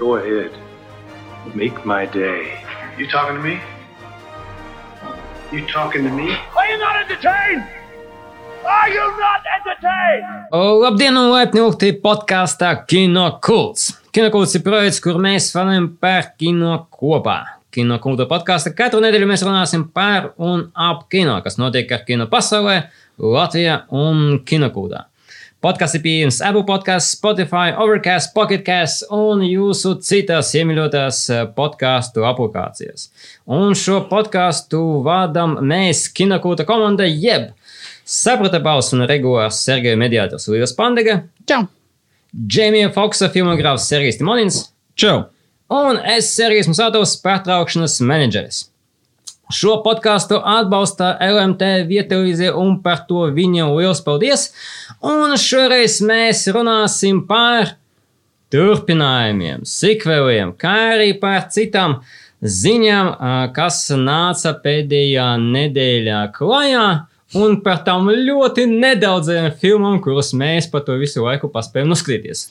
[0.00, 0.50] Go ahead.
[1.54, 2.64] Make my day.
[2.96, 3.60] You talking to me?
[5.52, 6.32] You talking to me?
[6.56, 7.64] Are you not entertained?
[8.64, 10.46] Are you not entertained?
[10.52, 13.90] Labdien, un laipni lūgti podkāstā Kino Kults.
[14.08, 17.38] Kino Kults ir projekts, kur mēs runājam par kino kopā.
[17.70, 22.24] Kino kulta podkāstā katru nedēļu mēs runāsim par un ap kino, kas notiek ar kino
[22.32, 22.80] pasaulē,
[23.20, 25.10] Latvijā un Kinokultā.
[25.60, 33.10] Podkāsts ir pieejams Apple podkāstā, Spotify, Overcast, Pocketcast un jūsu citās iemīļotās eh, podkāstu aplikācijās.
[33.44, 37.50] Un šo podkāstu vadām mēs, Kinokūta komanda, jeb
[38.08, 41.66] Saprata balss un regulārs Sergeja mediātors Līvas Pandega, Čau!
[42.32, 44.62] Džemija Foksa filmogrāfs Sergejs Timonins
[44.96, 45.26] Čau!
[45.70, 48.69] un es Sergejs Musātovs pārtraukšanas menedžeris.
[49.50, 54.50] Šo podkāstu atbalsta LMT vietelīze un par to viņam liels paldies.
[55.02, 57.74] Un šoreiz mēs runāsim par
[58.54, 62.00] turpinājumiem, sikveliem, kā arī par citām
[62.40, 63.12] ziņām,
[63.56, 66.86] kas nāca pēdējā nedēļā klajā.
[67.38, 72.48] Un par tām ļoti nedaudzajām filmām, kuras mēs pa to visu laiku paspējam noskatīties.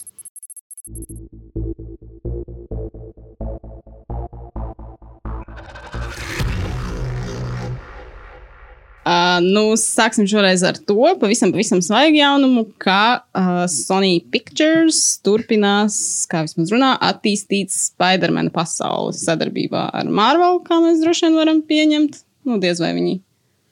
[9.00, 15.95] Uh, nu, sāksim šoreiz ar to pavisam, pavisam svaigu jaunumu, ka uh, Sony Pictures turpinās,
[16.30, 22.20] kā vismaz runā, attīstīt Spider-Man pasauli sadarbībā ar Marvel, kā mēs droši vien varam pieņemt.
[22.50, 23.16] Nu, diez vai viņi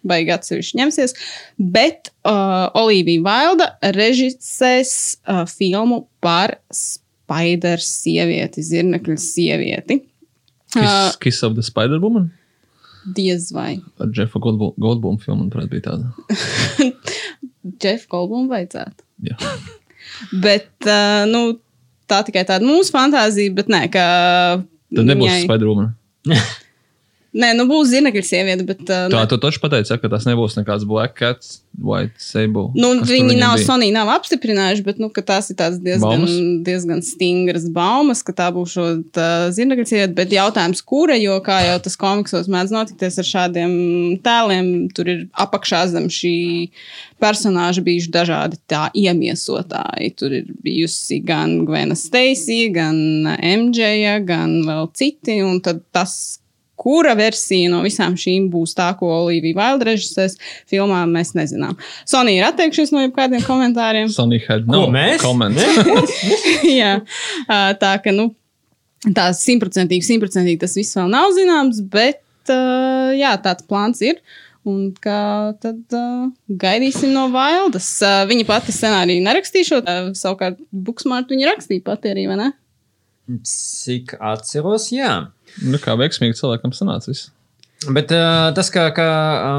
[0.07, 1.15] baigi atsevišķi ņemsies.
[1.59, 4.93] Bet uh, Olivija Vailda režisēs
[5.27, 10.01] uh, filmu par Spider sievieti, zirnekļa sievieti.
[10.71, 12.31] Uh, Kiss, Kiss of the Spider-Woman?
[13.15, 13.77] Diez vai.
[14.01, 16.11] Ar Jeffa Goldblum, Goldblum filmu, manuprāt, bija tāda.
[17.83, 19.03] Jeff Goldblum vajadzētu.
[19.29, 19.37] Jā.
[20.45, 21.41] Bet, uh, nu,
[22.09, 24.05] tā tikai tāda mūsu fantāzija, bet nē, ka.
[24.95, 25.91] Tad nebūs viņai- Spider-Woman.
[27.37, 28.83] Nē, nu būs zirnekļa sieviete, bet.
[28.87, 32.71] Uh, Tā, tu taču pateici, ka tas nebūs nekāds Black Cats, White Sable.
[32.73, 33.67] Nu, viņi nav, bija?
[33.67, 36.37] Sony nav apstiprinājuši, bet nu, tās ir diezgan, Baumas?
[36.65, 38.87] diezgan stingras baumas, ka tā būs šo
[39.53, 40.15] zirnekļa sieviete.
[40.17, 43.75] Bet jautājums, kura, jo kā jau tas komiksos mēdz notikties ar šādiem
[44.25, 46.33] tēliem, tur ir apakšā zem šī
[47.21, 50.11] personāža bijuši dažādi tā iemiesotāji.
[50.17, 52.97] Tur ir bijusi gan Gvena Stacy, gan
[53.37, 55.39] MJ, gan vēl citi.
[55.45, 56.39] Un tad tas,
[56.77, 60.37] kura versija no visām šīm būs tā, ko Olivija Vailda režisēs,
[60.69, 61.75] filmā mēs nezinām.
[62.07, 64.11] Sony ir atteikušies no jebkādiem komentāriem.
[64.13, 65.21] Sony had no Ko, mēs?
[65.23, 66.17] comments.
[66.79, 66.99] Jā,
[67.81, 68.29] tā ka, nu,
[69.09, 72.21] tā simtprocentīgi, simtprocentīgi tas viss vēl nav zināms, bet
[73.17, 74.21] jā, tāds plāns ir.
[74.67, 76.25] Un kā tad uh,
[76.59, 77.87] gaidīsim no Vaildas?
[78.03, 82.47] Uh, viņa pati scenāriju nerakstīšot, uh, savukārt Buksmārtu viņa rakstīja pati arī, vai ne?
[83.47, 85.13] Cik atceros, jā.
[85.65, 87.31] Nu, kā veiksmīgi cilvēkam sanāca viss.
[87.85, 89.07] Bet uh, tas, ka, ka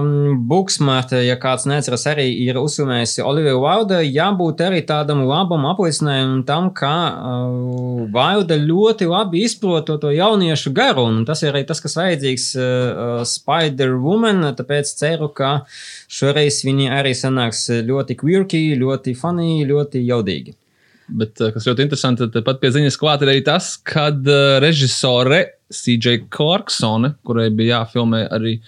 [0.01, 6.43] um, Buksmārta, ja kāds neatceras, arī ir uzsvērusi Olivija Vailda, jābūt arī tādam labam apliecinājumam
[6.49, 11.63] tam, ka uh, Vailda ļoti labi izprot to, to jauniešu garu, un tas ir arī
[11.71, 15.61] tas, kas vajadzīgs uh, Spider-Woman, tāpēc ceru, ka
[16.11, 20.59] šoreiz viņi arī sanāks ļoti quirky, ļoti funny, ļoti jaudīgi.
[21.09, 24.59] Bet, eh, kas ļoti interesanti, tad pat pie ziņas klāt ir arī tas, kad uh,
[24.61, 25.41] režisore
[25.73, 28.59] CJ Clarksone, kurai bija jāfilmē arī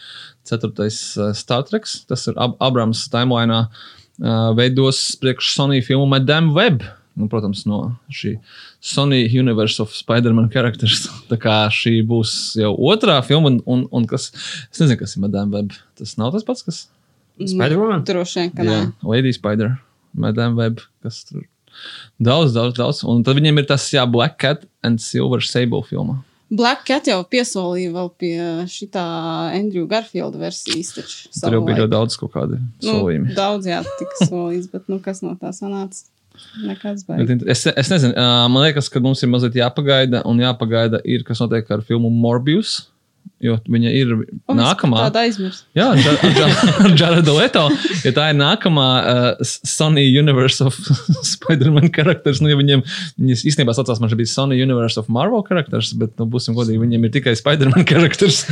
[0.49, 6.55] ceturtais uh, Star Trek, tas ir Ab Abrams timeline, uh, veidos priekš Sony filmu Madame
[6.56, 6.87] Web.
[7.21, 7.83] Nu, protams, no
[8.15, 8.39] šī
[8.81, 11.05] Sony Universe of Spider-Man characters.
[11.31, 14.31] Tā kā šī būs jau otrā filma, un, un, un kas,
[14.71, 15.77] es nezinu, kas ir Madame Web.
[16.00, 16.87] Tas nav tas pats, kas
[17.37, 18.09] Spider-Woman?
[18.09, 18.83] Droši vien, ka nē.
[19.05, 19.75] Lady Spider,
[20.17, 21.45] Madame Web, kas tur
[22.21, 23.05] daudz, daudz, daudz.
[23.09, 26.19] Un tad viņiem ir tas, jā, Black Cat and Silver Sable filma.
[26.51, 28.37] Black Cat jau piesolīja vēl pie
[28.67, 29.03] šitā
[29.55, 30.91] Andrew Garfielda versijas.
[30.97, 33.37] Taču, Tur jau bija ļoti daudz kaut kādi Nu, solījumi.
[33.37, 36.09] daudz, jā, tika solīts, bet nu, kas no tā sanāca?
[37.53, 38.15] Es, es nezinu,
[38.51, 42.87] man liekas, ka mums ir mazliet jāpagaida, un jāpagaida, ir, kas notiek ar filmu Morbius.
[43.40, 44.11] Jo viņa ir
[44.52, 44.99] nākamā.
[45.06, 45.62] Tāda aizmirst.
[45.72, 47.62] Jā, ar Jaredu Leto.
[48.05, 50.76] Ja tā ir nākamā uh, Sony Universe of
[51.31, 52.82] Spider-Man characters, nu, ja viņiem,
[53.17, 56.82] viņas īstenībā saucās, man šeit bija Sony Universe of Marvel characters, bet, nu, būsim godīgi,
[56.82, 58.43] viņiem ir tikai Spider-Man characters,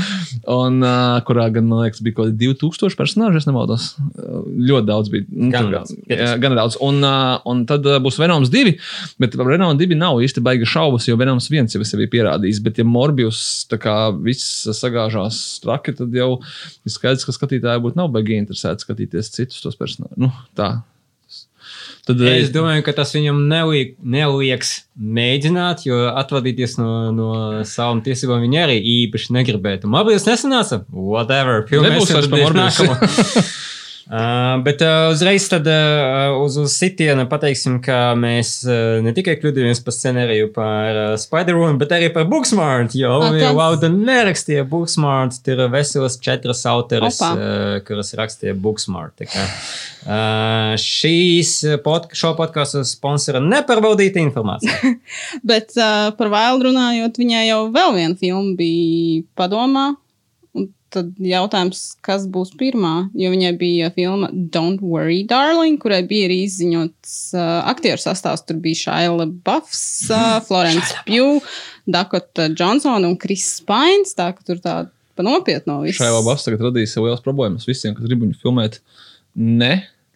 [0.48, 3.90] un uh, kurā gan, man liekas, bija kaut kādi 2000 personāži, es nemaldos.
[4.16, 4.40] Uh,
[4.70, 5.28] ļoti daudz bija.
[5.28, 6.80] Nu, Gan tur- daudz, Jā, gan daudz.
[6.88, 8.72] Un, uh, un tad uh, būs Venoms 2,
[9.20, 12.80] bet par Venomu 2 nav īsti baigi šaubas, jo Venoms 1 jau sevi pierādījis, bet
[12.80, 18.12] ja Morbius tā kā viss sagāžās traki, tad jau ir skaidrs, ka skatītāji būtu nav
[18.14, 20.18] baigi interesēti skatīties citus tos personāžus.
[20.20, 20.78] Nu, tā.
[22.08, 27.32] Tad Es domāju, ka tas viņam neliek, nelieks mēģināt, jo atvadīties no, no
[27.68, 29.90] savām tiesībām viņa arī īpaši negribētu.
[29.92, 30.80] Mobilis nesanāca?
[30.88, 31.66] Whatever.
[31.66, 33.44] Nebūs Filmēsim vairs tad par nākamo.
[34.08, 39.34] Uh, bet uh, uzreiz tad uh, uz, uz sitienu pateiksim, ka mēs uh, ne tikai
[39.36, 42.96] kļūdījāmies par scenāriju par uh, Spider-Man, bet arī par Booksmart.
[42.96, 49.26] Jo A, jau tas- Lauda nerakstīja Booksmart, ir veselas četras autores, uh, kuras rakstīja Booksmart.
[49.28, 49.44] Kā,
[50.08, 51.50] Uh, šīs
[51.84, 54.94] pod, šo podkāstu sponsora nepārbaudīta informācija.
[55.50, 59.88] Bet uh, par Vaildu runājot, viņai jau vēl viena filma bija padomā.
[60.94, 63.10] Tad jautājums, kas būs pirmā?
[63.18, 68.46] Jo viņai bija filma Don't Worry, Darling, kurai bija arī izziņots uh, aktieru sastāvs.
[68.48, 71.44] Tur bija Shaila Buffs, uh, Florence Pugh,
[71.84, 74.16] Dakota Johnson un Chris Spines.
[74.16, 74.78] Tā ka tur tā
[75.18, 76.00] pa nopietno viss.
[76.00, 78.80] Šajā labā tagad radīs sev liels problēmas visiem, kas grib viņu filmēt
[79.36, 79.74] ne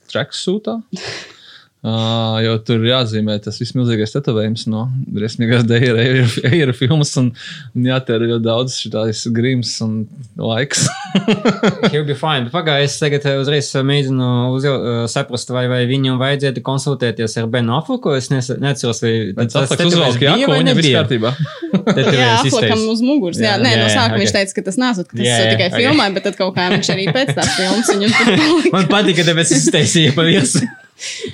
[0.09, 0.81] tracks sūtā.
[1.83, 7.33] Uh, jo tur ir jāzīmē tas vismilzīgais tetovējums no briesmīgās Deira filmas, un,
[7.75, 9.97] un jātērē ļoti daudz šīs grīmas un
[10.39, 10.85] laiks.
[11.91, 12.47] He'll be fine.
[12.79, 17.49] Es tagad uh, uzreiz uh, mēģinu uzjau, uh, saprast, vai, vai viņam vajadzētu konsultēties ar
[17.51, 18.15] Benu Afliku.
[18.15, 21.35] Es nes, neceros, vai Tas tas atliks uzvalk, jā, ko viņam viss kārtībā.
[22.13, 23.41] Jā, aplikam uz muguras.
[23.41, 24.23] Jā, Jā, nē, jā, no sākuma ok.
[24.23, 25.81] viņš teica, ka tas nesot, ka tas Jā, jā, tikai ok.
[25.81, 28.73] filmai, bet tad kaut kā viņš arī pēc tam filmas viņam tur palika.
[28.77, 30.71] Man patīk, ka tev es iztaisīju pa virsmu.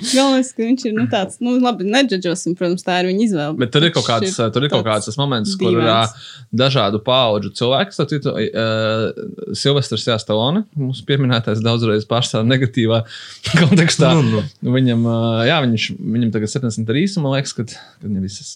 [0.01, 3.57] Galvenais, ka viņš ir nu, tāds, nu, labi, nedžudžosim, protams, tā ir viņa izvēle.
[3.59, 6.13] Bet tur ir kaut kāds, Viņš tur ir kaut kāds tas moments, kur ir dīvains.
[6.15, 7.95] ā, dažādu pauģu cilvēki.
[7.95, 13.03] Starp citu, uh, Silvestris Jāstalone, mums pieminētais daudzreiz pārstāv negatīvā
[13.61, 14.15] kontekstā.
[14.17, 14.73] Nu, nu.
[14.79, 18.55] Viņam, uh, jā, viņš, viņam tagad 73, un man liekas, ka, ka viņam visas.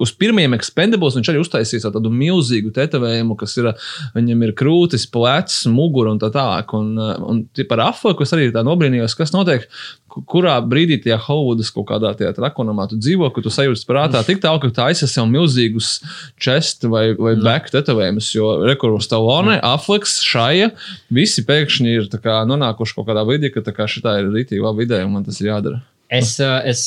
[0.00, 3.70] Uz pirmajiem expendables viņš arī uztaisīja tādu milzīgu tetovējumu, kas ir,
[4.16, 6.72] viņam ir krūtis, plecs, mugura un tā tālāk.
[6.78, 9.66] Un, uh, un par Afliku es arī tā nobrīnījos, kas notiek,
[10.10, 14.24] ku- kurā brīdī tajā Hollywoodas kaut kādā tajā trakonamā tu dzīvo, ka tu sajūti prātā
[14.26, 16.00] tik tālu, ka tu aizsas sev milzīgus
[16.40, 20.72] chest vai, vai back tetovējumus, jo rekurors Stalone, Afliks, Šaja,
[21.12, 25.06] visi pēkšņi ir tā kā nonākuši kaut kādā vidē, ka tā šitā ir laba ideja
[25.06, 25.82] un man tas ir jādara.
[26.10, 26.80] Es, uh, es,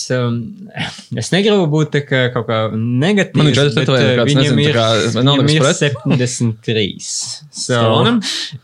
[1.22, 3.40] es negribu būt tā kā kaut kā negatīvs.
[3.40, 5.78] Man ir četri bet, tetovējumi, uh, kāds viņam nezinu, tā ir- kā- viņam ir pret.
[5.80, 6.86] 73.
[7.64, 7.80] So,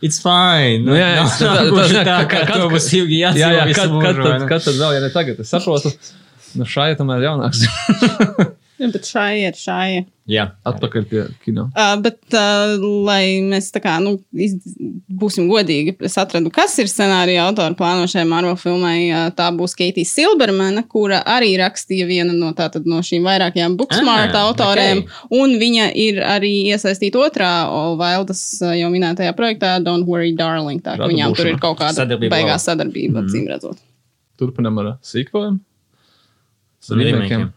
[0.02, 0.82] it's fine.
[0.84, 3.20] Nu, jā, jā, Nav- tā- tā- nav tā- tā, kā- ka kā- to būs ilgi
[3.22, 5.40] Jā, jāatzīmē jā, visu kad, kad, mūžu, vai tad, kad tad vēl, ja ne tagad,
[5.46, 5.92] es saprotu,
[6.60, 7.64] nu šādi tomēr jaunāks.
[8.80, 9.90] Jā, bet šai ir šai.
[10.30, 11.64] Jā, Atpakaļ pie kino.
[11.74, 12.76] Uh, bet, uh,
[13.08, 14.52] lai mēs tā kā nu, iz,
[15.10, 19.08] būsim godīgi, es atradu, kas ir scenārija autora plānošajai Marvel filmai.
[19.10, 24.38] Uh, tā būs Keitija Silbermana, kura arī rakstīja vienu no, tātad, no šīm vairākajām Booksmart
[24.38, 25.02] Ah, autoriem.
[25.08, 25.34] ok.
[25.40, 27.50] Un viņa ir arī iesaistīta otrā
[27.98, 30.84] Vaildas uh, jau minētajā projektā Don't Worry, Darling.
[30.86, 31.56] Tā viņām tur būšana.
[31.58, 32.66] ir kaut kāda Sadarbība beigās laba.
[32.70, 33.82] sadarbība, acīm redzot.
[34.38, 35.58] Turpinam ar sīkojiem.
[36.90, 37.50] Remakeiem.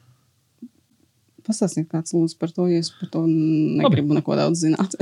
[1.47, 4.95] Pastāstiet, kāds lūdzu par to, jo es par to negribu neko daudz zināt.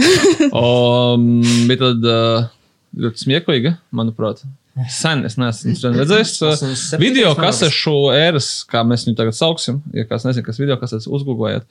[0.51, 0.65] O,
[1.21, 2.49] mm, bija tad uh,
[2.97, 4.45] ļoti smieklīga, manuprāt.
[4.89, 6.33] Sen es neesmu redzējis.
[6.45, 7.01] Uh, 87.
[7.03, 9.81] video kasešu ēras, kā mēs viņu tagad sauksim.
[9.97, 11.67] Ja kāds nezina, kas video kasetes uzgooglējat,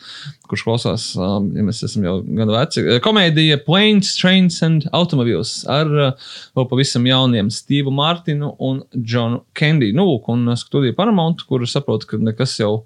[0.52, 2.84] kurš klausās, um, ja mēs esam jau gan veci.
[2.84, 6.28] Eh, Komēdija Planes, Trains and Automobiles ar uh,
[6.60, 9.94] vēl pavisam jauniem Stevu Mārtinu un Džonu Kendi.
[9.96, 12.84] Nu, lūk, un studiju Paramount, kur saprotu, ka nekas jau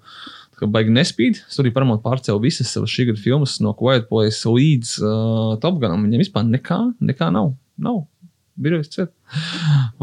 [0.58, 1.42] ka baigi nespīd.
[1.50, 6.06] Studija Paramount pārcēla visas savas šī gada filmas no Quiet Place līdz uh, Top Gunam.
[6.06, 7.54] Viņam vispār nekā, nekā nav.
[7.80, 8.04] nav.
[8.54, 9.14] Birojas ciet.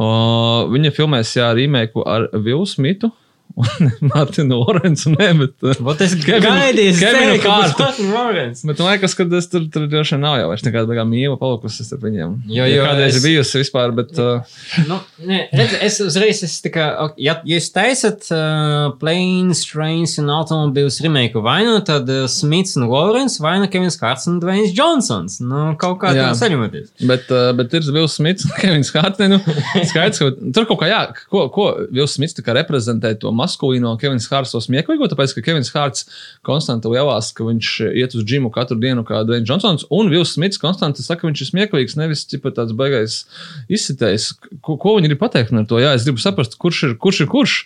[0.01, 3.11] Uh, viņa filmēs, jā, rīmēku ar Vilnu
[4.11, 5.11] Martinu Lorenzu.
[5.15, 7.81] Nē, bet, uh, Vot es gaidīju, ka būs Hārtu.
[7.83, 8.65] Martin Lawrence.
[8.67, 11.39] Bet man liekas, ka tas tur, tur droši vien nav jau vairs nekāda beigā mīla
[11.41, 12.37] palikusi starp viņiem.
[12.51, 14.45] Jo, jo, kādreiz es- ir bijusi vispār, bet uh,
[14.87, 20.17] Nu, nē, redz, es uzreiz, es tā kā, ja ja jūs taisat uh, Planes, Trains
[20.21, 24.39] un Automobiles remake vai nu tad uh, Smits un Lawrence vai nu Kevins Hārts un
[24.43, 25.39] Dwayne Johnsons.
[25.43, 26.91] Nu, kaut kā tā saņematies.
[27.07, 29.21] Bet, uh, bet ir Vils Smits un Kevins Hārts.
[29.31, 29.39] Nu,
[29.87, 33.95] skaidrs, ka tur kaut kā, jā, ko, ko Vils Smits tā kā reprezentē to maskulīno
[34.01, 36.07] Kevins Hārts to smieklīgo, tāpēc, ka Kevins Hārts
[36.47, 40.61] konstanti lielās, ka viņš iet uz džimu katru dienu kā Dwayne Johnsons, un Vils Smits
[40.61, 43.23] konstanti saka, ka viņš ir smieklīgs, nevis tipa tāds baigais
[43.71, 44.31] izsitējs.
[44.65, 45.81] Ko, ko viņi grib pateikt ar to?
[45.81, 47.21] Jā, es gribu saprast, kurš ir kurš.
[47.21, 47.57] Ir kurš.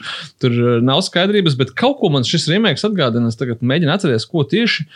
[0.42, 3.32] Tur uh, nav skaidrības, bet kaut ko man šis remakes atgādina.
[3.32, 4.88] Es tagad mēģinu atcerēties, ko tieši.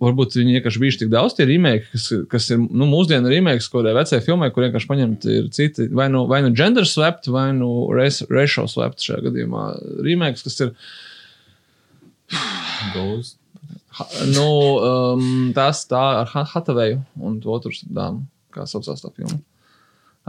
[0.00, 3.82] Varbūt viņi vienkārši bijuši tik daudz tie remake, kas, kas ir nu, mūsdienu remakes, ko
[3.84, 7.68] vecajā filmā, kur vienkārši paņemti ir citi, vai nu, vai nu gender swapped, vai nu
[7.92, 9.64] race- racial swapped šajā gadījumā.
[10.06, 10.72] Remakes, kas ir
[12.94, 13.36] Ghost.
[14.32, 14.46] nu,
[14.80, 18.22] um, tās tā ar Ha- Hataveju un otru dāmu,
[18.54, 19.40] kā saucās tā filma.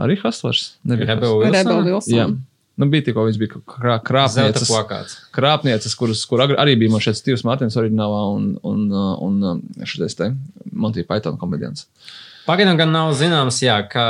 [0.02, 0.74] Arī Haslers.
[0.84, 1.52] nebija Rebel Hustlers.
[1.52, 1.66] Wilson?
[1.72, 2.18] Rebel Wilson.
[2.18, 2.26] Jā.
[2.80, 3.98] Nu, bija tikko viņas bija krā,
[4.68, 5.16] plakāts.
[5.34, 10.16] krāpnieces kuras, kur arī bija šeit Stīvs Mārtiņš oriģinālā un, un, uh, un, un šis
[10.16, 10.30] te
[10.72, 11.84] Monty Python komediants.
[12.42, 14.04] Pagaidām gan nav zināms, jā, ka,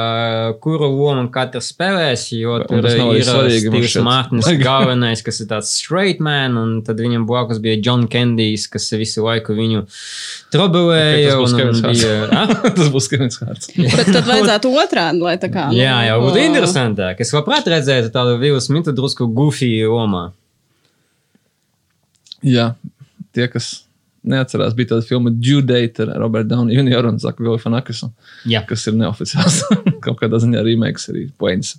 [0.64, 3.96] kuru lomu katrs spēlēs, jo Un tur ir svarīgi, man Steve's.
[4.06, 8.88] Mārtiņš galvenais, kas ir tāds straight man, un tad viņam blakus bija John Kendijs, kas
[8.96, 9.84] visu laiku viņu
[10.54, 11.36] trobelēja.
[11.36, 12.56] Ok, tas būs bija, ah?
[12.78, 13.74] Tas būs Kevins Hārts.
[13.76, 15.68] Bet tad vajadzētu otrādi, lai tā kā.
[15.76, 17.20] Jā, jau būtu nu, interesantāk.
[17.20, 20.30] Es labprāt redzētu tādu Vilu Smitu drusku goofy lomā.
[22.40, 22.72] Jā,
[23.36, 23.74] tie, kas
[24.22, 25.32] neatcerās, bija tāda filma
[25.66, 27.08] Date ar Robertu Downey Jr.
[27.10, 28.10] un Zaku Vilfanakisu,
[28.50, 28.62] Jā.
[28.68, 29.60] kas ir neoficiāls.
[30.04, 31.74] Kaut kādā ziņā remakes arī points.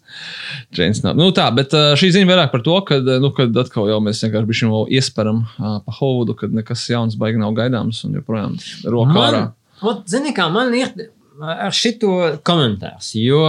[1.15, 4.51] Nu tā, bet šī ziņa vairāk par to, ka, nu, kad atkal jau mēs vienkārši
[4.51, 9.43] bijām iesperam uh, pa hovudu, kad nekas jauns baigi nav gaidāms un joprojām rokā ārā.
[9.83, 10.93] Man, zini, kā man ir
[11.41, 12.11] ar šito
[12.45, 13.41] komentārs, jo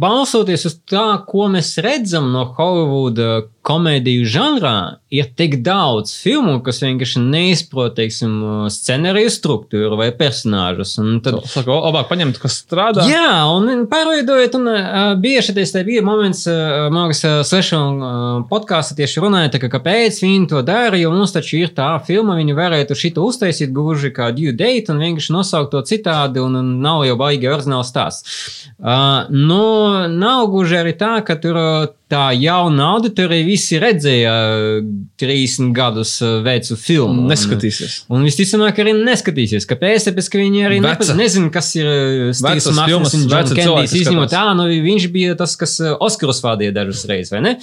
[0.00, 4.76] balsoties uz tā, ko mēs redzam no Holivuda komēdiju žanrā,
[5.14, 8.34] ir tik daudz filmu, kas vienkārši neizprot, teiksim,
[8.72, 10.96] scenāriju struktūru vai personāžus.
[11.24, 13.06] Tad, Saka, labāk paņemt, kas strādā.
[13.08, 18.98] Jā, un pārveidojot, un uh, bieži tas bija moments, uh, mākslinieks uh, Slešana uh, podkāstā
[18.98, 22.98] tieši runāja, ka kāpēc viņi to dara, jo mums taču ir tā filma, viņi varētu
[22.98, 27.18] šito uztaisīt gluži kā due date un vienkārši nosaukt to citādi, un, un nav jau
[27.20, 28.40] baigi oriģināls stāsts.
[28.78, 29.64] Uh, nu,
[30.12, 34.88] nav gluži arī tā, ka tur uh, tā jauna auditorija visi redzēja uh,
[35.20, 37.14] 30 gadus uh, vecu filmu.
[37.14, 37.94] Un Un- neskatīsies.
[38.12, 39.66] Un visticamāk, arī neskatīsies.
[39.70, 40.08] Kāpēc?
[40.10, 41.88] Tāpēc, ka viņi arī nepa, nezina, kas ir
[42.36, 43.94] Steve's filmas, un John Kendijs.
[44.02, 47.54] Izņemot tā, nu viņš bija tas, kas Oskarus vadīja dažas reizes, vai ne?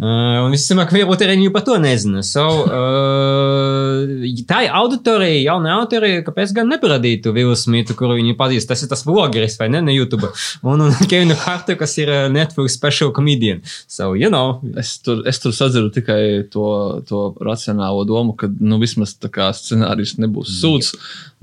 [0.00, 2.24] Uh, un visticamāk, varbūt arī viņi par to nezina.
[2.26, 8.70] So, uh, tā auditorija, jauna auditorija, kāpēc gan neparādītu Vilu Smitu, kuru viņi pazīst.
[8.70, 10.30] Tas ir tas vlogeris, vai ne, ne YouTube.
[10.64, 13.62] Un, un Kevinu Hartu, kas ir Netflix special comedian.
[13.86, 14.60] So, you know.
[14.80, 16.20] Es tur, es tur sadzirdu tikai
[16.52, 16.66] to,
[17.08, 20.94] to racionālo domu, ka nu, vismaz tā kā scenārijs nebūs sūds.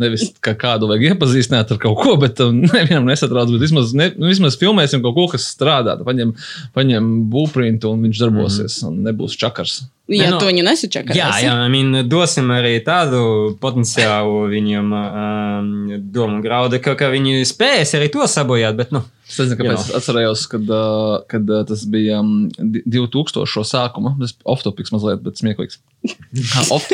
[0.02, 3.54] Nevis kā kādu vajag iepazīstināt ar kaut ko, bet um, nevienam nesatrauc.
[3.56, 5.98] Bet vismaz, ne, nu, vismaz filmēsim kaut ko, kas strādā.
[6.06, 6.36] Paņem,
[6.78, 8.82] paņem būprintu un viņš darbosies.
[8.82, 8.92] Mm.
[8.92, 9.82] Un nebūs čakars.
[9.84, 11.20] Ja Ne, nu, tu viņu nesačakarēsi.
[11.20, 15.70] Jā, jā, I mean, dosim arī tādu potenciālu viņam um,
[16.12, 19.94] domu graudu, ka, ka viņi spēs arī to sabojāt, bet, nu, Es nezinu, kāpēc es
[19.96, 20.72] atcerējos, kad,
[21.32, 23.64] kad tas bija um, di- 2000.
[23.68, 24.12] sākuma.
[24.20, 25.80] Tas off-topics mazliet, bet smieklīgs.
[26.72, 26.88] Off,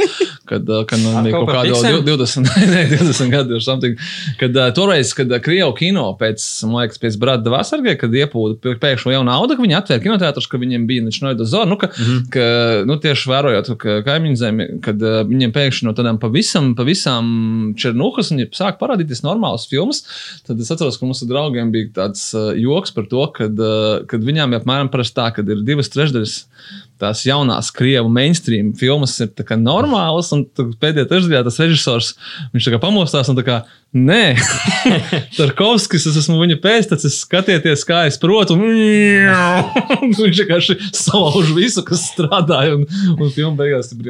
[0.45, 2.01] kad kad man bija kaut kāda piksēm?
[2.03, 4.01] 20, ne, 20 gadu vai something.
[4.39, 8.73] Kad uh, toreiz, kad uh, Krievu kino pēc, man liekas, pēc Brada Vasargai, kad iepūda
[8.81, 11.69] pēkšņi jaunu audu, ka viņi atvēra kinoteātrus, ka viņiem bija nečinoida zona.
[11.71, 12.25] Nu, ka, mm -hmm.
[12.33, 12.47] ka,
[12.89, 17.31] nu, tieši vērojot, ka kaimiņu zemi, kad uh, viņiem pēkšņi no tādām pavisam, pavisam
[17.79, 20.03] černuhas un ja sāk parādīties normālas filmas,
[20.47, 24.19] tad es atceros, ka ar draugiem bija tāds uh, joks par to, kad, uh, kad
[24.19, 26.37] viņām apmēram parasti tā, ka ir divas trešdaļas
[27.01, 29.29] tās jaunās krievu mainstream filmas ir
[29.61, 30.45] normālas, un
[30.81, 32.13] pēdējā trešdaļā tas režisors
[32.83, 33.57] pamostās un tā kā
[33.97, 34.35] nē,
[35.37, 42.03] Tarkovskis, es esmu viņa pēctecis, skatieties, kā es protu, un viņš vienkārši salauž visu, kas
[42.11, 42.85] strādāja, un,
[43.17, 44.01] un filma beigās ir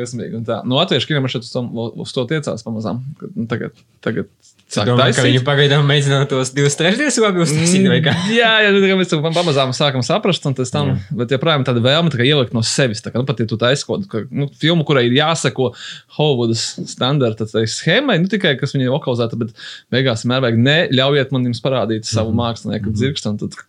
[0.48, 0.62] tā.
[0.68, 3.04] Nu, latviešu kinam šeit uz, to- uz to tiecās pamazām.
[3.36, 4.32] nu, Tagad, tagad
[4.72, 5.28] sāk domāju, ka taisīt.
[5.30, 8.14] viņi pagaidām mēģina tos divus trešdaļus labi uztaisīt, kā?
[8.40, 12.12] Jā, jā tā mēs tam pamazām sākam saprast, un tas tam, bet joprojām tāda vēlme
[12.14, 13.04] tā ielikt no sevis.
[13.06, 15.72] Tā kā, nu, pat ja tu kaut kādu nu, filmu, kurai ir jāseko
[16.18, 19.56] Hollywoodas standarta schēmai, nu tikai kas viņai lokalizēta, bet
[19.94, 23.34] beigās vienmēr vajag neļaujiet man jums parādīt savu mākslinieku dzirkstu.
[23.34, 23.60] un Tad,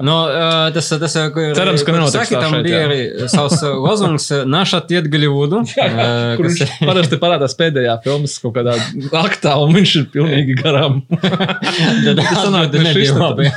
[0.00, 2.86] Nu, ā, tas, tas, ko ir- Cerams, ka nenotiks saki, tam šeit, bija jā.
[2.88, 5.60] arī savs lozungs, ā, naš attiet Golivudu.
[5.76, 6.06] ā,
[6.38, 8.76] kur kas viņš parasti parādās pēdējā filmas kaut kādā
[9.20, 11.02] aktā, un viņš ir pilnīgi garām.
[11.10, 13.50] Tas nebija ne- labi.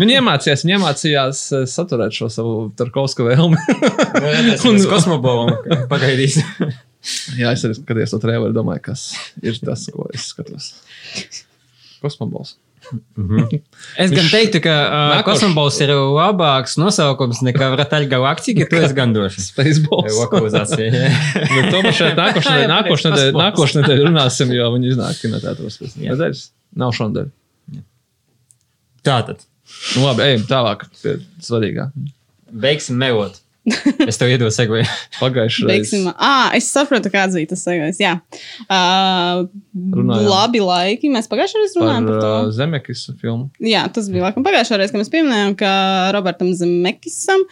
[0.00, 3.60] Viņi iemācījās, viņi iemācījās saturēt šo savu Tarkovska vēlmi.
[4.70, 5.52] Un kosmobolam
[5.92, 6.40] pagaidīs.
[7.38, 9.02] Jā, es arī skatījos to trēlu, domāju, kas
[9.44, 10.72] ir tas, ko es skatos.
[12.02, 12.56] Kosmobols.
[13.98, 14.74] Es gan teiktu, ka
[15.16, 19.40] Nākoš- kosmobols ir labāks nosaukums nekā Vrataļ Galaktika, to es gan došu.
[19.48, 20.14] Spaceballs.
[20.20, 20.90] Lokalizācija.
[21.34, 23.38] Bet to mēs šeit Spaceballs.
[23.40, 25.80] nākošais nedēļ runāsim, jo viņi iznāk kinoteātros.
[25.82, 25.96] pēc.
[26.04, 26.44] Nedēļas.
[26.76, 27.32] Nav šonadēļ.
[29.06, 29.44] Tātad,
[29.96, 31.88] Nu, labi, ejam tālāk pie svarīgā.
[32.54, 33.40] beigsim melot.
[34.10, 34.86] Es tev iedodu segvēju.
[35.22, 36.06] Pagājušajā Beigsim.
[36.14, 37.98] Ah, es saprotu, kāds bija tas segments.
[38.02, 38.14] Jā,
[38.68, 39.44] uh,
[39.74, 40.28] Runājām.
[40.30, 41.10] labi laiki.
[41.12, 42.54] Mēs pagājušajā reizē par runājām par, par to.
[42.56, 43.48] Zemekis filmu.
[43.62, 45.70] Jā, tas bija laikam pagājušā reizē, kad mēs pieminējām, ka
[46.16, 47.46] Robertam Zemekisam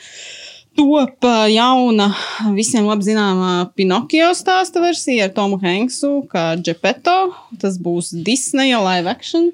[0.74, 2.08] top jauna,
[2.56, 7.18] visiem labi zināmā Pinocchio stāsta versija ar Tomu Hanksu, kā Džepeto.
[7.62, 9.52] Tas būs Disneja live action.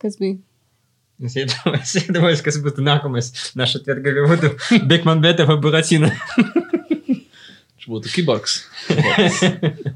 [0.00, 0.38] Kas bija?
[1.24, 3.30] Es iedomājos, es iedomājos, kas būtu nākamais.
[3.56, 4.52] Naša atveidga būtu
[4.90, 6.10] Bekman Beta vai Buratina.
[6.36, 8.58] Viņš būtu kiborgs.
[8.92, 9.00] Un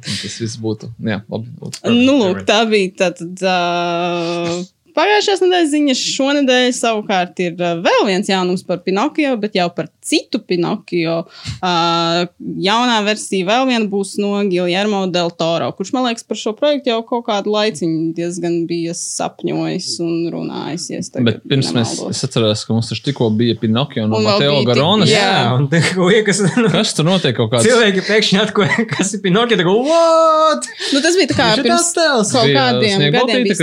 [0.00, 0.88] tas viss būtu.
[1.04, 1.52] Jā, labi.
[1.60, 1.82] būtu.
[1.92, 3.44] Nu, lūk, tā bija tā tad.
[3.44, 4.62] Uh,
[4.96, 10.40] Pagājušās nedēļas ziņas šonadēļ savukārt ir vēl viens jaunums par Pinokio, bet jau par citu
[10.42, 11.24] Pinokio.
[11.60, 12.24] Uh,
[12.64, 16.92] jaunā versija vēl viena būs no Giljermo del Toro, kurš man liekas par šo projektu
[16.92, 20.88] jau kaut kādu laiciņu diezgan bija sapņojis un runājis.
[21.20, 22.16] Bet pirms mēs, nemaldos.
[22.16, 25.10] es atceros, ka mums taču tikko bija Un vēl Mateo Garonas.
[25.12, 25.30] jā.
[25.56, 26.42] Un te kaut kas.
[26.70, 27.66] Kas tur notiek kaut kāds?
[27.68, 29.58] Cilvēki pēkšņi atklāja, kas ir Pinokio.
[29.60, 30.68] Tā kā, what?
[30.94, 33.58] Nu, tas bija tā kā pirms kaut kādiem gadiem bija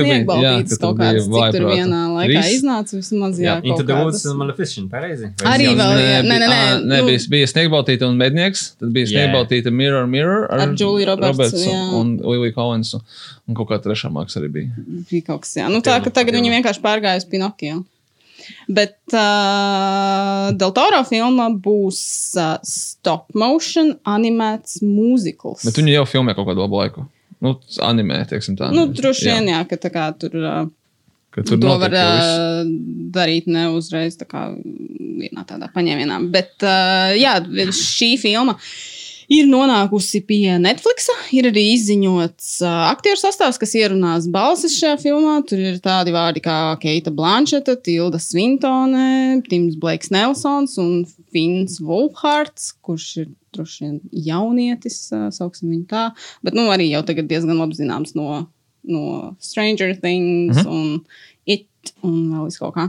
[0.69, 1.79] tur kaut bija kādas, cik tur vājprāta.
[1.81, 2.51] vienā laikā Trīs?
[2.57, 5.31] iznāca vismaz, jā, Into kaut the Woods un Maleficent, pareizi?
[5.43, 6.21] Arī vēl, jā.
[6.21, 9.11] Nē, nē, nē, ā, nē nu- bija, bija Sniegbaltīte un Mednieks, tad bija Jā.
[9.15, 12.25] Sniegbaltīte Mirror Mirror Ar Julie Roberts, un, jā.
[12.29, 13.01] Lily Collins un,
[13.47, 14.87] un kaut kā trešā māksla arī bija.
[15.09, 15.71] bija kaut kas tāds.
[15.73, 17.83] Nu, tā ka tagad viņi vienkārši pārgāja uz Pinokio.
[18.71, 21.99] Bet uh, Del Toro filma būs
[22.39, 25.65] uh, stop motion animēts mūzikls.
[25.67, 27.07] Bet viņi jau filmē kaut kādu labu laiku.
[27.43, 27.53] Nu,
[27.85, 28.71] animē, teiksim tā.
[28.73, 30.37] Nu, droši vien, jā, ka tā kā tur.
[30.39, 30.69] Uh,
[31.45, 32.61] tur to var uh,
[33.13, 36.21] darīt ne uzreiz tā kā vienā tādā paņēmienā.
[36.33, 37.37] Bet uh, jā,
[37.75, 38.57] šī filma
[39.31, 41.09] ir nonākusi pie Netflix.
[41.35, 45.37] Ir arī izziņots uh, aktieru sastāvs, kas ierunās balsis šajā filmā.
[45.47, 51.01] Tur ir tādi vārdi kā Keita Blancheta, Tilda Svintone, Tims Blakes Nelsons un
[51.33, 56.09] Fins Wolfhards, kurš ir droši vien jaunietis, uh, sauksim viņu tā.
[56.45, 58.45] Bet nu, arī jau tagad diezgan labi zināms no,
[58.87, 60.67] no Stranger Things Mhm.
[60.67, 61.05] un
[61.47, 61.63] It
[62.03, 62.83] un vēl kaut kā.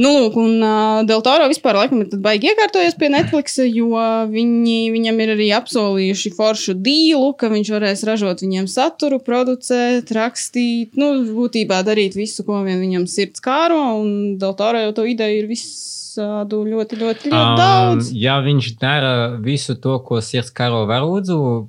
[0.00, 3.90] Nu, lūk, un uh, Del Toro vispār laikam ir baigi iekārtojies pie Netflix, jo
[4.32, 10.96] viņi, viņam ir arī apsolījuši foršu dīlu, ka viņš varēs ražot viņiem saturu, producēt, rakstīt,
[10.96, 15.42] nu, būtībā darīt visu, ko vien viņam sirds kāro, un Del Toro jau to ideju
[15.44, 18.08] ir visādu ļoti, ļoti, ļoti Um, daudz.
[18.16, 21.38] ja viņš dara visu to, ko sirds karo varūdzu,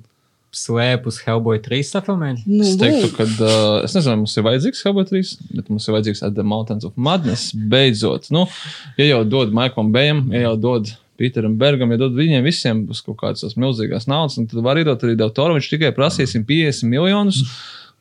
[1.10, 2.42] uz Hellboy 3 safilmēt.
[2.48, 5.96] Nu, Es teiktu, ka uh, es nezinu, mums ir vajadzīgs Hellboy 3, bet mums ir
[5.96, 7.52] vajadzīgs At the Mountains of Madness.
[7.54, 8.46] Beidzot, nu,
[9.00, 13.02] ja jau dod Maiklam Bējam, ja jau dod Pīteram Bergam, ja dod viņiem visiem uz
[13.04, 15.54] kaut kādas tās milzīgās naudas, tad var iedot arī Deltoru.
[15.58, 17.44] Viņš tikai prasīs 150 miljonus.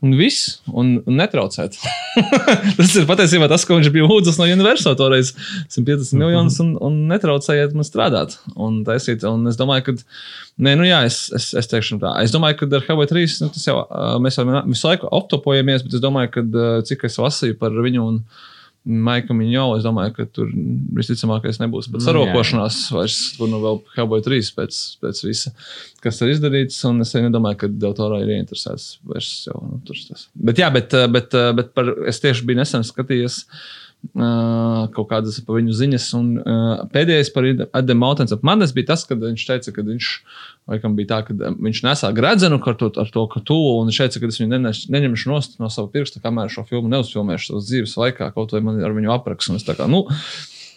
[0.04, 1.78] Un viss, un, un netraucēt.
[2.78, 5.32] tas ir patiesībā tas, ko viņš bija lūdzis no Universal toreiz.
[5.72, 8.36] 150 miljonus un, un netraucējiet man strādāt.
[8.54, 9.96] Un, taisīt, un es domāju, ka,
[10.68, 12.18] nē, nu jā, es, es, es teikšu tā.
[12.26, 13.78] Es domāju, ka ar Hellboy 3 nu, jau
[14.26, 18.20] mēs jau visu laiku aptopojamies, bet es domāju, ka cik es lasīju par viņu un
[18.84, 20.50] Maika Miņo, es domāju, ka tur
[20.98, 25.54] visticamākais nebūs pat Nu, sarokošanās vairs, tur nu vēl Hellboy 3 pēc, pēc visa,
[26.04, 30.02] kas ir izdarīts, un es arī nedomāju, ka Deltorā ir ieinteresēts vairs jau, nu, tur
[30.10, 30.28] tas.
[30.36, 33.83] Bet jā, bet, bet, bet par, es tieši biju nesen skatījies Uh,
[34.14, 36.08] kaut kādas par viņu ziņas.
[36.18, 40.10] Un, uh, pēdējais par Adam Mountains of Madness bija tas, kad viņš teica, ka viņš,
[40.70, 44.02] laikam, bija tā, ka viņš nesā gradzenu ar to, ar to ka tu, un viņš
[44.04, 47.70] teica, ka es viņu neneš, neņemšu nost no sava pirksta, kamēr šo filmu neuzfilmēšu savas
[47.72, 49.54] dzīves laikā, kaut vai man ar viņu aprakstu.
[49.54, 50.04] Un es tā kā, nu,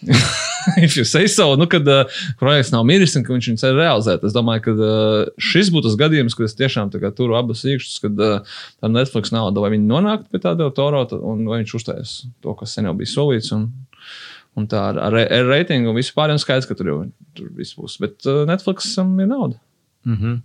[0.97, 2.05] you say so, nu, kad uh,
[2.39, 4.25] projekts nav miris un ka viņš viņu cer realizēt.
[4.27, 8.23] Es domāju, ka uh, šis būtu tas gadījums, kad es tiešām turu abas īkšķus, kad
[8.23, 12.57] uh, tā Netflix nauda, vai viņi nonāktu pie tāda toro, un vai viņš uztais to,
[12.59, 13.53] kas sen jau bija solīts.
[13.57, 13.69] Un,
[14.57, 16.99] un tā ar, ar, ar reitingu un vispār ir skaidrs, ka tur jau
[17.37, 17.99] tur viss būs.
[18.03, 19.61] Bet uh, Netflixam ir nauda.
[20.07, 20.37] Mm -hmm.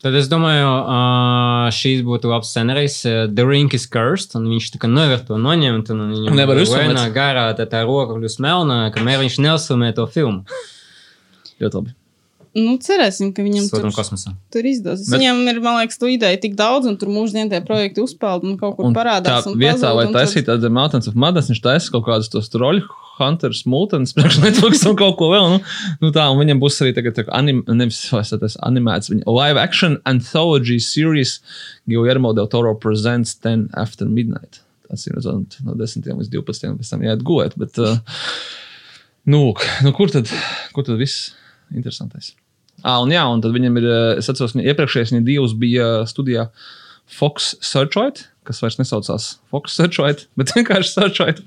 [0.00, 2.94] Tad es domāju, uh, šīs būtu labs scenārijs.
[3.04, 5.90] Uh, The Ring is Cursed, un viņš tā kā nevar to noņemt.
[5.92, 7.12] Un viņam Nevar vienā uzfilmēt.
[7.12, 10.44] garā tā, tā roka kļūst melna, kamēr viņš neuzfilmē to filmu.
[11.60, 11.92] Ļoti labi.
[12.56, 14.32] Nu, cerēsim, ka viņam Sūtam tur, kosmosā.
[14.50, 15.06] tur izdosies.
[15.12, 18.42] Bet- Viņam ir, man liekas, tu ideja tik daudz, un tur mūždien tie projekti uzpeld
[18.42, 19.44] un kaut kur Un parādās.
[19.44, 22.48] tā un vietā, pazūd, lai taisītu tādu Mountains of Madness, viņš taisa kaut kādus tos
[22.50, 22.82] troļu
[23.20, 23.64] hunters,
[24.16, 25.56] priekš Netflix un kaut ko vēl.
[25.56, 25.60] Nu,
[26.02, 29.98] nu tā, un viņam būs arī tagad tā anim, nevis tas animēts, viņa live action
[30.08, 31.38] anthology series
[31.90, 34.62] Guillermo del Toro presents 10 after midnight.
[34.90, 37.54] Tas ir no 10 līdz 12, pēc tam jāiet gulēt.
[37.60, 38.00] Bet, uh,
[39.30, 39.52] nu,
[39.84, 40.30] nu, kur tad,
[40.74, 41.30] kur tad viss
[41.70, 42.32] interesantais?
[42.80, 43.86] Ah, un jā, un tad viņam ir,
[44.18, 46.48] es atceros, viņa iepriekšējais viņa divs bija studijā
[47.10, 51.42] Fox Searchlight, kas vairs nesaucās Fox Searchlight, bet vienkārši Searchlight.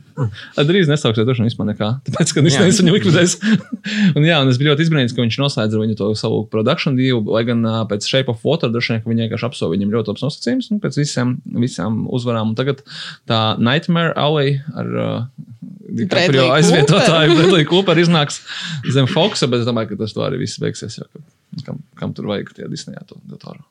[0.70, 1.90] Drīz nesauksies, droši vien vispār nekā.
[2.08, 3.36] Tāpēc, ka viņš nevis viņu likvidēs.
[4.18, 7.24] un jā, un es biju ļoti izbrīnīts, ka viņš noslēdz viņu to savu produkciju divu,
[7.34, 10.26] lai gan uh, pēc Shape of Water droši vien, viņi vienkārši apsolīja viņam ļoti labs
[10.28, 12.54] nosacījums, un pēc visām, visām uzvarām.
[12.54, 12.86] Un tagad
[13.30, 15.14] tā Nightmare Alley ar uh,
[15.94, 16.40] Cooper.
[16.56, 18.42] aizvietotāju Bradley Cooper iznāks
[18.94, 21.02] zem Foxa, bet es domāju, ka tas to arī viss beigsies.
[21.02, 21.26] Jo, ka
[21.66, 23.62] kam, kam tur vajag tie Disneyā to datoru?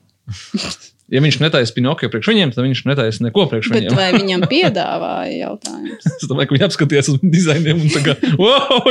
[1.12, 3.96] Ja viņš netaisa Pinokio priekš viņiem, tad viņš netaisa neko priekš Bet viņiem.
[3.98, 6.06] vai viņam piedāvāja jautājums?
[6.08, 8.86] Es domāju, ka viņi apskatījās uz dizainiem un tā kā, wow,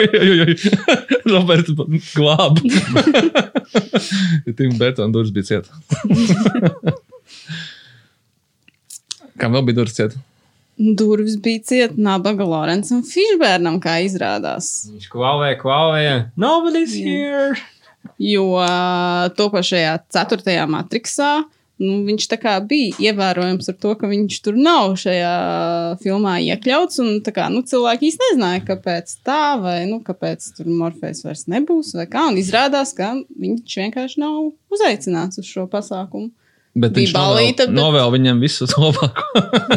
[1.32, 1.74] Roberts
[2.14, 2.62] glāb.
[4.60, 5.74] Tim Burton durvis bija cieta.
[9.42, 10.22] Kam vēl bija durvis cieta?
[10.78, 14.70] Durvis bija cieta nabaga Lorencam Fišbērnam, kā izrādās.
[14.94, 16.06] Viņš klauvē, klauvē.
[16.38, 17.58] Nobody's here!
[18.22, 21.34] Jo ā, to pašajā ceturtajā matriksā
[21.82, 22.28] nu, viņš
[22.70, 25.34] bija ievērojams ar to, ka viņš tur nav šajā
[26.04, 27.02] filmā iekļauts.
[27.04, 31.96] Un, kā, nu, cilvēki īsti nezināja, kāpēc tā, vai nu, kāpēc tur Morfejs vairs nebūs.
[32.12, 36.32] Kā, un izrādās, ka viņš vienkārši nav uzaicināts uz šo pasākumu.
[36.72, 39.26] Bet viņš novēl, balīta, bet- novēl viņam visu labāko.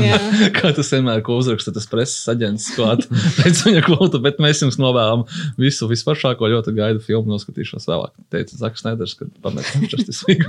[0.58, 3.02] Kā tas vienmēr, ko uzraksta tas preses aģents klāt
[3.40, 5.24] pēc viņa kvotu, bet mēs jums novēlam
[5.58, 8.14] visu vispašāko, ļoti gaidu filmu, noskatīšos vēlāk.
[8.30, 10.46] Teica Zaks Neders, kad pametam Justice League.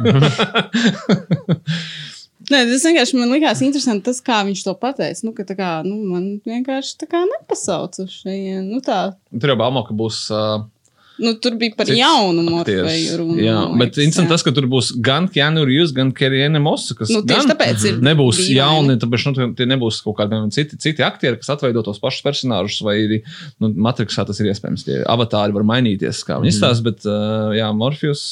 [2.46, 5.26] Nē, tas vienkārši man likās interesanti, tas, kā viņš to pateica.
[5.26, 8.60] Nu, ka, tā kā, nu, man vienkārši tā kā nepasauc uz šeit.
[8.68, 10.28] Nu, tā, Tur jau baumo, ka būs.
[10.30, 10.68] Uh,
[11.20, 13.38] nu, tur bija par Cits jaunu morfeju runu.
[13.40, 14.34] Jā, bet interesanti jā.
[14.34, 17.86] tas, ka tur būs gan Keanu Reeves, gan Keriene Mosa, kas Nu, tieši gan tāpēc
[17.90, 18.58] ir nebūs dīvaini.
[18.58, 22.82] jauni, tāpēc nu, tie nebūs kaut kādi citi, citi aktieri, kas atveido tos pašus personāžus,
[22.86, 23.22] vai arī
[23.64, 24.86] nu, Matrixā tas ir iespējams.
[24.86, 28.26] Tie avatāri var mainīties, kā viņi izstāsta, bet uh, jā, Morfeus,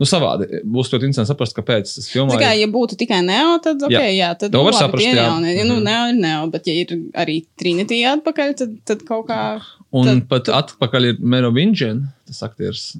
[0.00, 0.62] nu savādi.
[0.64, 2.64] Būs ļoti interesanti saprast, kāpēc tas filmā Tā kā, ir.
[2.64, 4.04] ja būtu tikai neo, tad, okay, jā.
[4.06, 4.26] Jā.
[4.26, 5.26] Jā, tad To nu, var labi, saprast, jā.
[5.26, 5.52] jaunie.
[5.56, 5.84] Ja, nu, Mhm.
[5.84, 9.60] neo ir neo, bet ja ir arī Trinity atpakaļ, tad, tad kaut kā.
[9.92, 12.96] Un tad- pat atpakaļ ir Merovinģina, tas aktieris,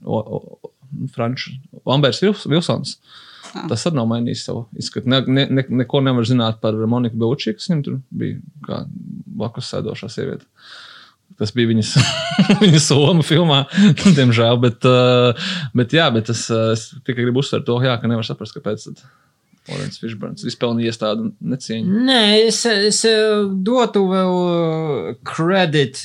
[1.13, 1.51] Frančs,
[1.85, 2.97] Lambers Vils- Vilsons.
[3.55, 3.67] Ah.
[3.71, 5.07] Tas arī nav mainījis savu izskatu.
[5.09, 8.83] Ne, ne, ne, neko nevar zināt par Moniku Belčī, kas viņam tur bija kā
[9.37, 10.45] blakus sēdošā sieviete.
[11.39, 11.91] Tas bija viņas,
[12.63, 13.65] viņas soma filmā,
[14.19, 14.61] diemžēl.
[14.63, 15.35] Bet, uh,
[15.77, 18.87] bet, jā, bet es, uh, es tikai gribu uzsvērt to, jā, ka nevar saprast, kāpēc.
[18.91, 19.03] Tad.
[19.71, 22.03] Lorence Fishburns izpelnījies tādu necieņu.
[22.07, 26.05] Nē, es, es eh, dotu vēl kredīt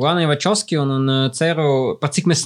[0.00, 2.44] Lanai Vačovski un, un eh, ceru, pat cik mēs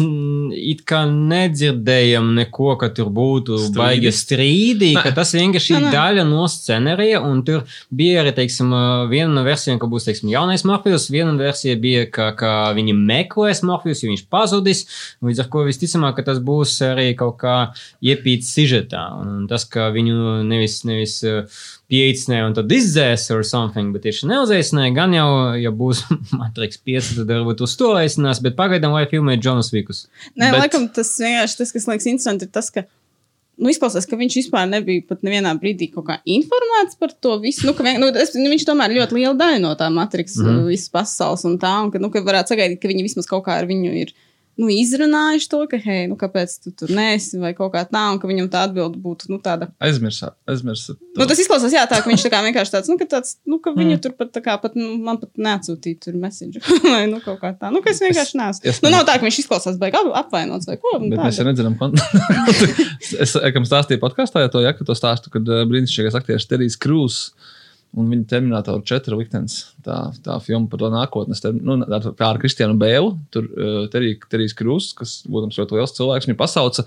[0.58, 3.78] it kā nedzirdējam neko, ka tur būtu Strīdi.
[3.78, 5.04] baigi strīdi, Nē.
[5.06, 9.44] ka tas vienkārši ir daļa no scenārija, un tur bija arī, teiksim, eh, viena no
[9.46, 14.12] versijām, ka būs, teiksim, jaunais Morfijus, viena versija bija, ka, ka viņi meklēs Morfijus, jo
[14.12, 14.84] viņš pazudis,
[15.24, 17.56] līdz ar ko visticamāk, ka tas būs arī kaut kā
[18.04, 21.60] iepīts sižetā, un tas, ka viņu nevis, nevis eh,
[21.92, 25.28] pieeicināja un tad izdzēs or something, bet tieši neuzaicināja, gan jau,
[25.60, 26.04] ja būs
[26.40, 30.06] Matrix 5, tad varbūt uz to aicinās, bet pagaidām, lai filmē Džonas Vikus.
[30.34, 32.86] Nē, Bet- laikam tas vienkārši tas, kas liekas interesanti, ir tas, ka.
[33.54, 37.68] Nu, izklausās, ka viņš vispār nebija pat nevienā brīdī informēts par to visu.
[37.68, 40.48] Nu, vien, nu, es, nu, viņš tomēr ļoti liela daļa no tā matriks, mm.
[40.48, 40.64] -hmm.
[40.72, 43.54] visas pasaules un tā, un ka, nu, ka varētu sagaidīt, ka viņi vismaz kaut kā
[43.60, 44.10] ar viņu ir
[44.60, 48.20] nu, izrunājuši to, ka, hei, nu, kāpēc tu tur nesi, vai kaut kā tā, un
[48.22, 49.68] ka viņam tā atbilde būtu nu, tāda.
[49.82, 50.98] Aizmirsāt, aizmirsāt.
[51.18, 53.58] Nu, tas izklausās, jā, tā, ka viņš tā kā vienkārši tāds, nu, ka, tāds, nu,
[53.62, 54.02] ka viņu Mm.
[54.04, 56.62] tur pat, kā, pat nu, man pat neatsūtīja tur message.
[56.94, 57.72] vai nu, kaut kā tā.
[57.74, 58.64] Nu, ka es vienkārši neesmu.
[58.70, 60.94] es Nu, ne- nav tā, ka viņš izklausās ap- apvainots vai ko.
[61.02, 61.90] nu, Bet tā, mēs jau nezinām, ko.
[63.24, 66.78] es kam stāstīju podkāstā, ja to, ja, ka to stāstu, kad uh, brīnišķīgais aktieris Terijs
[66.80, 67.32] Krūss
[67.94, 69.60] un viņa Terminatora 4 liktenis.
[69.84, 71.74] Tā, tā filma par to nākotnes, ter, nu,
[72.16, 73.10] kā ar Kristiānu Bēlu.
[73.34, 76.84] Tur uh, Terij, Terijs Krūss, kas, būtams, ļoti liels cilvēks, viņu pasauca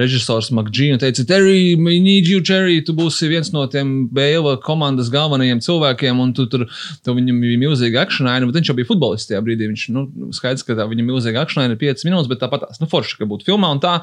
[0.00, 4.56] režisors McGee un teica, Terij, we need you, Terij, tu būsi viens no tiem Bēla
[4.64, 6.64] komandas galvenajiem cilvēkiem, un tu tur
[7.06, 9.68] tu viņam bija milzīga akcionāra, bet viņš jau bija futbolists tajā brīdī.
[9.70, 13.18] Viņš, nu, skaidrs, ka tā viņa milzīga akcionāra ir 5 minūtes, bet tāpat, nu, forši,
[13.20, 14.00] ka būtu filmā un tā.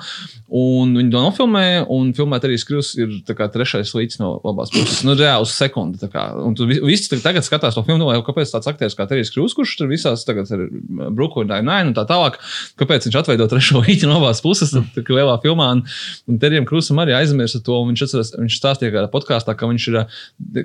[0.55, 4.71] Un viņi to nofilmēja, un filmē arī Skrūs ir tā kā trešais līdz no labās
[4.71, 5.03] puses.
[5.03, 5.99] Nu, reāli uz sekundi.
[5.99, 6.29] tā.
[6.45, 9.55] Un tu vi- visi tagad- skatās to filmu, domā, kāpēc tāds aktieris kā Terijs Krūs,
[9.57, 10.67] kurš tur visās tagad ir
[11.15, 12.37] Brooklyn Nine-Nine un tā tālāk,
[12.79, 15.69] kāpēc viņš atveido trešo līķi no labās puses, tā, kā lielā filmā.
[15.77, 15.83] Un,
[16.29, 19.89] un Terijam Krūsam arī aizmirsa to, un viņš, atceras, viņš stāstīja kādā podkāstā, ka viņš
[19.91, 19.99] ir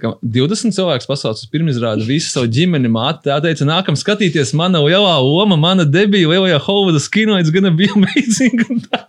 [0.03, 3.27] kā 20 cilvēks pasaules pirmizrādi, visu savu ģimeni māti.
[3.31, 7.89] Tā teica, nākam skatīties, mana lielā loma, mana debija lielajā Hollywoodas kino, it's gonna be
[7.97, 8.65] amazing.
[8.69, 9.07] Un tā,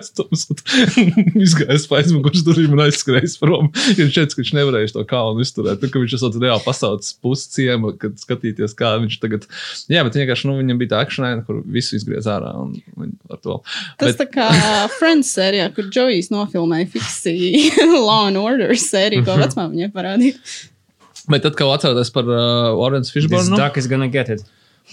[0.00, 0.24] Es to
[1.44, 3.68] izgāju pa aizmugures durvīm un aizskrēju prom.
[3.98, 5.82] Viņš teica, ka viņš nevarēja to kalnu izturēt.
[5.82, 7.50] Nu, ka viņš esot reāli pasaules pusi
[7.98, 9.46] kad skatīties, kā viņš tagad.
[9.90, 12.52] Jā, bet vienkārši nu, viņam bija tā akšanai, kur visu izgriez ārā.
[13.98, 14.48] Tas Bet- tā kā
[14.98, 17.34] Friends sērijā, kur Džojs nofilmēja fiksi
[18.08, 20.38] Law and Order sēriju, ko vecmā viņai parādīja.
[21.30, 24.42] Bet tad, kad atceraties par uh, Orange Fishburnu, duck is gonna get it.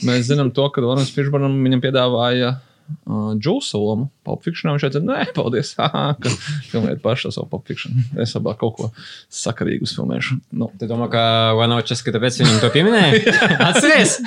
[0.06, 2.56] mēs zinām to, ka Orange Fishburnam viņam piedāvāja
[2.88, 4.10] uh, Džūsa lomu.
[4.44, 6.32] Fiction viņš teica, nē, paldies, ka
[6.72, 7.96] filmējat pašu savu Fiction.
[8.20, 8.90] Es labāk kaut ko
[9.34, 10.40] sakarīgu filmēšu.
[10.60, 10.70] Nu.
[10.80, 11.24] Tu domā, ka
[11.58, 13.36] Vanočs, ka tāpēc viņam to pieminēja?
[13.70, 14.18] Atceries!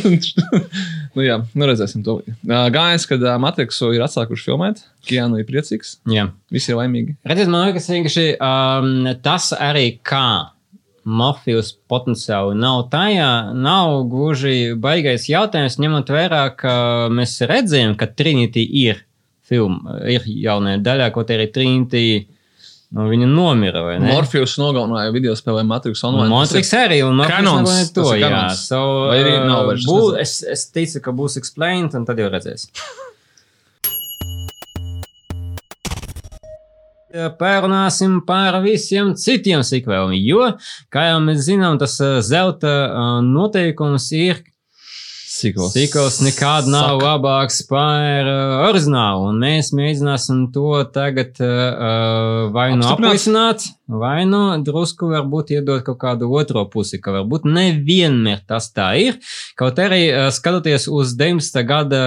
[1.14, 2.20] nu, jā, nu redzēsim to.
[2.44, 6.28] Gājās, kad Matrixu ir atsākuši filmēt, Kianu ir priecīgs, Jā.
[6.52, 7.16] visi ir laimīgi.
[7.26, 10.26] Redziet, man liekas, vienkārši um, tas arī kā
[11.04, 16.74] Morfijus potenciāli nav tajā, nav gluži baigais jautājums, ņemot vērā, ka
[17.12, 19.04] mēs redzējām, ka Trinity ir
[19.48, 22.04] filma, ir jaunajā daļā, kaut arī Trinity,
[22.94, 23.84] nu, viņa nomira?
[24.04, 26.30] Morfijus nogalināja video spēlē Matrix Online.
[26.32, 28.46] Montrix arī, un nogalināja to, jā.
[28.60, 28.82] So,
[29.14, 30.24] arī nav uh, vairs, es bū, nezinu.
[30.26, 32.68] es, es ticu, ka būs explained, un tad jau redzēs.
[37.10, 40.44] Pārunāsim par visiem citiem sikvēliem, jo,
[40.94, 42.74] kā jau mēs zinām, tas zelta
[43.26, 44.44] noteikums ir,
[45.40, 45.72] Sikls.
[45.72, 52.88] Sikls nekad nav labāks par uh, oriģinālu, un mēs mēģināsim to tagad uh, vai nu
[52.90, 58.90] aplisināt, vai nu drusku varbūt iedot kaut kādu otro pusi, ka varbūt nevienmēr tas tā
[59.00, 59.20] ir.
[59.56, 61.62] Kaut arī uh, skatoties uz 19.
[61.68, 62.02] gada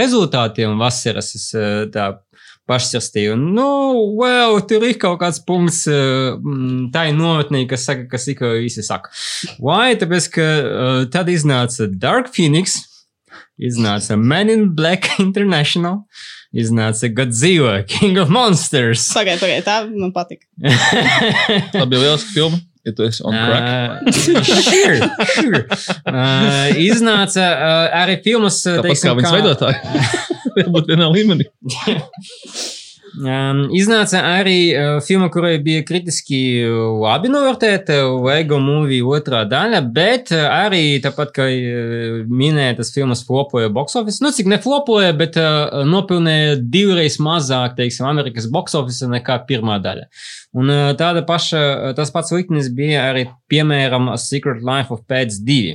[0.00, 2.14] rezultātiem vasaras, es uh, tā
[2.68, 3.36] pašsastīju.
[3.40, 3.68] Nu,
[4.18, 8.52] well, tur ir kaut kāds punkts uh, mm, tā ir nometnē, kas saka, kas tikko
[8.60, 9.12] visi saka.
[9.56, 9.96] Why?
[9.98, 12.78] Tāpēc, ka uh, tad iznāca Dark Phoenix,
[13.58, 16.04] iznāca Men in Black International,
[16.54, 19.08] iznāca Godzilla, King of Monsters.
[19.16, 20.46] Pagaidiet, pagaidiet, tā man patika.
[21.74, 23.68] Tā bija lieliska filma, ja tu esi on crack.
[23.68, 25.62] Uh, sure, sure.
[26.08, 29.78] Uh, iznāca uh, arī filmas, Tāpat kā viņas veidotāji.
[30.58, 31.48] Varbūt vienā līmenī.
[33.18, 34.70] Iznāca arī
[35.06, 36.62] filma, kurai bija kritiski
[37.02, 41.48] labi novērtēta, Lego movie otrā daļa, bet arī tāpat, kā
[42.30, 45.38] minētas filmas flopoja box office, nu cik ne flopoja, bet
[45.88, 50.06] nopelnīja divreiz mazāk, teiksim, Amerikas box office nekā pirmā daļa.
[50.58, 55.74] Un tāda paša, tas pats liktenis bija arī, piemēram, Secret Life of Pets 2.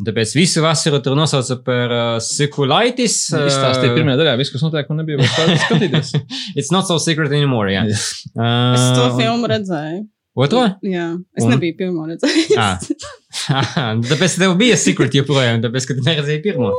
[0.00, 3.16] Un tāpēc visu vasaru tur nosauca par uh, Sekulaitis.
[3.36, 6.12] Izstāstīja pirmajā daļā, viss, kas notiek, un nebija vairs skatīties.
[6.58, 7.84] It's not so secret anymore, jā.
[7.90, 7.98] Jā.
[8.32, 10.00] Uh, Es to filmu redzēju.
[10.32, 10.62] Otro?
[10.80, 11.52] Jā, es Un?
[11.52, 12.56] nebiju pirmo redzējis.
[12.56, 12.80] Ah.
[13.98, 16.72] Nu tāpēc tev bija secret joprojām, tāpēc, ka tu neredzēji pirmo.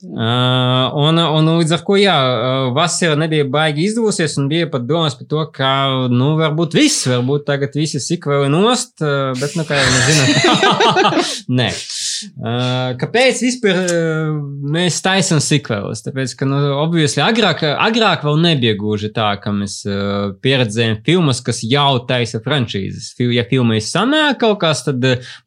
[0.00, 4.86] Uh, un, un līdz ar to, jā, uh, vasara nebija baigi izdevusies, un bija pat
[4.88, 5.72] domas par to, ka,
[6.08, 10.30] nu, varbūt viss, varbūt tagad visi sikvēli nost, uh, bet, nu, kā jau mēs zinām,
[11.60, 11.68] nē.
[12.40, 14.36] Uh, kāpēc vispār uh,
[14.74, 16.02] mēs taisām sikvēlus?
[16.06, 21.40] Tāpēc, ka, nu, obviously, agrāk, agrāk vēl nebija gluži tā, ka mēs uh, pieredzējām filmas,
[21.44, 23.12] kas jau taisa franšīzes.
[23.18, 25.04] Fil- Ja filmai sanāk kaut kas, tad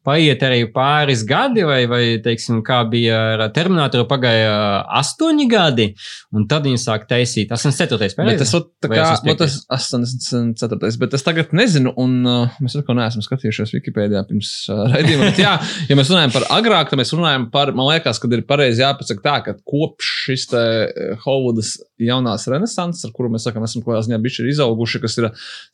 [0.07, 4.53] paiet arī pāris gadi, vai, vai teiksim, kā bija ar Terminatoru, pagāja
[5.01, 5.89] astoņi gadi,
[6.33, 8.15] un tad viņi sāk taisīt 84.
[8.31, 8.53] Bet tas,
[9.27, 10.97] nu, tas 84.
[11.03, 15.29] Bet es tagad nezinu, un uh, mēs arī neesam skatījušies Wikipēdijā pirms uh, raidījuma.
[15.31, 15.53] Bet, jā,
[15.91, 19.35] ja mēs runājam par agrāk, mēs runājam par, man liekas, kad ir pareizi jāpasaka tā,
[19.45, 24.19] ka kopš šis eh, Hollywoodas jaunās renesanses, ar kuru mēs sakām, esam kaut kādā ziņā
[24.23, 25.27] ir izauguši, kas ir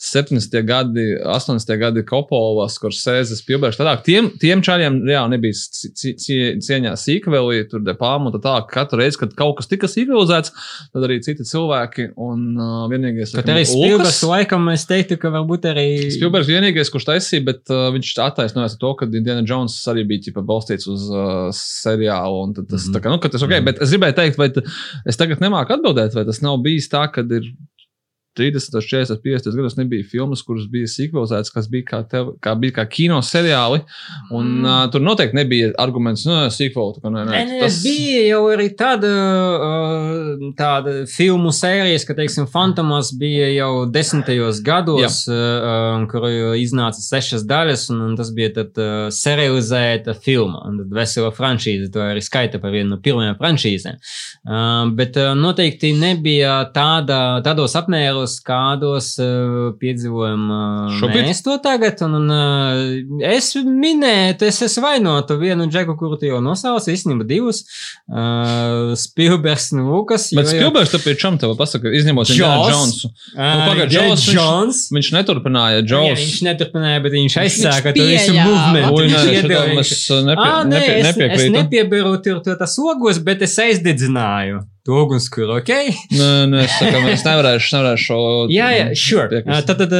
[0.03, 0.59] 70.
[0.67, 1.73] gadi, 80.
[1.81, 7.63] gadi Kopola, Skorsēzes, Pilbērš, tādāk, tiem, tiem čaļiem reāli nebija ci- ci- cie- cieņā sīkvelī,
[7.71, 8.69] tur depāmu un tā tālāk.
[8.73, 10.53] Katru reizi, kad kaut kas tika sīkvelizēts,
[10.93, 13.33] tad arī citi cilvēki un uh, vienīgais.
[13.35, 15.87] Laikam, arī Spilbergs laikam es teiktu, ka varbūt arī.
[16.15, 20.27] Spilbergs vienīgais, kurš taisīja, bet uh, viņš attaisnojās ar to, ka Indiana Jones arī bija
[20.29, 22.53] ķipa, balstīts uz uh, seriālu.
[22.55, 23.01] Tas, mm -hmm.
[23.03, 23.65] kā, nu, tas ok, mm -hmm.
[23.65, 24.51] bet es gribēju teikt, vai
[25.05, 27.51] es tagad nemāku atbildēt, vai tas nav bijis tā, ka ir
[28.37, 32.79] 30, 40, 50 gados nebija filmas, kuras bija sikvelizētas, kas bija kā, tev, kā, bija
[32.79, 33.81] kā kino seriāli.
[34.31, 34.67] Un mm.
[34.67, 36.25] uh, tur noteikti nebija arguments.
[36.29, 42.47] Nē, nē, Nē, nē, tas bija jau arī tāda, uh, tāda filmu sērijas, ka, teiksim,
[42.51, 48.79] Fantomas bija jau desmitajos gados, uh, kur iznāca sešas daļas, un, un tas bija tad
[48.79, 50.63] uh, serializēta filma.
[50.69, 53.99] Un tad vesela franšīze, to arī skaita par vienu no pirmajām franšīzēm.
[53.99, 61.25] Uh, bet uh, noteikti nebija tāda, tādos apmēros, kādos uh, piedzīvojam uh, Šobrīd?
[61.29, 62.01] mēs to tagad.
[62.05, 67.27] Un, un, uh, es minēju, es esmu vainotu vienu džeku, kuru tu jau nosauci, īstenībā
[67.29, 67.63] divus.
[68.09, 70.29] Uh, Spilbergs un Lukas.
[70.35, 73.11] Bet Spilbergs tam ir čam tev pasaka, izņemot Indiana Jonesu.
[73.35, 74.81] Nu, pagaid, Jones, viņš- Jones.
[74.95, 76.19] Viņš neturpināja Jā, Jones.
[76.25, 79.03] viņš neturpināja, bet viņš aizsāka Viņš to visu movementu.
[79.03, 81.53] Viņš iedeva- es uh, nepie, Ā, nē, nepie, es, es nepiekrītu.
[81.57, 85.69] nepiebiru tur to tas ogos, bet es aizdedzināju to ugunskura, ok?
[86.17, 88.17] Nē, nē, es saku, es nevarēšu, nevarēšu šo.
[88.57, 89.27] Jā, jā, sure.
[89.31, 89.53] piekrist.
[89.53, 89.93] Uh, Tad, tad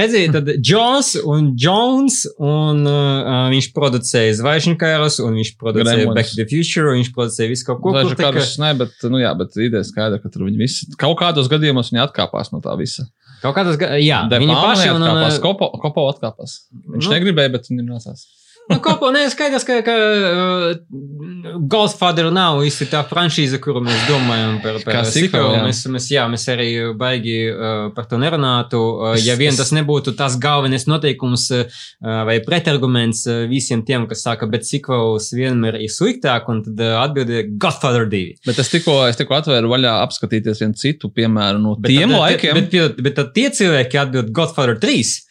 [0.00, 6.16] redziet, tad Jones un Jones, un uh, viņš producēja Zvaigžņkārus, un viņš producēja Gremlins.
[6.20, 8.94] Back to the Future, un viņš producēja visu kaut ko, Daži kur karus, ne, bet,
[9.10, 12.62] nu jā, bet ideja skaidra, ka tur viņi visi, kaut kādos gadījumos viņi atkāpās no
[12.64, 13.08] tā visa.
[13.40, 16.58] Kaut kādas, jā, De viņi Palma paši, un, atkāpās, uh, Kopo, Kopo atkāpās.
[16.92, 17.14] Viņš Nu.
[17.16, 18.26] negribēja, bet viņam nācās.
[18.70, 24.58] Nu, kaut ko neskaidrs, ka, ka uh, Godfather nav īsti tā franšīze, kuru mēs domājam
[24.62, 25.62] par, par jā.
[25.64, 28.80] Mēs, mēs, jā, mēs arī baigi uh, par to nerunātu.
[28.80, 31.80] Uh, ja vien tas nebūtu tas galvenais noteikums uh,
[32.28, 37.00] vai pretarguments uh, visiem tiem, kas saka, bet sequels vienmēr ir sliktāk, un tad uh,
[37.02, 38.44] atbildi Godfather 2.
[38.46, 42.22] Bet es tikko, es tikko atvēru vaļā apskatīties vienu citu piemēru no Bet tiem tad,
[42.22, 42.60] laikiem.
[42.60, 45.29] Bet, bet, bet tad tie cilvēki atbild Godfather 3.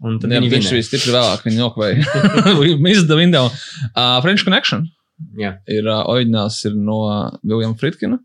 [0.00, 2.04] Un tad Jā, viņš bija stipri vēlāk, viņi nokavēja.
[2.86, 3.50] Mizda window.
[3.92, 4.86] Uh, French Connection
[5.36, 5.58] Jā.
[5.68, 7.02] ir uh, oriģināls ir no
[7.44, 8.16] Viljama Fritkina.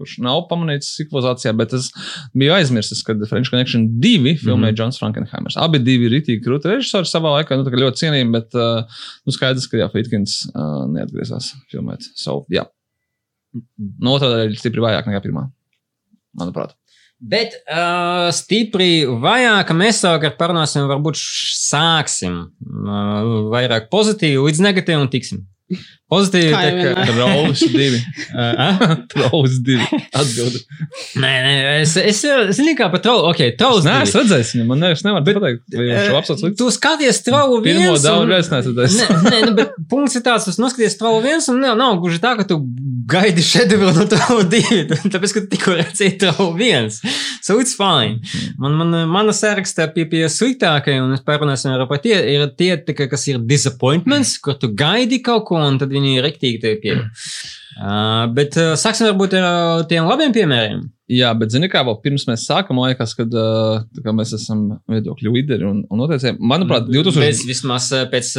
[0.00, 1.90] Kurš nav pamanīts sikvozācijā, bet es
[2.34, 4.64] biju aizmirsis, kad French Connection 2 filmēja mm Mhm.
[4.64, 4.78] -hmm.
[4.80, 5.56] Jans Frankenheimers.
[5.60, 8.82] Abi divi ir rītīgi krūti režisori savā laikā, nu, tā kā ļoti cienījami, bet uh,
[9.26, 12.00] nu, skaidrs, ka jā, Fritkins uh, neatgriezās filmēt.
[12.16, 12.64] So, jā.
[14.00, 15.50] No otrā daļa ir stipri vājāk nekā pirmā.
[16.38, 16.74] Manuprāt.
[17.20, 23.18] Bet uh, stipri vajag, ka mēs savukārt parunāsim, varbūt sāksim uh,
[23.52, 25.44] vairāk pozitīvi līdz negatīvam tiksim.
[26.10, 27.04] Pozitīvi, tā kā.
[27.70, 28.00] 2.
[28.34, 29.78] Uh, Trolls 2.
[30.10, 30.62] Atbildi.
[31.22, 31.52] nē, nē,
[31.84, 32.22] es, es,
[32.58, 33.28] zinu, kā par trollu.
[33.30, 33.86] Ok, trolls.
[33.86, 34.08] Nē, divi.
[34.08, 34.66] es redzēju viņu.
[34.66, 36.58] Man nevis nevar pateikt, vai viņš šo apsauc likt.
[36.58, 37.78] Tu skaties trollu viens.
[37.78, 38.98] Pirmo daudz neesmu redzējis.
[38.98, 42.22] Nē, nē, nu, bet punkts ir tāds, ka noskaties trollu viens, un nav, nav gluži
[42.22, 42.58] tā, ka tu
[43.10, 44.82] gaidi šedevru no trollu divi.
[45.14, 47.00] Tāpēc, ka tu tikko redzēji trollu viens.
[47.42, 48.20] So it's fine.
[48.58, 52.72] Man, man, mana sarakstā pie, pie sliktākajiem, un es parunāsim arī par tie, ir tie,
[53.00, 57.10] kas ir disappointments, kur tu gaidi kaut ko, un tad viņi riktīgi tevi pieņem.
[57.80, 60.82] Uh, bet uh, sāksim varbūt ar tiem labiem piemēriem.
[61.10, 63.32] Jā, bet zini, kā vēl pirms mēs sākam, man liekas, kad
[64.04, 66.36] kā mēs esam viedokļu līderi un, un noteicēji.
[66.38, 67.24] Manuprāt, 2000.
[67.24, 68.30] Pēc, vismaz uh, pēc,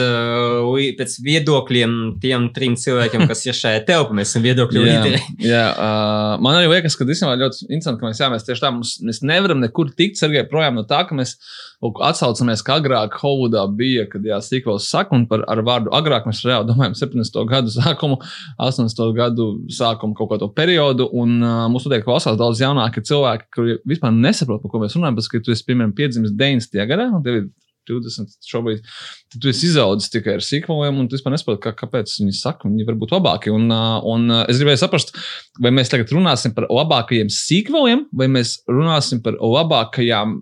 [1.00, 5.20] pēc viedokļiem tiem trim cilvēkiem, kas ir šajā telpā, mēs esam viedokļu Jā, līderi.
[5.50, 8.72] jā uh, man arī liekas, ka ir ļoti interesanti, ka mēs, jā, mēs tieši tā
[8.72, 11.36] mums, mēs nevaram nekur tikt, Sergei, projām no tā, ka mēs
[11.82, 15.92] kaut ko atsaucamies, ka agrāk Hovudā bija, kad jā, sīkos saka, un par ar vārdu
[15.98, 17.40] agrāk mēs reāli domājam 70.
[17.50, 18.20] gadu sākumu,
[18.62, 19.02] 80.
[19.18, 24.14] gadu sākumu kaut kādu periodu, un uh, mums noteikti klausās daudz jaunāki cilvēki, kuri vispār
[24.16, 26.80] nesaprot, par ko mēs runājam, bet, ka tu esi, piemēram, piedzimis 90.
[26.90, 27.50] gadā, un tev ir
[27.90, 28.84] 20 šobrīd,
[29.32, 32.70] tad tu esi izaudzis tikai ar sīkvaliem, un tu vispār nesaproti, kā, kāpēc viņi saka,
[32.70, 33.54] viņi var būt labāki.
[33.54, 35.16] Un, un es gribēju saprast,
[35.62, 40.40] vai mēs tagad runāsim par labākajiem sīkvaliem, vai mēs runāsim par labākajām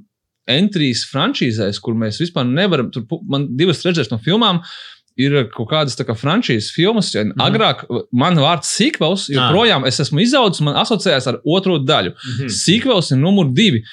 [0.50, 4.64] entries frančīzēs, kur mēs vispār nevaram, tur man divas trešdaļas no filmām.
[5.20, 7.10] Ir kaut kādas kā frančīzes filmas.
[7.14, 7.40] Ja Mhm.
[7.44, 7.82] agrāk
[8.14, 12.14] man vārds sīkvels, joprojām es esmu izaudzis, man asociējās ar otro daļu.
[12.16, 12.48] Mhm.
[12.48, 13.84] Sīkvels ir numur divi.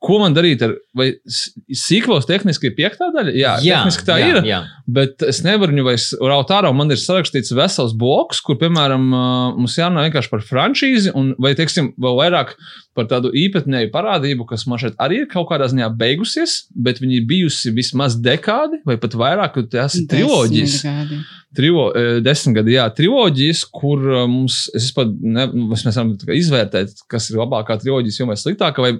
[0.00, 3.34] Ko man darīt ar, vai sīkvels tehniski ir piektā daļa?
[3.36, 4.38] Jā, jā tehniski tā jā, ir.
[4.48, 4.60] Jā.
[4.88, 6.70] Bet es nevaru viņu vairs raut ārā.
[6.72, 9.04] Man ir sarakstīts vesels bloks, kur, piemēram,
[9.58, 12.54] mums jārunā vienkārši par franšīzi, un, vai, teiksim, vēl vairāk
[12.96, 17.20] par tādu īpatnēju parādību, kas man šeit arī ir kaut kādā ziņā beigusies, bet viņi
[17.20, 20.80] ir bijusi vismaz dekādi vai pat vairāk, kad tas ir triloģijas.
[20.88, 21.20] Gadi.
[21.60, 26.36] Trivo, eh, desmit gadi, jā, triloģijas, kur mums, es vispār, ne, mēs varam tā kā
[26.38, 28.92] izvērtēt, kas ir labākā triloģijas, jo mēs sliktākā, vai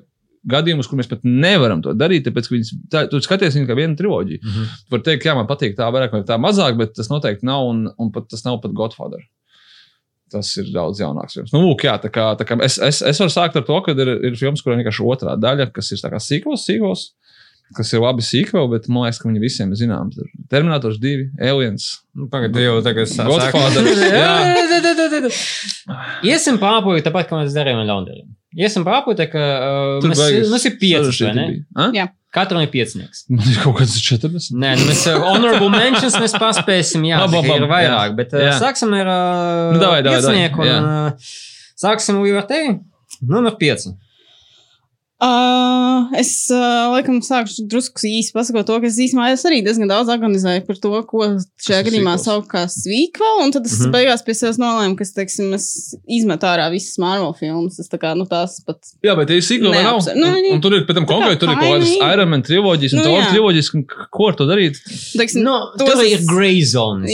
[0.48, 3.76] gadījumus, kur mēs pat nevaram to darīt, tāpēc, ka viņas, tā, tu skaties viņu kā
[3.76, 4.40] vienu triloģiju.
[4.40, 4.70] Mhm.
[4.86, 7.66] Tu vari teikt, jā, man patīk tā vairāk vai tā mazāk, bet tas noteikti nav,
[7.68, 9.20] un, un pat, tas nav pat Godfather.
[10.30, 11.50] Tas ir daudz jaunāks filmas.
[11.52, 13.92] Nu, lūk, jā, tā kā, tā kā es, es, es varu sākt ar to, ka
[13.98, 17.02] ir, ir filmas, kurām vienkārši otrā daļa, kas ir tā kā sīkos, sīkos,
[17.74, 20.16] kas ir labi sīkos, bet man liekas, ka viņi visiem ir zināms.
[20.22, 24.22] Ir Terminators 2, Aliens, Nu, Pagaidā, jau tagad sā- Godfather, sāk- jā.
[24.22, 25.98] Jā, jā, jā, jā.
[26.30, 28.26] Iesim pārpūti, tāpat kā mēs darījām ar Laundriju.
[28.58, 31.60] Iesim pārpūti, ka uh, Tur mēs, beigas mums ir pieci?
[31.94, 32.08] Jā.
[32.34, 33.24] Katram ir piecinieks.
[33.30, 34.50] Man ir kaut kāds 40.
[34.58, 38.16] Nē, nu mēs uh, honorable mentions mēs paspēsim, jā, Labi, tikai ir labi, vairāk, jā.
[38.20, 38.52] bet Jā.
[38.62, 40.66] sāksim ar uh, Nu, davai, davai, davai, piecinieku.
[40.66, 40.76] jā.
[40.78, 41.32] un, uh,
[41.80, 42.76] Sāksim ar tevi.
[43.26, 43.94] Numur pieci.
[45.20, 50.08] Uh, es uh, laikam sākšu drusku īsi pasakot to, ka es īstenībā arī diezgan daudz
[50.08, 51.26] organizēju par to, ko
[51.60, 53.82] šajā gadījumā sauc kā svīkval, un tad es mm.
[53.82, 53.92] -hmm.
[53.98, 55.66] beigās pie sevis nolēmu, ka es, teiksim, es
[56.08, 57.76] izmetu ārā visas Marvel filmas.
[57.82, 58.80] Es tā kā, nu, tās pat.
[59.04, 60.00] Jā, bet sīkumi, vai nav?
[60.16, 61.92] Nu, un, un tur ir, pēc tam, konkrēti, tur ir kaut kādas.
[62.14, 63.84] Iron Man triloģijas un Nu, Thor triloģijas, un
[64.16, 64.80] ko ar to darīt?
[65.20, 67.04] Teiksim, Nu, tos tur es- ir grey zone.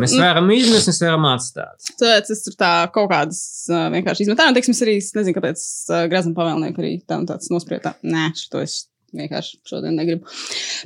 [0.00, 1.92] Mēs Nu- varam izmest, mēs varam atstāt.
[2.00, 4.48] Tāpēc es tur tā kaut kādas uh, vienkārši izmetu.
[4.48, 7.82] Un, teiksim, es arī es nezinu, kāpēc uh, Grazam pavēlnieku arī tā un tāds nosprieda.
[7.90, 10.22] tā, Nē, šo es vienkārši šodien negribu.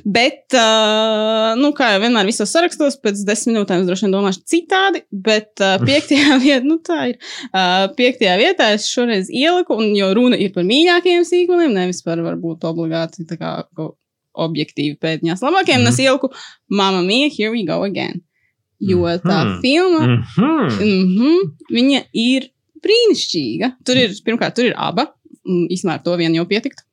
[0.03, 4.41] Bet, uh, nu, kā jau vienmēr visos sarakstos, pēc desmit minūtēm es droši vien domāšu
[4.49, 7.19] citādi, bet uh, piektajā vietā, nu tā ir,
[7.51, 12.17] uh, piektajā vietā es šoreiz ieliku, un jo runa ir par mīļākajiem sīkoliem, nevis par
[12.25, 13.53] varbūt obligāti tā kā
[14.35, 15.93] objektīvi pēdiņās labākajiem, mm.
[15.93, 16.31] es ieliku
[16.67, 18.23] Mamma Mia, Here We Go Again.
[18.83, 19.61] Jo tā Mhm.
[19.61, 20.81] filma, Mhm.
[20.81, 22.49] mm -hmm, viņa ir
[22.83, 23.71] brīnišķīga.
[23.85, 25.07] Tur ir, pirmkārt, tur ir aba.
[25.45, 26.85] Mm, Īsumā ar to vien jau pietiktu.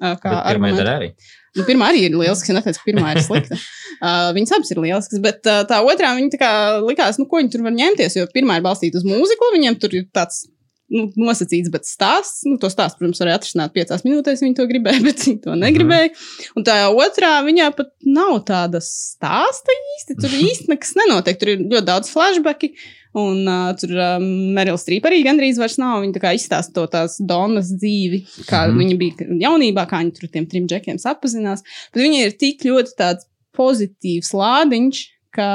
[0.00, 0.80] Kā argumentu.
[0.88, 1.10] arī.
[1.58, 2.48] Nu, pirmā arī ir lieliska.
[2.48, 3.60] Es neteicu, ka pirmā ir slikta.
[4.00, 6.50] Uh, viņas abas ir lieliskas, bet uh, tā otrā viņa tā kā
[6.80, 8.14] likās, nu, ko viņi tur var ņemties.
[8.16, 10.46] Jo pirmā ir balstīta uz mūziku, viņiem tur ir tāds.
[10.90, 12.42] Nu, nosacīts, bet stāsts.
[12.48, 14.40] Nu, to stāstu, protams, varēja atrisināt piecās minūtēs.
[14.42, 16.10] Viņi to gribēja, bet viņi to negribēja.
[16.58, 20.18] Un tā otrā, viņā pat nav tāda stāsta īsti.
[20.18, 21.38] Tur īsti nekas nenotiek.
[21.38, 22.72] Tur ir ļoti daudz flashbacki.
[23.20, 26.00] Un uh, tur um, Merila Strīpa arī gandrīz vairs nav.
[26.02, 30.14] Viņa tā kā izstāsta to tās Donas dzīvi, kā mm viņa bija jaunībā, kā viņa
[30.16, 31.64] tur ar tiem trim džekiem sapazinās.
[31.94, 33.26] Bet viņa ir tik ļoti tāds
[33.58, 35.02] pozitīvs lādiņš,
[35.34, 35.48] ka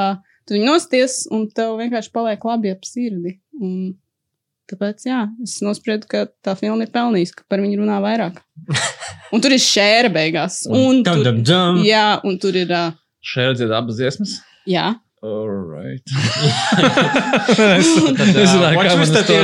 [0.47, 3.38] tu viņu nosties un tev vienkārši paliek labi ap sirdi.
[3.55, 3.95] Un
[4.72, 8.41] tāpēc, jā, es nospriedu, ka tā filma ir pelnījusi, ka par viņu runā vairāk.
[9.34, 10.61] Un tur ir šēra beigās.
[10.70, 11.82] Un Dum, tur, dum, dum.
[11.86, 12.72] jā, un tur ir.
[12.72, 12.93] Uh,
[13.26, 14.36] Šeit redzēt abas dziesmas.
[14.70, 14.91] jā,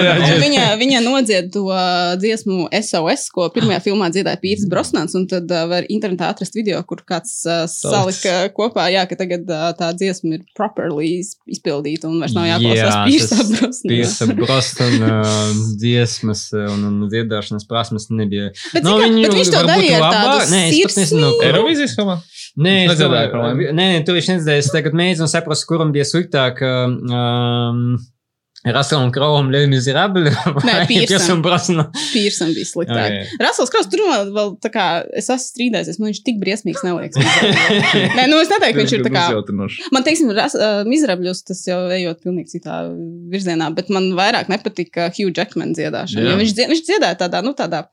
[0.01, 0.41] Reaģēt.
[0.43, 5.15] viņa, viņa nodzied to uh, dziesmu SOS, ko pirmajā filmā dziedāja Pīrs Brosnants.
[5.17, 9.47] Un tad uh, var internetā atrast video, kur kāds uh, salika kopā, jā, ka tagad
[9.79, 13.81] tā dziesma ir properly iz- izpildīta un vairs nav jāklausās Jā, Pīrs tas Brosnants.
[13.91, 18.51] Piersa Brostona uh, dziesmas un, un dziedāšanas prasmes nebija.
[18.75, 21.31] Bet, Nu, nu, viņu bet viņš to darīja ar labā- tādu Nē, es pat nezinu,
[21.47, 22.19] Eirovīzijas filmā?
[22.59, 23.69] Nē, es domāju, par laimi.
[23.71, 24.63] nē, nē, tur viņš nedzirdēja.
[24.65, 26.59] Es tagad mēģinu saprast, kuram bija sliktāk.
[26.67, 27.95] Um,
[29.49, 30.29] Le Miserable
[30.67, 31.07] vai Piersam.
[31.07, 31.87] Piersam Brosnam?
[32.11, 33.07] Pīrsam bija sliktāk.
[33.07, 33.39] Okay.
[33.41, 34.85] Rasels Kraus tur vēl, vēl tā kā
[35.17, 37.17] es esmu strīdējies, man viņš tik briesmīgs neliekas.
[38.19, 39.25] Nē, nu es neteiktu, ka viņš ir tā kā.
[39.95, 42.83] Man, teiksim, ras, uh, mizrabļus tas jau ejot pilnīgi citā
[43.33, 46.21] virzienā, bet man vairāk nepatika Hugh Jackman dziedāšana.
[46.27, 46.35] Jā.
[46.35, 47.87] Jo viņš, dzie- viņš dziedāja tādā, nu, tādā.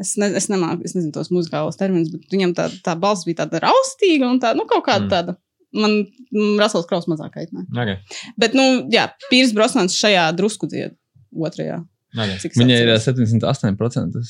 [0.00, 3.44] Es, ne, es nemāku, es nezinu tos muzikālos terminus, bet viņam tā, tā balss bija
[3.44, 5.10] tāda raustīga un tā, nu, kaut kāda Mm.
[5.12, 5.36] tāda.
[5.74, 5.90] Man
[6.30, 7.64] mm, Rasels Kraus mazāk aitnē.
[7.74, 7.96] Okay.
[8.38, 10.94] Bet, nu, jā, Pīrs Brosnants šajā drusku dzied
[11.34, 11.80] otrajā.
[12.14, 12.50] Okay.
[12.58, 13.30] Viņai ir atceros.
[13.34, 14.20] 78%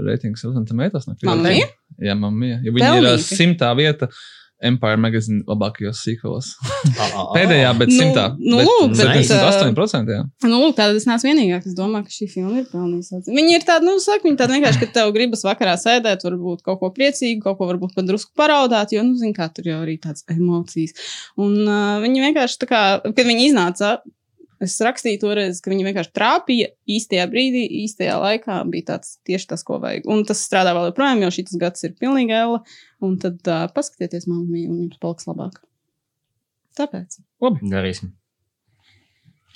[0.00, 1.06] reitings Rotten Tomatoes.
[1.06, 1.68] no Mamma kritika.
[1.98, 2.08] Mia?
[2.08, 2.60] Jā, mamma mia.
[2.64, 3.36] Ja viņa ir ā, Pelnīti.
[3.36, 4.08] simtā vieta
[4.64, 6.48] Empire Magazine labākajos sīkos.
[7.36, 8.24] Pēdējā, bet Nu, simtā.
[8.38, 10.14] nu, lūk, bet, 78%.
[10.14, 10.22] Jā.
[10.46, 13.22] Nu, lūk, tāda es neesmu vienīgā, kas domā, ka šī filma ir pelnījusi.
[13.28, 16.80] Viņa ir tāda, nu, saka, viņa tāda vienkārši, ka tev gribas vakarā sēdēt, varbūt kaut
[16.82, 19.98] ko priecīgu, kaut ko varbūt pat drusku paraudāt, jo, nu, zin kā, tur jau arī
[20.02, 20.96] tādas emocijas.
[21.40, 23.96] Un uh, viņi vienkārši tā kā, kad viņi iznāca,
[24.64, 29.64] es rakstīju toreiz, ka viņi vienkārši trāpīja īstajā brīdī, īstajā laikā, bija tāds tieši tas,
[29.66, 30.08] ko vajag.
[30.10, 32.60] Un tas strādā vēl joprojām, jo šis gads ir pilnīgi ēla,
[33.04, 35.60] un tad uh, paskatieties, mamma, un jums paliks labāk.
[36.78, 37.20] Tāpēc.
[37.70, 38.14] Darīsim.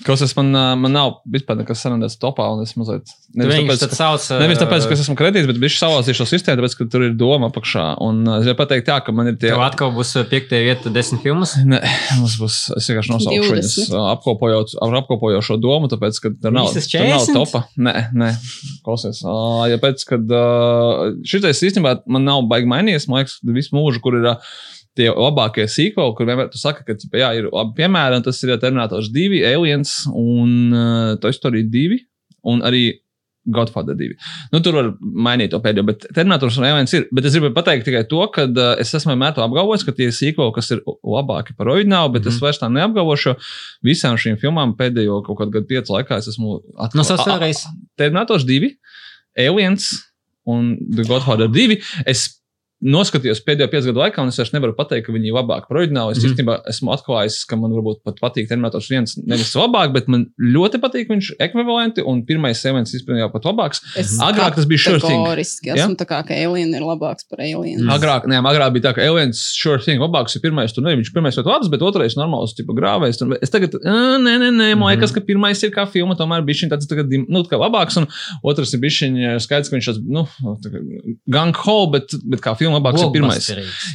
[0.07, 3.11] Kaut kas man, man nav vispār nekas sarunāts topā, un es mazliet.
[3.35, 4.27] Nevis viņus tāpēc, sauc.
[4.31, 7.07] uh, nevis tāpēc, ka es esmu kredīts, bet viņš savācīja šo sistēmu, tāpēc, ka tur
[7.09, 7.87] ir doma apakšā.
[8.07, 9.51] Un es varu pateikt, tā, ka man ir tie.
[9.51, 11.57] Tev atkal būs uh, piektajā vieta desmit filmas.
[11.67, 11.83] Nē,
[12.21, 12.61] mums būs.
[12.79, 13.59] Es vienkārši nosaukšu 20.
[13.59, 17.35] viņus, apkopojot, ar apkopojot šo domu, tāpēc, ka tur nav, tur nav 40?
[17.41, 17.65] topa.
[17.89, 18.33] Nē, nē,
[18.87, 19.25] klausies.
[19.75, 20.39] Ja pēc, kad
[21.27, 24.31] šitais īstenībā man nav baigi mainījies, man liekas, visu mūžu, kur ir.
[24.31, 24.39] ā,
[24.99, 28.57] Tie labākie sīkoli, kur vienmēr tu saki, ka jā, ir labi piemēri, un tas ir
[28.59, 32.01] Terminators 2, Aliens un uh, Toy Story 2
[32.51, 32.89] un arī
[33.49, 34.17] Godfather 2.
[34.53, 37.07] Nu, tur var mainīt to pēdējo, bet Terminators un Aliens ir.
[37.15, 40.11] Bet es gribu pateikt tikai to, ka uh, es esmu vienmēr to apgalvojis, ka tie
[40.15, 42.37] sīkoli, kas ir labāki par oriģinālu, bet mm -hmm.
[42.37, 43.37] es vairs tā neapgalvošu,
[43.87, 46.99] visām šīm filmām pēdējo kaut kādu gadu piecu laikā es esmu atkal.
[47.01, 47.65] Nosauc A- a- vēlreiz.
[47.97, 48.75] Terminators 2,
[49.39, 49.89] Aliens
[50.45, 51.79] un The Godfather 2.
[52.07, 52.38] Es
[52.83, 55.81] noskatījos pēdējo piecu gadu laikā, un es vairs nevaru pateikt, ka viņi ir labāki par
[55.81, 56.13] oriģinālu.
[56.15, 56.29] Es Mhm.
[56.29, 60.79] īstenībā esmu atklājis, ka man varbūt pat patīk Terminators 1, nevis labāk, bet man ļoti
[60.79, 63.81] patīk viņš ekvivalenti, un pirmais Aliens izpildījā pat labāks.
[63.97, 65.25] Es Agrāk tas bija sure thing.
[65.25, 67.81] Kategoriski esmu tā kā, ka Alien ir labāks par Alien.
[67.83, 67.91] Mm.
[67.91, 71.13] Agrāk, nē, agrāk bija tā, ka Aliens sure thing labāks ir pirmais, tur nebija viņš
[71.13, 73.19] pirmais ļoti labs, bet otrais normāls, tipa grāvējs.
[73.43, 76.63] Es tagad, ā, nē, nē, nē, man liekas, ka pirmais ir kā filma, tomēr bija
[76.63, 78.07] šis tāds, tagad, nu, tā kā labāks, un
[78.45, 80.27] otrs ir bijis skaidrs, ka viņš tāds, nu,
[80.63, 80.79] tā kā
[81.29, 83.49] gang ho, bet, bet kā filma labāks ir pirmais.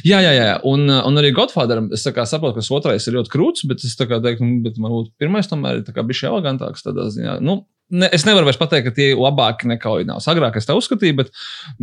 [0.06, 0.56] Jā, jā, jā.
[0.70, 1.84] Un, uh, un arī Godfather.
[1.94, 4.94] Es saprotu, ka otrais ir ļoti krūts, bet es tā kā teiktu, nu, bet man
[4.94, 7.38] būtu pirmais tomēr ir bijis elegantāks tādā ziņā.
[7.44, 7.62] Nu,
[7.92, 10.24] Ne, es nevaru vairs pateikt, ka tie ir labāki nekā oriģināls.
[10.32, 11.28] Agrāk es tā uzskatīju, bet,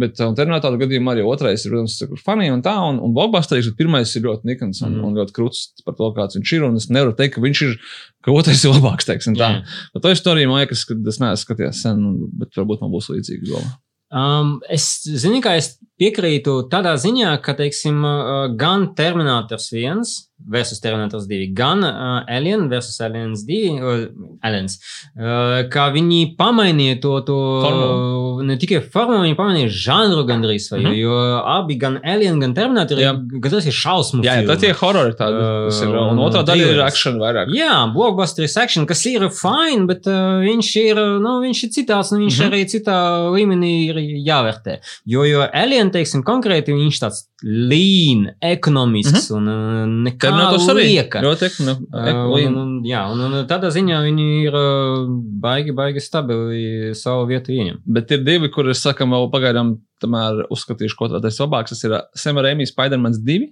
[0.01, 3.77] bet um, Terminatora gadījumā arī otrais ir, protams, funny un tā, un, un blockbusterīgs, bet
[3.83, 5.03] pirmais ir ļoti nikns un, Mhm.
[5.05, 6.65] un ļoti krūts par to, kāds viņš ir.
[6.65, 7.77] Un es nevaru teikt, ka viņš ir,
[8.25, 9.51] ka otrais ir labāks, teiksim tā.
[9.59, 9.77] Jā.
[9.93, 12.03] Bet to istoriju man liekas, ka es neesmu skatījies sen,
[12.41, 13.71] bet varbūt man būs līdzīga doma.
[14.11, 20.01] Um, es zinu, ka es piekrītu tādā ziņā, ka, teiksim, uh, gan Terminators 1
[20.49, 24.07] versus Terminators 2, gan uh, Alien versus Aliens 2, uh,
[24.47, 24.79] Aliens,
[25.13, 28.41] uh, kā viņi pamainīja to, to Formulu.
[28.47, 30.95] ne tikai formulu, viņi pamainīja žanru gandrīz, vai, Mhm.
[30.97, 33.13] jo abi, gan Alien, gan Terminator, Jā.
[33.37, 34.79] gandrīz ir šausmu Jā, tie filmi.
[34.81, 35.37] horori tādi.
[35.37, 37.53] Uh, tas ir, un otrā daļa ir action vairāk.
[37.53, 42.25] Jā, blockbusteris action, kas ir fine, bet uh, viņš ir, nu, viņš ir citāds, un
[42.25, 42.41] viņš Mhm.
[42.41, 42.51] mm -hmm.
[42.51, 42.97] arī citā
[43.37, 44.79] līmenī ir jāvērtē.
[45.05, 49.37] Jo, jo Alien, teiksim, konkrēti, viņš tāds lean, ekonomisks mm -hmm.
[49.37, 50.87] un uh, nekā Terminators arī.
[50.89, 51.21] lieka.
[51.25, 51.93] Ļoti ekonomisks.
[51.93, 55.07] Uh, un, jā, un, un tādā ziņā viņi ir uh,
[55.45, 57.81] baigi, baigi stabili savu vietu ieņem.
[57.85, 61.75] Bet ir divi, kurus sakam, vēl pagaidām tomēr uzskatīšu, ko tāds labāks.
[61.75, 63.51] Tas ir Sema Rēmijas Spider-Man 2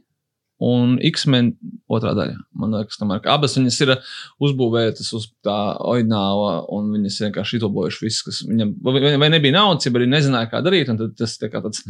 [0.59, 1.53] un X-Men
[1.89, 2.35] otrā daļa.
[2.59, 3.93] Man liekas, tomēr, ka abas viņas ir
[4.43, 5.55] uzbūvētas uz tā
[5.87, 10.49] oināla, un viņas vienkārši izlabojuši visu, kas viņam vai, vai nebija naudas, ja arī nezināja,
[10.51, 10.91] kā darīt.
[10.91, 11.81] un tad Tas tā kā tāds,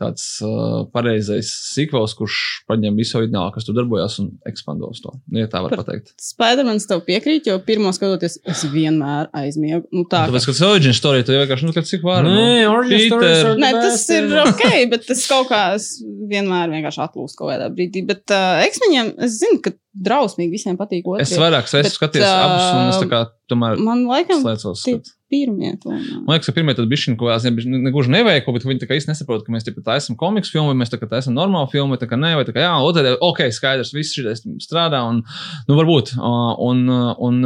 [0.00, 2.38] tāds uh, pareizais sīkvels, kurš
[2.70, 5.12] paņem visu oinālu, kas tur darbojās, un ekspando uz to.
[5.30, 6.12] Nu, Ja tā var Par- pateikt.
[6.22, 9.84] Spidermans tev piekrīt, jo pirmo skatoties, es vienmēr aizmiegu.
[9.92, 12.22] Nu, tā, Tāpēc, ka tas origin story, tu vienkārši, nu, cik var.
[12.26, 13.18] Nē, origin Peter.
[13.18, 17.52] stories are- Nē, tas ir ok, bet tas kaut kā es vienmēr vienkārši atlūstu kaut
[17.54, 18.04] kādā brīdī.
[18.12, 19.72] Bet uh, eksmeņiem es zinu, ka
[20.08, 21.32] drausmīgi visiem patīk otrs.
[21.32, 24.84] Es vairāk esmu skatījies abus, un es tā kā tomēr Man laikam slēdzos.
[24.86, 24.98] tie.
[25.32, 26.04] Pirmie tomēr.
[26.26, 28.88] Man liekas, ka pirmie tad bija šī kaut kādā ne, negluži neveikli, bet viņi tā
[28.90, 31.70] kā īsti nesaprot, ka mēs tā taisām komiksu filmu, vai mēs tā kā taisām normālu
[31.72, 35.22] filmu, tā kā nē, vai tā kā jā, otrā, ok, skaidrs, viss šis strādā, un,
[35.68, 36.14] nu, varbūt.
[36.22, 37.40] Un, un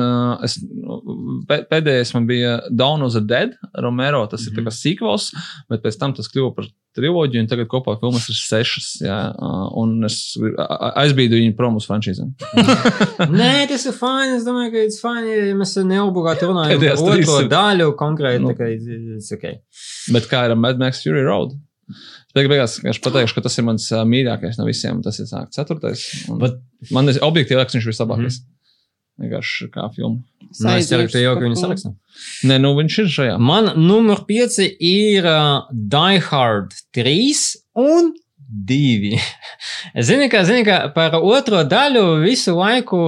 [0.47, 0.59] es,
[1.49, 5.31] pē- pēdējais man bija Dawn of the Dead, Romero, tas ir tā kā sequels,
[5.71, 9.17] bet pēc tam tas kļuva par triloģiju, un tagad kopā filmas ir sešas, jā,
[9.77, 10.15] un es
[10.97, 12.31] aizbīdu viņu prom uz frančīzēm.
[13.37, 14.39] Nē, tas ir fini.
[14.39, 15.35] Es domāju, ka tas ir fini.
[15.51, 18.43] Ja mēs neobligāti runājam par otro ir- daļu konkrēti.
[18.45, 18.53] Nu.
[18.57, 19.61] tā okay.
[20.15, 21.55] Bet kā ir ar Mad Max Fury Road?
[22.35, 24.99] Beig beigās es pateikšu, ka tas ir mans mīļākais no visiem.
[25.05, 26.03] Tas ir sāk, ceturtais.
[26.33, 26.61] un Bet-
[26.93, 28.41] Man ir objektīvi liekas, viņš ir vislabākais.
[29.17, 30.21] Vienkārši kā filma.
[30.61, 31.87] Nu, es ceru, ka par saliks.
[32.45, 33.39] Nē, nu viņš ir šajā.
[33.41, 38.13] Man numur 5 ir uh, Die Hard 3 un
[38.49, 39.19] 2.
[39.95, 42.99] Es zinu, ka, zinu, ka par otro daļu visu laiku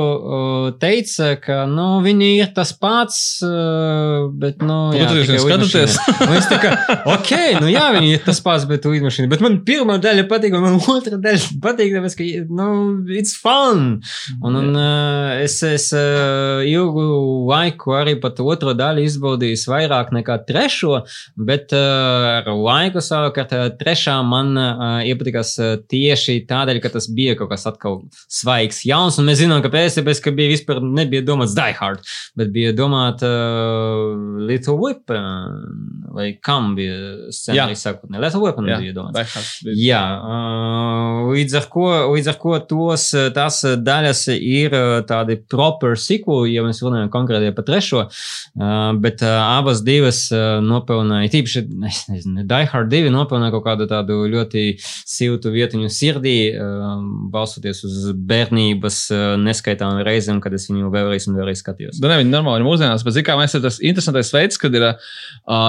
[0.83, 3.19] teica, ka nu, viņi ir tas pats,
[4.41, 5.45] bet, nu, jā, skatāties.
[5.47, 6.27] lidmašīna.
[6.27, 6.73] Un es tā kā,
[7.15, 7.31] ok,
[7.63, 9.31] nu jā, viņi ir tas pats, bet lidmašīna.
[9.31, 12.29] Bet man pirmā daļa patīk, un man otrā daļa patīk, tāpēc, ka,
[12.59, 12.69] nu,
[13.15, 14.01] it's fun.
[14.43, 17.07] Un, un uh, es, es uh, ilgu
[17.49, 21.03] laiku arī pat otro daļu izbaudīju vairāk nekā trešo,
[21.39, 27.37] bet uh, ar laiku savukārt trešā man uh, iepatikās uh, tieši tādēļ, ka tas bija
[27.39, 28.01] kaut kas atkal
[28.31, 32.05] svaigs, jauns, un mēs zinām, kāpēc, tāpēc, ka bija vispār nebija domāts Die Hard,
[32.39, 38.97] bet bija domāta uh, Little Weapon, vai kam bija scenārijs sākotnē, Little Weapon Jā, bija
[38.97, 39.45] domāts.
[39.69, 44.77] Jā, uh, līdz ar ko, līdz ar ko tos, tās daļas ir
[45.09, 50.59] tādi proper sequel, ja mēs runājam konkrēti par trešo, uh, bet uh, abas divas uh,
[50.65, 54.65] nopelnīja, tīpaši, es nezinu, Die Hard 2 nopelnīja kaut kādu tādu ļoti
[55.19, 56.87] siltu vietiņu sirdī, uh,
[57.33, 57.99] balstoties uz
[58.31, 62.01] bērnības uh, neskaitām reizēm, kad es viņu vēlreiz un vēlreiz skatījos.
[62.03, 64.97] Nu, ne, viņi normāli ir mūsdienās, bet, zināmā mērā, tas interesantais veids, kad ir uh,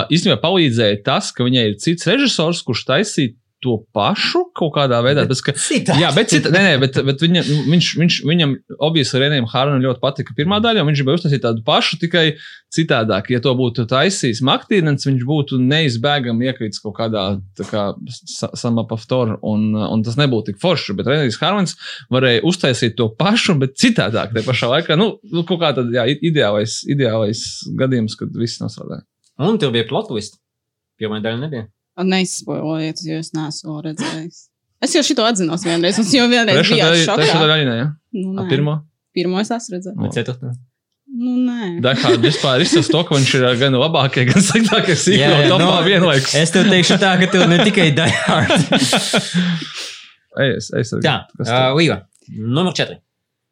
[0.07, 5.25] īstenībā palīdzēja tas, ka viņai ir cits režisors, kurš taisīja to pašu kaut kādā veidā.
[5.29, 5.95] Tas, ka, Citā.
[5.99, 8.55] jā, bet, cita, nē, nē, bet, bet viņa, viņš, viņš, viņam
[8.87, 12.23] objektīvi Renējam Hārnam ļoti patika pirmā daļa, un viņš gribēja uztaisīt tādu pašu, tikai
[12.75, 13.31] citādāk.
[13.33, 17.25] Ja to būtu taisījis Maktīnens, viņš būtu neizbēgami iekrītis kaut kādā
[17.59, 17.85] tā kā
[18.33, 20.95] samapaftoru, un, un tas nebūtu tik forši.
[20.99, 21.75] Bet Renējs Hārmans
[22.13, 24.35] varēja uztaisīt to pašu, bet citādāk.
[24.35, 27.43] Te pašā laikā, nu, nu kaut kā tāda jā, ideālais, ideālais
[27.79, 29.03] gadījums, kad viss nostrādāja.
[29.39, 30.39] Un tur bija plot twist.
[30.99, 31.69] Pirmā daļa nebija.
[32.07, 34.45] Neizspojojiet, jo es neesmu redzējis.
[34.85, 37.39] Es jau šito atzinos vienreiz, un es jau vienreiz Trešā biju trešā šokā.
[37.43, 37.87] daļa arī nē, ja?
[38.15, 38.49] Nu, A, nē.
[38.49, 38.75] pirmo.
[39.15, 39.99] Pirmo es esmu redzējis.
[40.05, 40.53] Bet ceturtā.
[41.09, 41.69] Nu, nē.
[41.83, 45.41] Dahāda vispār izsaka to, ka viņš ir gan labākie, gan sliktākie Jā, sīkumi.
[45.41, 46.35] jā, Topā nu, vienlaikus.
[46.37, 48.53] Es tev teikšu tā, ka tev ne tikai Die Hard.
[50.39, 51.01] Ej, es, es arī.
[51.03, 51.73] Tā, Kas uh?
[51.75, 52.03] Līva.
[52.37, 52.99] Numur 4.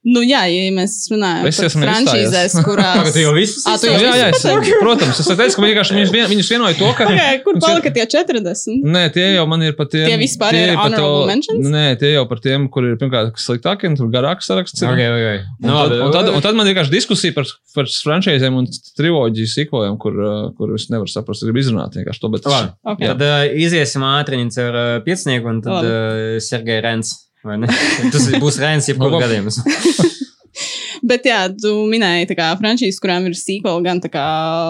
[0.08, 2.54] Nu, jā, ja mēs runājam Es par izstājies.
[2.64, 3.10] kurās.
[3.26, 5.98] Jau visus Ā, tu Jā, jau jā, jā, es, visus protams, es teicu, ka vienkārši
[5.98, 7.08] viņus, vien, viņus vienoja to, ka.
[7.12, 8.86] Okay, kur palika tie 40?
[8.88, 10.06] Nē, tie jau man ir pat tie.
[10.08, 11.68] Tie vispār ir pat honorable to- mentions?
[11.74, 14.80] Nē, tie jau par tiem, kur ir pirmkārt sliktākie, un tur garāks saraksts.
[14.80, 14.94] ir.
[14.94, 15.44] Okay, okay.
[15.66, 19.54] Un, tad, un, tad, un tad man ir vienkārši diskusija par, par frančīzēm un triloģiju
[19.58, 22.32] sīkojiem, kur, uh, kur es nevaru saprast, gribu izrunāt vienkārši to.
[22.32, 22.72] Bet Labi.
[22.96, 23.12] Okay.
[23.12, 27.27] Tad uh, iziesim ātri ar uh, piecinieku, un tad uh, Sergei Rens.
[28.14, 29.54] Tas būs Rens, jebkurā gadījumā.
[31.08, 34.24] Bet, jā, tu minēji, tā kā frančīzes, kurām ir sequel, gan tā kā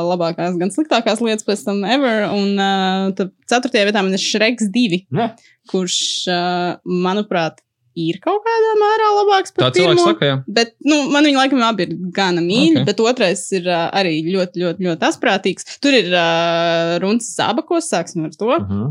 [0.03, 2.26] labākās, gan sliktākās lietas pēc tam ever.
[2.36, 5.30] Un uh, tad ceturtajā vietā man ir Shreks 2, Ne?
[5.72, 5.95] kurš,
[6.28, 7.63] uh, manuprāt,
[7.97, 10.11] ir kaut kādā mērā labāks Tā par cilvēks pirmo.
[10.11, 10.36] saka, jā.
[10.59, 12.78] Bet, nu, man viņa laikam abi ir gana mīļi, Ok.
[12.84, 12.88] okay.
[12.91, 15.65] bet otrais ir uh, arī ļoti, ļoti, ļoti asprātīgs.
[15.82, 18.51] Tur ir uh, runas zābakos, sāksim ar to.
[18.51, 18.88] Uh -huh.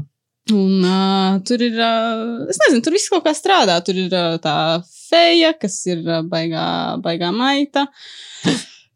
[0.54, 3.80] Un uh, tur ir, uh, es nezinu, tur viss kaut kā strādā.
[3.82, 4.54] Tur ir uh, tā
[5.08, 6.66] feja, kas ir uh, baigā,
[7.02, 7.88] baigā maita.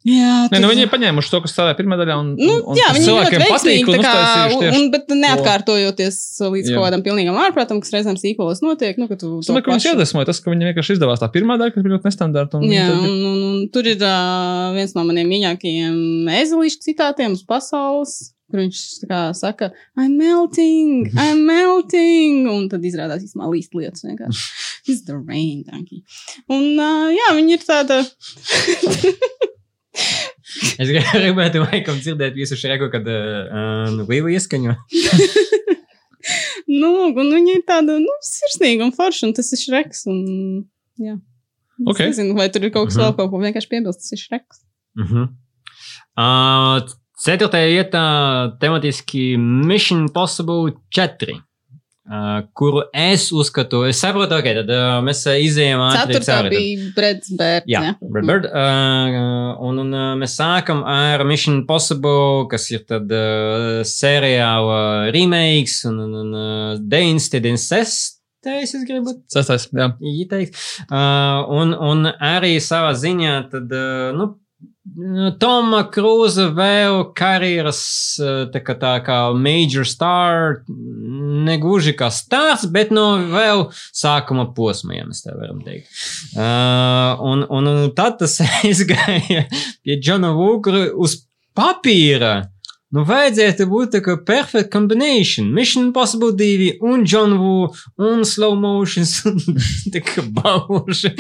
[0.01, 2.15] Jā, Nē, nu viņi ir paņēmuši to, kas strādāja pirmā daļā.
[2.23, 6.71] Un, Nu, un, jā, viņi ļoti cilvēkiem patīk veiksmīgi, un un, un, bet neatkārtojoties līdz
[6.71, 6.79] Jā.
[6.79, 8.97] kaut kādam pilnīgam ārprātam, kas reizēm sīkolos notiek.
[8.97, 11.75] Nu, tu Es domāju, ka viņus iedvesmoja tas, ka viņiem vienkārši izdevās tā pirmā daļa,
[11.75, 12.63] kas bija ļoti nestandarta.
[12.63, 17.37] un Jā, tad un, un, un tur ir uh, viens no maniem mīļākajiem ezelīšu citātiem
[17.37, 18.17] uz pasaules.
[18.51, 18.79] Kur viņš
[19.39, 22.49] saka, I'm melting, I'm melting.
[22.51, 24.47] Un tad izrādās īstenībā līst lietas vienkārši.
[24.91, 26.03] It's the rain, donkey.
[26.51, 28.01] Un uh, jā, viņi ir tāda.
[30.81, 34.75] Es gribētu, laikam, dzirdēt visu šreku, kad uh, nu, lielu ieskaņu.
[36.81, 40.05] nu, un viņi ir tāda, nu, sirsnīga un forša, un tas ir šreks.
[40.11, 40.19] Un,
[41.01, 41.17] jā.
[41.87, 43.05] Es nezinu, vai tur ir kaut kas Mhm.
[43.07, 44.63] vēl, kaut ko vienkārši piebilst, tas ir šreks.
[44.99, 45.29] Uh -huh.
[46.19, 46.91] uh,
[47.21, 48.03] ceturtajā vietā
[48.63, 51.41] tematiski Mission Possible 4.
[52.11, 56.51] Uh, kuru es uzskatu, es saprotu, ok, tad uh, mēs uh, izējām ātri cauri.
[56.51, 57.71] bija Breds Bērts.
[57.71, 58.49] Jā, Brad Bird.
[58.51, 65.85] Uh, un, un uh, mēs sākam ar Mission Possible, kas ir tad uh, seriāla remakes
[65.87, 68.01] un, un, un uh, 96.
[68.41, 69.93] Es gribu Sestais, jā.
[70.01, 70.59] ieteikt.
[70.89, 74.33] Uh, un, un arī savā ziņā tad, uh, nu,
[75.41, 77.83] Toma Krūza vēl karjeras
[78.19, 80.63] uh, tā kā, tā kā major star,
[81.47, 85.91] negluži kā stāsts, bet no vēl sākuma posma, ja mēs tā varam teikt.
[86.35, 89.47] Uh, un, un, tad tas aizgāja
[89.85, 91.21] pie Džona Vūkra uz
[91.57, 92.51] papīra.
[92.91, 95.53] Nu, vajadzētu būt tā kā perfect combination.
[95.55, 97.69] Mission Impossible 2 un John Woo
[98.03, 99.39] un slow motions un
[99.95, 101.13] tā kā bauši.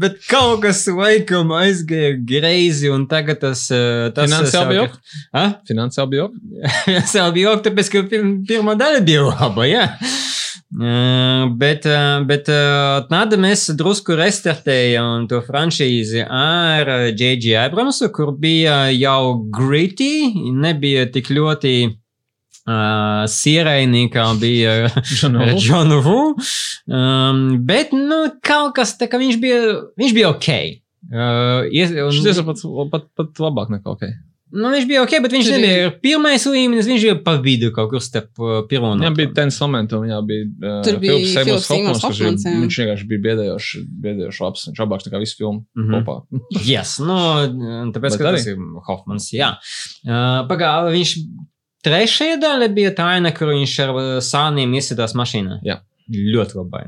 [0.00, 3.66] Bet kaut kas laikam aizgāja greizi un tagad tas...
[3.74, 5.60] eh, tas Finansiāli bija ok?
[5.68, 6.40] Finansiāli bija ok.
[6.86, 9.84] Finansiāli bija ok, tāpēc, ka pir pirmā daļa bija laba, jā.
[9.98, 10.27] Uh,
[11.58, 17.54] bet, uh, bet uh, tad mēs drusku restartējām to franšīzi ar J.J.
[17.62, 24.76] Abramsu, kur bija jau gritty, nebija tik ļoti uh, sieraini, kā bija
[25.62, 26.20] Džonu Wu.
[26.88, 29.62] Um, bet, nu, kaut kas tā kā viņš bija,
[30.00, 30.50] viņš bija ok.
[31.08, 31.68] Uh,
[32.12, 34.08] Šis ir pat, pat, pat labāk nekā ok.
[34.52, 36.86] Nu, viņš bija ok, bet viņš ir- nebija pirmais līmenis.
[36.88, 39.14] Viņš bija pa vidu kaut kur starp uh, pirmo un otro.
[39.18, 41.34] bija tens momentum, jā, bija uh, Tur bija Philips
[41.68, 42.54] Seymours Hoffmans, kurš jā.
[42.62, 44.64] viņš vienkārši bija biedējoši, biedējoši labs.
[44.70, 45.98] Viņš labāks nekā visu filmu Mhm.
[45.98, 46.16] kopā.
[46.72, 47.18] Yes, nu,
[47.92, 48.40] tāpēc, Bet ka arī.
[48.40, 48.56] tas ir
[48.88, 49.50] Hoffmans, jā.
[50.06, 51.12] Uh, Pagājušajā viņš
[51.84, 55.60] trešajā daļā bija tā aina, kur viņš ar uh, sāniem iesidās mašīnā.
[55.66, 55.78] Jā.
[56.08, 56.82] Ļoti labi.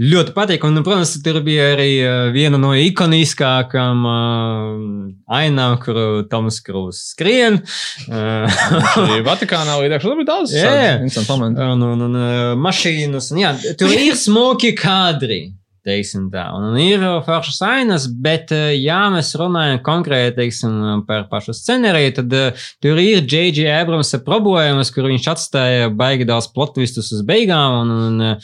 [0.00, 0.62] Ļoti patīk.
[0.64, 5.02] Un, protams, tur bija arī uh, viena no ikoniskākajām uh,
[5.36, 7.60] ainām, kur Toms Krūss skrien.
[8.12, 10.02] Uh, Vatikānā līdāk.
[10.02, 10.98] Tur bija daudz Jā,
[11.28, 11.62] momentu.
[11.62, 13.30] un, un, un uh, mašīnas.
[13.32, 15.44] un Jā, tur ir smoki kadri.
[15.82, 21.24] Teiksim tā, un ir uh, foršas ainas, bet, uh, ja mēs runājam konkrēti teiksim, par
[21.32, 23.66] pašu scenāriju, tad uh, tur ir J.J.
[23.80, 27.80] Abrams problēmas, kur viņš atstāja baigi daudz plotvistus uz beigām.
[27.82, 28.38] Un, un,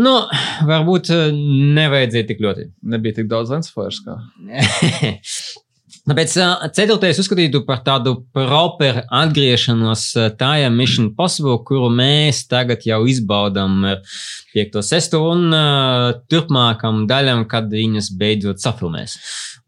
[0.00, 0.16] nu,
[0.72, 1.12] varbūt
[1.76, 2.68] nevajadzēja tik ļoti.
[2.96, 4.00] Nebija tik daudz lensflairs.
[6.08, 10.04] Tāpēc ā, ceturtais uzskatītu par tādu properu atgriešanos
[10.40, 14.00] tajā Mission Possible, kuru mēs tagad jau izbaudām ar
[14.54, 15.52] 5, 6 un
[16.32, 19.18] turpmākam daļam, kad viņas beidzot safilmēs.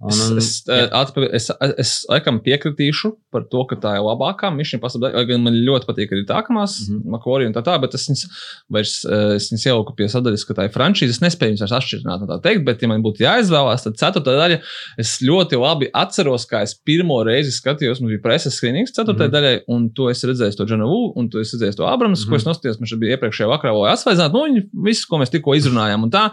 [0.01, 0.89] Un, Es, es, jā.
[0.97, 4.49] atpakaļ, es, es laikam piekritīšu par to, ka tā ir labākā
[4.81, 5.11] Possible.
[5.13, 7.01] lai Gan man ļoti patīk arī tākamās, mm Mhm.
[7.03, 7.11] -hmm.
[7.11, 8.25] Makori un tā tā, bet es viņas
[8.71, 11.11] vairs, eh, es viņas ieliku pie sadaļas, ka tā ir franšīze.
[11.11, 14.33] Es nespēju viņas vairs atšķirt, no tā teikt, bet, ja man būtu jāizvēlās, tad ceturtā
[14.41, 14.61] daļa,
[14.99, 19.37] es ļoti labi atceros, kā es pirmo reizi skatījos, man bija preses skrīnings ceturtajai Mhm.
[19.37, 19.59] mm -hmm.
[19.59, 22.23] daļai, un to es redzēju to Džonu Wu, un to es redzēju to Abrams, mm
[22.25, 22.29] -hmm.
[22.31, 22.41] ko Mhm.
[22.41, 25.55] es nostājos, man šeit bija iepriekšējā vakarā, lai atsvaidzinātu, nu, viņi visu, ko mēs tikko
[25.55, 26.31] izrunājām, un tā.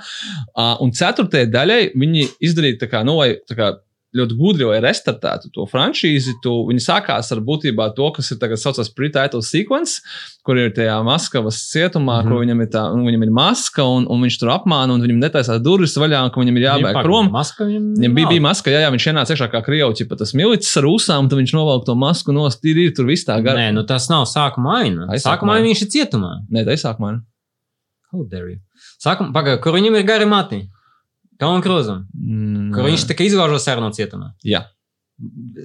[0.57, 3.73] Uh, un ceturtajai daļai viņi izdarīja tā kā, nu, lai, tā kā
[4.17, 6.37] ļoti gudri, lai restartētu to franšīzi.
[6.41, 9.99] Tu, viņi sākās ar būtībā to, kas ir tagad saucams pre-title sequence,
[10.47, 12.23] kur ir tajā Maskavas cietumā, mm Mhm.
[12.23, 12.31] -hmm.
[12.31, 15.19] kur viņam ir, tā, un viņam ir maska, un, un viņš tur apmāna, un viņam
[15.21, 17.29] netaisās durvis vaļā, un viņam ir jābēg prom.
[17.35, 20.33] Maska viņam, Viņam bija, bija maska, jā, jā, viņš ienāca iekšā kā krievuķis, pat tas
[20.33, 23.59] milicis ar ūsām, un viņš novelk to masku no stīri, tur viss tā gara.
[23.59, 25.05] Nē, nu tas nav sākuma aina.
[25.11, 25.73] Ai, sākuma Sākuma aina aina.
[25.75, 26.31] viņš ir cietumā.
[26.49, 27.19] Nē, tā ir sākumā.
[28.13, 28.59] How dare you?
[29.03, 30.63] Sākuma, pagaidi, kur viņam ir gari mati?
[31.63, 34.31] Krūzam, Mm, kur viņš tikai izgāžo sarunu cietumā.
[34.45, 34.65] Jā,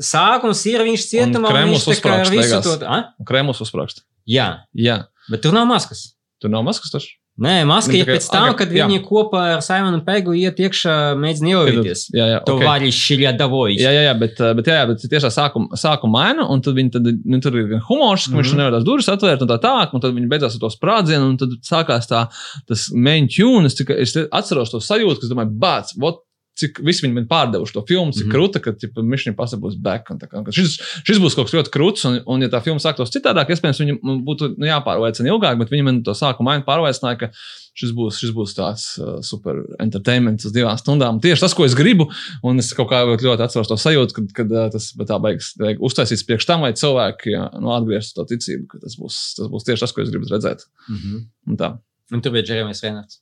[0.00, 2.32] Sākums ir viņš cietumā, Un Kremlis uzsprāgst
[2.64, 3.24] to...
[3.28, 4.04] Kremlis uzsprāgst.
[4.28, 6.14] Jā, Jā, bet tur nav maskas.
[6.40, 7.18] tur nav maskas taču.
[7.40, 8.84] Nē, maska ir pēc tam, kad jā.
[8.84, 12.02] viņi kopā ar Simonu Pegu iet iekšā, mēģina ielīties.
[12.12, 12.66] Jā, jā, To okay.
[12.68, 13.80] vaļiši ļadavojas.
[13.80, 16.76] Jā, jā, jā, bet, uh, bet, jā, jā, bet tiešām sākuma sākum maina, un tad
[16.76, 18.42] viņi tad, nu, tur ir gan humors, ka mm -hmm.
[18.42, 18.60] viņš Mhm.
[18.60, 21.38] nevar tās durvis atvērt, un tā tālāk, un tad viņi beidzās ar to sprādzienu, un
[21.40, 22.26] tad sākās tā,
[22.68, 23.64] tas main tune.
[23.66, 26.20] Es, es atceros to sajūtu, ka es domāju, bāc, vot,
[26.58, 28.30] cik visi viņi man pārdevuši to filmu, cik mm.
[28.30, 28.36] -hmm.
[28.36, 30.10] krūta, ka Mission Impossible būs back.
[30.12, 30.76] Un, kā, šis,
[31.06, 34.22] šis būs kaut kas ļoti krūts, un, un ja tā filma sāktos citādāk, iespējams, viņam
[34.26, 37.30] būtu nu, jāpārliecina ilgāk, bet viņi man to sākuma mainu pārliecināja, ka
[37.78, 41.20] šis būs, šis būs tāds uh, super entertainment uz divām stundām.
[41.24, 42.10] Tieši tas, ko es gribu,
[42.44, 45.54] un es kaut kā ļoti, ļoti atceros to sajūtu, kad, kad uh, tas tā beigas
[45.80, 49.64] uztaisīts priekš tam, lai cilvēki jā, nu, atgrieztu to ticību, ka tas būs, tas būs
[49.64, 50.68] tieši tas, ko es gribu redzēt.
[50.90, 51.24] Mhm.
[51.48, 51.72] Un tā,
[52.12, 53.20] Un tur bija Džeremijs Reinhards.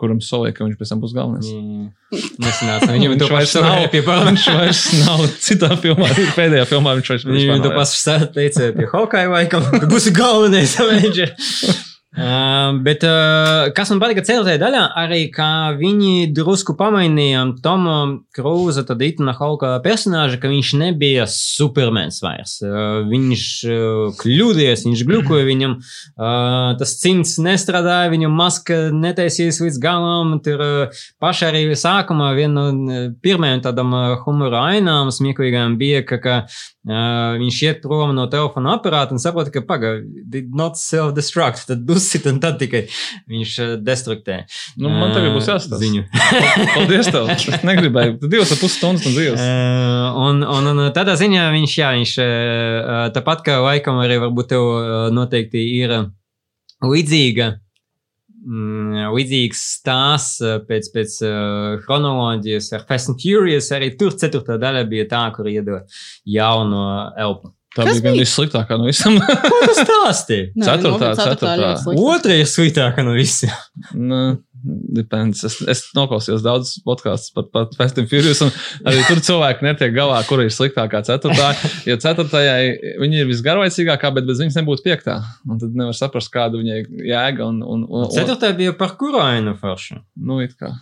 [0.00, 1.48] Kuram solīja, ka viņš pēc tam būs galvenais.
[2.42, 2.90] Nesanāca.
[2.90, 4.54] Viņam Viņš to pašu nav pie Viņš parlamenta.
[4.58, 8.00] vairs nav citā filmā, pēdējā filmā viņš vairs Viņam to pašu
[8.34, 11.34] teica pie Hawkeye laikam, ka būs galvenais Avenger.
[12.14, 17.94] Uh, bet uh, kas man patika ceturtajā daļā, arī kā viņi drusku pamainīja Tomu
[18.36, 22.60] Krūza, tad Itana Hauka personāžu, ka viņš nebija supermens vairs.
[22.62, 23.46] Uh, viņš
[24.20, 25.74] kļūdījies, viņš glukoja viņam,
[26.78, 30.36] tas cimds nestrādāja, viņam maska netaisījās līdz galam.
[30.44, 30.62] Tur
[31.22, 33.90] pašā arī sākumā viena no pirmajām tādām
[34.22, 36.38] humora ainām smieklīgām bija, ka, ka
[36.84, 42.28] viņš iet prom no telefona aparāta un saprot, ka pagaidi, did not self-destruct, tad uzsit
[42.30, 42.84] un tad tikai
[43.32, 44.42] viņš uh, destruktē.
[44.76, 45.80] Nu, man tagad būs Uh, jāstāsta.
[45.80, 46.04] Ziņu.
[46.76, 47.32] Paldies tev.
[47.34, 48.18] Es negribēju.
[48.28, 49.40] Divas ar pus stundas no dzīves.
[49.40, 52.14] Uh, un, un, un tādā ziņā viņš, jā, viņš
[53.16, 54.70] tāpat kā laikam arī varbūt tev
[55.16, 55.96] noteikti ir
[56.84, 57.50] līdzīga.
[58.44, 63.70] mm, Līdzīgs stāsts pēc, pēc uh, chronoloģijas ar Fast and Furious.
[63.72, 65.88] Arī tur ceturtā daļa bija tā, kur iedod
[66.28, 66.84] jauno
[67.20, 67.54] elpu.
[67.74, 68.22] Tā Kas bija gan bija?
[68.22, 69.16] vissliktākā no visam.
[69.18, 70.36] Ko tu stāsti?
[70.54, 71.70] Nē, Ceturtā, ceturtā.
[71.98, 73.50] Otra ir sliktākā no visiem.
[74.64, 75.42] Depends.
[75.44, 78.52] Es, es noklausījos daudz podkāstus par, par Fast and Furious, un
[78.88, 81.50] arī tur cilvēki netiek galā, kur ir sliktākā ceturtā.
[81.84, 85.18] Jo ceturtajai viņa ir visgarlaicīgākā, bet bez viņas nebūtu piektā.
[85.44, 86.78] Un tad nevar saprast, kāda viņai
[87.10, 87.44] jēga.
[87.50, 90.00] Un, un, un, un, Ceturtā bija par kurainu foršu.
[90.16, 90.72] nu, it kā.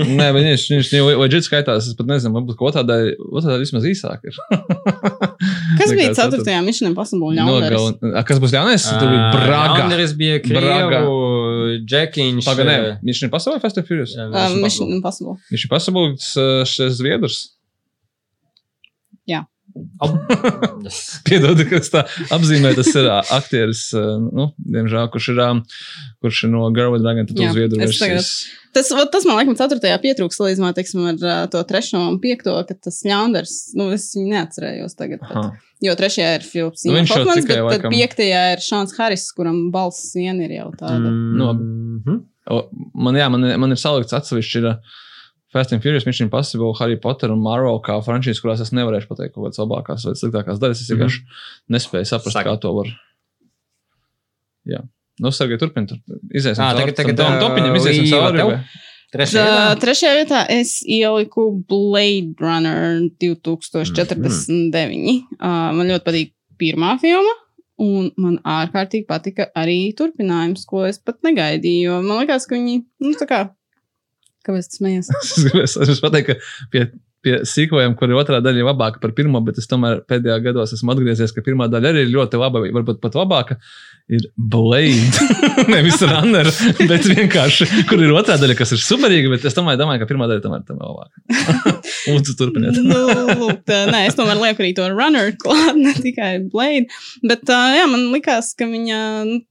[0.00, 1.90] Nē, viņš, viņš jau leģit skaitās.
[1.90, 4.40] Es pat nezinu, varbūt otrā daļa, vismaz īsāk ir.
[5.78, 6.56] Kas bija ceturtā.
[6.56, 6.64] 4.
[6.64, 7.76] Mission Impossible ļaundaris?
[7.76, 8.86] Nogal- A, Kas būs ļaunais?
[8.96, 9.84] Tur bija Braga.
[10.48, 11.00] Braga.
[11.78, 12.44] Krievu, Džekiņš.
[12.46, 14.16] Pagaidām, eh, viņš ir pasaulē Fast and Furious.
[14.16, 15.36] eh, Uh, Mission Mission Impossible.
[15.52, 16.32] Viņš ir pasaules
[16.72, 17.38] šis zviedrs.
[19.76, 20.90] Impossible.
[21.28, 22.02] Piedod, ka es tā
[22.34, 25.40] apzīmēju, tas ir aktieris, nu, diemžēl, kurš ir,
[26.24, 28.30] kurš ir no Girl with Dragon, tad uz tagad- versijas.
[28.76, 29.94] Tas, tas man liekas, 4.
[30.02, 31.94] pietrūks salīdzinājumā teiksim, ar uh, to 3.
[31.96, 32.42] un 5.
[32.68, 35.22] ka tas ļaundars, nu, es viņu neatcerējos tagad.
[35.24, 35.36] Pat.
[35.40, 35.52] Aha.
[35.84, 36.18] Jo 3.
[36.36, 38.20] ir Filips Nu, Hofmans, bet tad laikam- 5.
[38.28, 41.08] ir Šāns Haris, kuram balss vien ir jau tāda.
[41.08, 41.36] Mm.
[41.40, 42.22] Nu, Mhm.
[42.52, 42.60] O,
[42.94, 44.74] Man, jā, man, ir- man ir salikts atsevišķi ir ā,
[45.56, 49.32] Fast and Furious, Mission Impossible, Harry Potter un Marvel kā franšīzes, kurās es nevarēšu pateikt
[49.34, 50.78] kaut kādas labākās vai sliktākās daļas.
[50.84, 51.18] Es vienkārši
[51.72, 52.48] nespēju saprast, Saga.
[52.52, 52.88] kā to var.
[54.68, 54.80] Jā.
[55.22, 55.86] Nu, Sergei, turpini.
[55.88, 55.96] Tur.
[56.36, 58.38] Iziesim Ā, cauri tagad- tagad, topiņam, iziesim Līva, cauri.
[58.42, 58.48] tev?
[59.16, 59.76] Trešajā Tā, vietā?
[59.80, 65.22] trešajā vietā es ieliku Blade Runner 2049.
[65.40, 67.32] Uh, man ļoti patīk pirmā filma.
[67.78, 71.98] Un man ārkārtīgi patika arī turpinājums, ko es pat negaidīju.
[72.06, 73.40] Man liekas, ka viņi, nu, tā kā,
[74.46, 75.10] kāpēc tas smējas?
[75.66, 76.84] Es es gribēju pateikt, ka pie,
[77.26, 80.74] pie sīkojiem, kur ir otrā daļa, ir labāka par pirmo, bet es tomēr pēdējā gados
[80.76, 83.58] esmu atgriezies, ka pirmā daļa arī ir ļoti laba, varbūt pat labāka.
[84.06, 85.24] Ir Blade.
[85.72, 86.46] Nevis Runner,
[86.90, 90.28] bet vienkārši, kur ir otrā daļa, kas ir superīga, bet es tomēr domāju, ka pirmā
[90.30, 91.74] daļa tomēr ir labāka.
[92.06, 92.78] Lūdzu, turpiniet.
[92.86, 93.02] nu,
[93.42, 96.86] lūk, tā, nē, es tomēr lieku arī to runner klāt, ne tikai blade.
[97.26, 99.02] Bet jā, man likās, ka viņa.
[99.26, 99.42] Nu,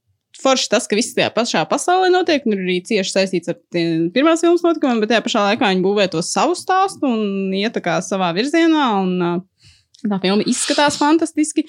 [0.46, 4.46] Forši tas, ka viss tajā pašā pasaulē notiek, un ir arī cieši saistīts ar pirmās
[4.46, 8.86] filmas notikumiem, bet tajā pašā laikā viņi būvē to savu stāstu un iet savā virzienā.
[9.02, 9.66] Un, uh,
[10.10, 11.66] tā filma izskatās fantastiski,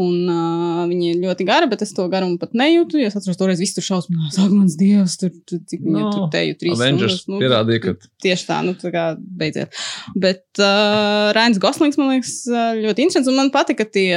[0.00, 3.00] un uh, viņa ir ļoti gara, bet es to garumu pat nejūtu.
[3.06, 6.26] Es atceros, toreiz viss tur šausmās, ak, mans dievs, tur, tur cik viņa No, tur
[6.34, 9.76] teju trīs Avengers stundas, nu, pierādīja, ka Tieši tā, nu, tā kā beidziet.
[10.18, 14.12] Bet uh, Rains Goslings man liekas uh, ļoti interesants, un man patika tie.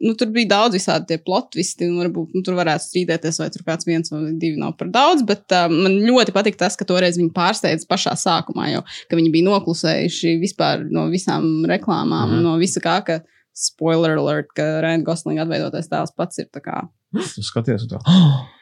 [0.00, 3.64] Nu, tur bija daudz visādi tie plotvisti, un varbūt nu, tur varētu strīdēties, vai tur
[3.66, 5.24] kāds viens vai divi nav par daudz.
[5.28, 8.70] Bet uh, man ļoti patīk tas, ka toreiz viņi pārsteidza pašā sākumā,
[9.10, 13.18] ka viņi bija noklusējuši vispār no visām reklāmām, mm no visa kā, ka
[13.56, 16.80] spoiler alert, ka Rains Goslings atveidotais tēls pats ir tā kā
[17.34, 18.00] tu skaties to.
[18.06, 18.59] Oh!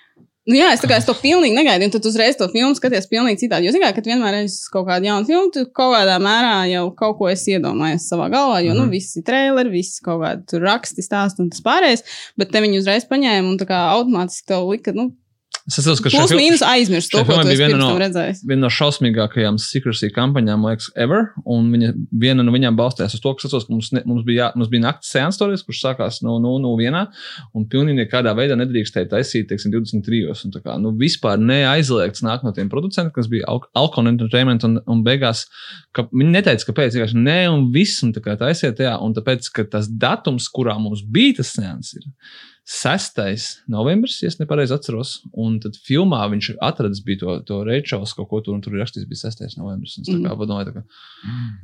[0.48, 3.42] Nu, jā, es, kā, es to pilnīgi negaidīju, un tad uzreiz to filmu skaties pilnīgi
[3.42, 3.68] citādi.
[3.68, 6.86] Jo, zināmā mērā, kad vienmēr es kaut kādu jaunu filmu, tu kaut kādā mērā jau
[6.96, 8.78] kaut ko esi iedomājies savā galvā, jo, mm.
[8.80, 8.94] nu, Mhm.
[8.96, 12.04] visi traileri, visi kaut kādi raksti, stāsti un tas pārējais,
[12.40, 15.10] bet te viņi uzreiz paņēma un tā kā automātiski tev lika, nu,
[15.68, 17.88] Es atceros, ka plus šajā mīnus aizmirst to, ko filmai tu bija viena no-
[18.48, 21.26] viena no šausmīgākajām secrecy kampaņām, liekas, ever.
[21.44, 21.90] Un viņa,
[22.24, 24.70] viena no viņām balstījās uz to, ka, atceros, ka mums, ne, mums bija, jā, mums
[24.72, 27.04] bija naktas sēnes kurš sākās no 0,1.
[27.52, 30.24] Un pilnīgi nekādā veidā nedrīkstēja taisīt, teiksim, 23.
[30.48, 34.64] Un tā kā, nu, vispār neaizliegts nāk no tiem producentiem, kas bija Al- Alcon Entertainment.
[34.64, 35.44] Un, un beigās,
[35.92, 36.96] ka viņi neteica, kāpēc.
[36.96, 38.96] Vienkārši nē, un viss, un tā kā taisiet, jā.
[39.04, 42.08] Un tāpēc, ka tas datums, kurā mums bija tas sēnes, ir
[42.68, 43.64] 6.
[43.72, 45.14] novembris, ja nepareizi atceros.
[45.32, 49.06] Un tad filmā viņš atradis to, to Reičels kaut ko tur, un tur ir rakstīts,
[49.08, 49.56] bija 6.
[49.56, 49.94] novembris.
[50.02, 50.82] Es tā kā padomāju, tā kā,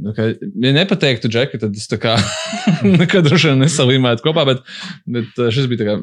[0.07, 0.29] tā kā
[0.65, 2.15] ja nepateiktu Džeki, tad es tā kā
[3.03, 4.63] nekad droši vien nesalīmētu kopā, bet,
[5.05, 5.99] bet uh, šis bija tā kā,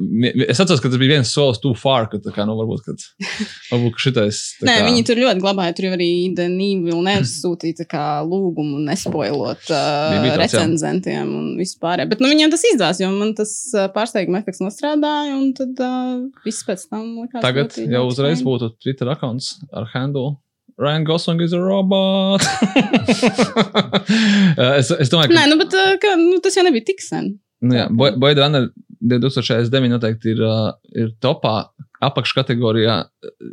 [0.46, 3.08] es atceros, ka tas bija viens solis too far, ka tā kā, nu, varbūt, kad,
[3.72, 4.44] varbūt ka šitais.
[4.62, 5.76] tā Nē, kā- viņi tur ļoti glabāja.
[5.80, 12.06] Tur jau arī Danīla nesūtīja tā kā lūgumu nespoilot uh, recenzentiem un vispār.
[12.06, 16.22] Bet nu, viņiem tas izdevās, jo man tas uh, pārsteiguma efekts nostrādāja, un tad uh,
[16.46, 17.42] viss pēc tam likās.
[17.44, 20.40] Tagad jau uzreiz būtu Twitter akkonts ar handle.
[20.82, 22.42] Ryan Gosling is a robot.
[24.62, 27.32] Es, es domāju, ka Nē, nu, bet ka, nu, tas jau nebija tik sen.
[27.62, 28.68] Nu, jā, Boy- Blade Runner
[29.02, 31.54] 2069 noteikti ir, uh, ir topā
[32.02, 32.96] apakškategorijā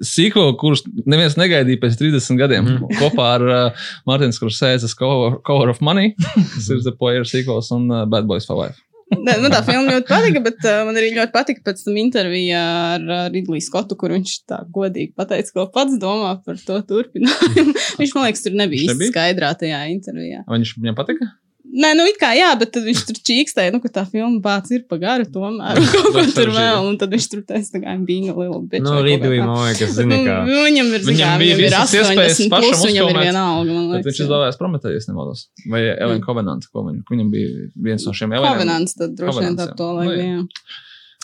[0.09, 2.69] sīko, kurus neviens negaidīja pēc 30 gadiem.
[2.75, 2.99] Mm.
[3.01, 6.15] Kopā ar uh, Martinu Skursēzes cover, cover of Money,
[6.55, 8.81] kas ir The Poyer sequels un uh, Bad Boys for Life.
[9.09, 12.61] Nē, man tā filma ļoti patika, bet uh, man arī ļoti patika pēc tam intervijā
[12.95, 17.73] ar uh, Ridley Scottu, kur viņš tā godīgi pateica, ko pats domā par to turpinājumu.
[18.01, 20.45] viņš, man liekas, tur nebija īsti skaidrā tajā intervijā.
[20.45, 21.31] Vai Viņš viņam patika?
[21.79, 24.85] Nē, nu, kā jā, bet tad viņš tur čīkstēja, nu, ka tā filma bācis ir
[24.91, 25.79] pagaru tomēr.
[25.79, 28.83] un Kaut ko tur vēl, un tad viņš tur teica, tā kā bija liela bitch.
[28.83, 29.29] Nu, tā.
[29.45, 30.41] man liekas, zini, nu, kā.
[30.49, 33.77] Viņam ir, Viņam viņam viņam ir visas iespējas 80 pašam plus, viņam ir uzfilmēt, vienalga,
[33.77, 34.09] man liekas.
[34.09, 35.45] viņš izvēlējās Prometējas, nemaldos.
[35.71, 37.55] Vai Elena Covenant, ko viņam, viņam bija
[37.89, 38.59] viens no šiem Eleniem.
[38.59, 39.97] Covenants, tad droši vien tā to jā.
[40.01, 40.19] lai Nu, jā.
[40.25, 40.45] bija.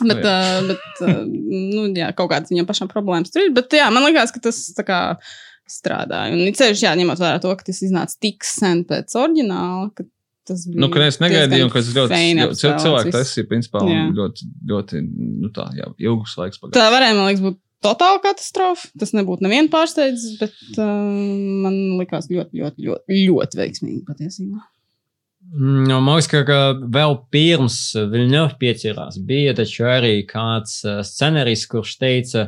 [0.04, 3.52] Bet, Nu, uh, bet uh, nu, jā, kaut kādas viņam pašam problēmas tur ir.
[3.54, 5.00] Bet, jā, man liekas, ka tas tā kā
[5.70, 6.34] strādāja.
[6.34, 10.06] Un sevišķi, jā, ņemot vērā to, ka tas iznāca tik sen pēc oriģināla, ka
[10.48, 10.80] tas bija.
[10.84, 13.16] Nu, ka es negaidīju, ka es ļoti, feini ļoti cil- apspēlēts cilvēku viss.
[13.18, 14.02] taisīju, principā, Jā.
[14.18, 15.02] ļoti, ļoti,
[15.44, 16.76] nu tā, jā, ilgus laiks pagāja.
[16.78, 18.88] Tā varēja, man liekas, būt totāla katastrofa.
[18.98, 20.84] Tas nebūtu nevienu pārsteidzis, bet uh,
[21.64, 24.62] man likās ļoti, ļoti, ļoti, ļoti veiksmīgi patiesībā.
[25.54, 26.58] Mm, Nu, man liekas, ka, ka
[26.94, 27.74] vēl pirms
[28.10, 32.46] Viļņovs pieķerās, bija taču arī kāds uh, scenārijs, kurš teica,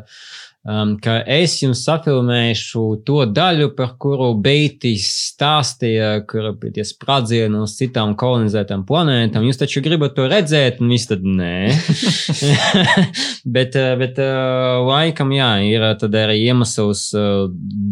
[0.69, 7.61] um, ka es jums safilmēšu to daļu, par kuru Beitis stāstīja, kur bija tie spradzieni
[7.63, 9.47] uz citām kolonizētām planētām.
[9.47, 11.71] Jūs taču gribat to redzēt, un viss tad nē.
[13.57, 17.09] bet, uh, bet uh, laikam, jā, ir uh, tad arī iemesls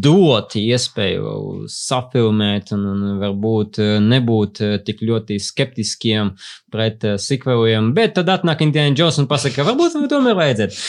[0.04, 6.34] dot iespēju safilmēt un, un varbūt nebūt tik ļoti skeptiskiem
[6.74, 10.80] pret uh, sikveliem, bet tad atnāk Indiana Jones un pasaka, ka varbūt man tomēr vajadzētu.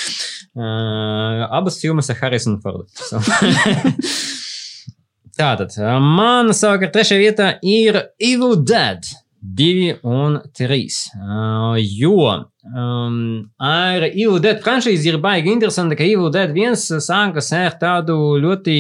[0.56, 2.90] Uh, abas filmas ar Harrisonu Fordu.
[3.06, 3.22] So.
[5.36, 9.04] Tātad, uh, man savukārt trešajā vietā ir Evil Dead
[9.46, 10.86] 2 un 3.
[11.20, 13.18] Uh, jo um,
[13.60, 18.78] ar Evil Dead franšīzi ir baigi interesanti, ka Evil Dead 1 sākas ar tādu ļoti,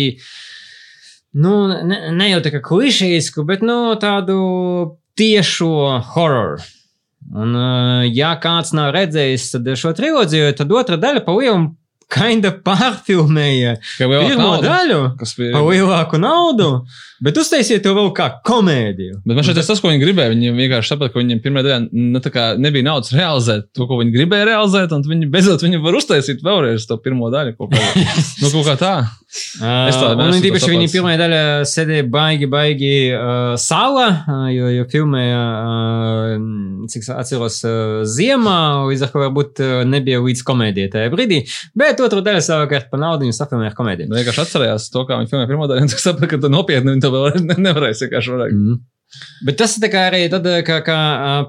[1.43, 1.57] nu,
[1.91, 4.39] ne, ne jau tā kā klišejisku, bet nu, tādu
[5.19, 6.63] tiešo horroru.
[7.33, 11.71] Un, uh, ja kāds nav redzējis šo trilogiju, tad otra daļa pa lielu
[12.11, 15.51] kinda pārfilmēja pirmo nauda, daļu kas bija.
[15.55, 16.67] par lielāku naudu,
[17.25, 19.21] bet uztaisiet to vēl kā komēdiju.
[19.25, 22.21] Bet man šķiet, tas, ko viņi gribēja, viņi vienkārši saprata, ka viņiem pirmā daļā nu,
[22.23, 25.97] tā kā nebija naudas realizēt to, ko viņi gribēja realizēt, un viņi beidzot viņi var
[25.97, 27.55] uztaisīt vēlreiz to pirmo daļu.
[27.57, 27.81] Kaut kā,
[28.43, 28.95] nu, kaut kā tā.
[29.35, 30.93] Es tā Uh, neesmu un to tīpaši viņi sapratis.
[30.95, 35.41] pirmajā daļā sēdēja baigi, baigi uh, salā, uh, jo, jo filmēja,
[35.99, 38.57] uh, cik atceros, uh, ziemā,
[38.89, 41.41] līdz ar to varbūt uh, nebija līdz komēdijai tajā brīdī,
[41.75, 44.11] bet otru daļu savukārt pa naudu viņi safilmēja ar komēdiju.
[44.15, 47.05] Vienkārši atcerējās to, kā viņi filmēja pirmo daļu, un tu saprati, ka tu nopietni viņi
[47.07, 48.55] to vēl ne- nevarēs vienkārši varēt.
[48.55, 48.79] Mm.
[49.45, 50.97] Bet tas arī tad, ka, ka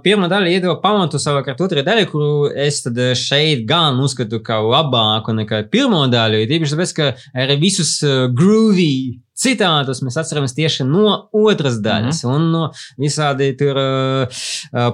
[0.05, 2.83] pirmā daļa iedod pamatu savukārt otrai daļai, kuru es
[3.21, 6.43] šeit gan uzskatu kā labāku nekā pirmo daļu.
[6.43, 7.13] Ir Tīpaši tāpēc, ka
[7.45, 8.01] arī visus
[8.37, 12.23] groovy citātus mēs atceramies tieši no otras daļas.
[12.25, 12.37] Mm -hmm.
[12.37, 14.47] Un no visādi tur uh,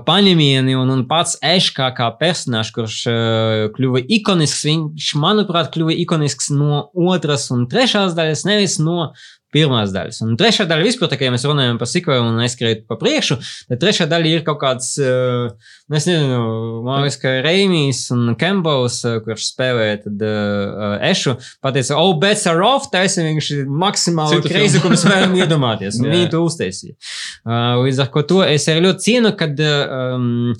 [0.07, 6.51] paņemieni un, un pats Eškā kā personāžs, kurš uh, kļuva ikonisks, viņš, manuprāt, kļuva ikonisks
[6.51, 9.13] no otras un trešās daļas, nevis no
[9.53, 10.21] pirmās daļas.
[10.25, 13.39] Un trešā daļa vispār, tā ja mēs runājam par sikvelu un aizskrietu pa priekšu,
[13.71, 15.53] tad trešā daļa ir kaut kāds, uh,
[15.93, 16.41] es nezinu,
[16.87, 22.47] man liekas, ka Reimijs un Kembos, uh, kurš spēlēja tad uh, Ešu, pateica, oh, bets
[22.51, 25.99] are off, taisa viņš ir maksimāli kreizi, ko mēs varam iedomāties.
[26.03, 26.97] Un viņi to uztaisīja.
[27.45, 30.57] Uh, līdz ar ko to es arī ļoti cienu, kad uh, um,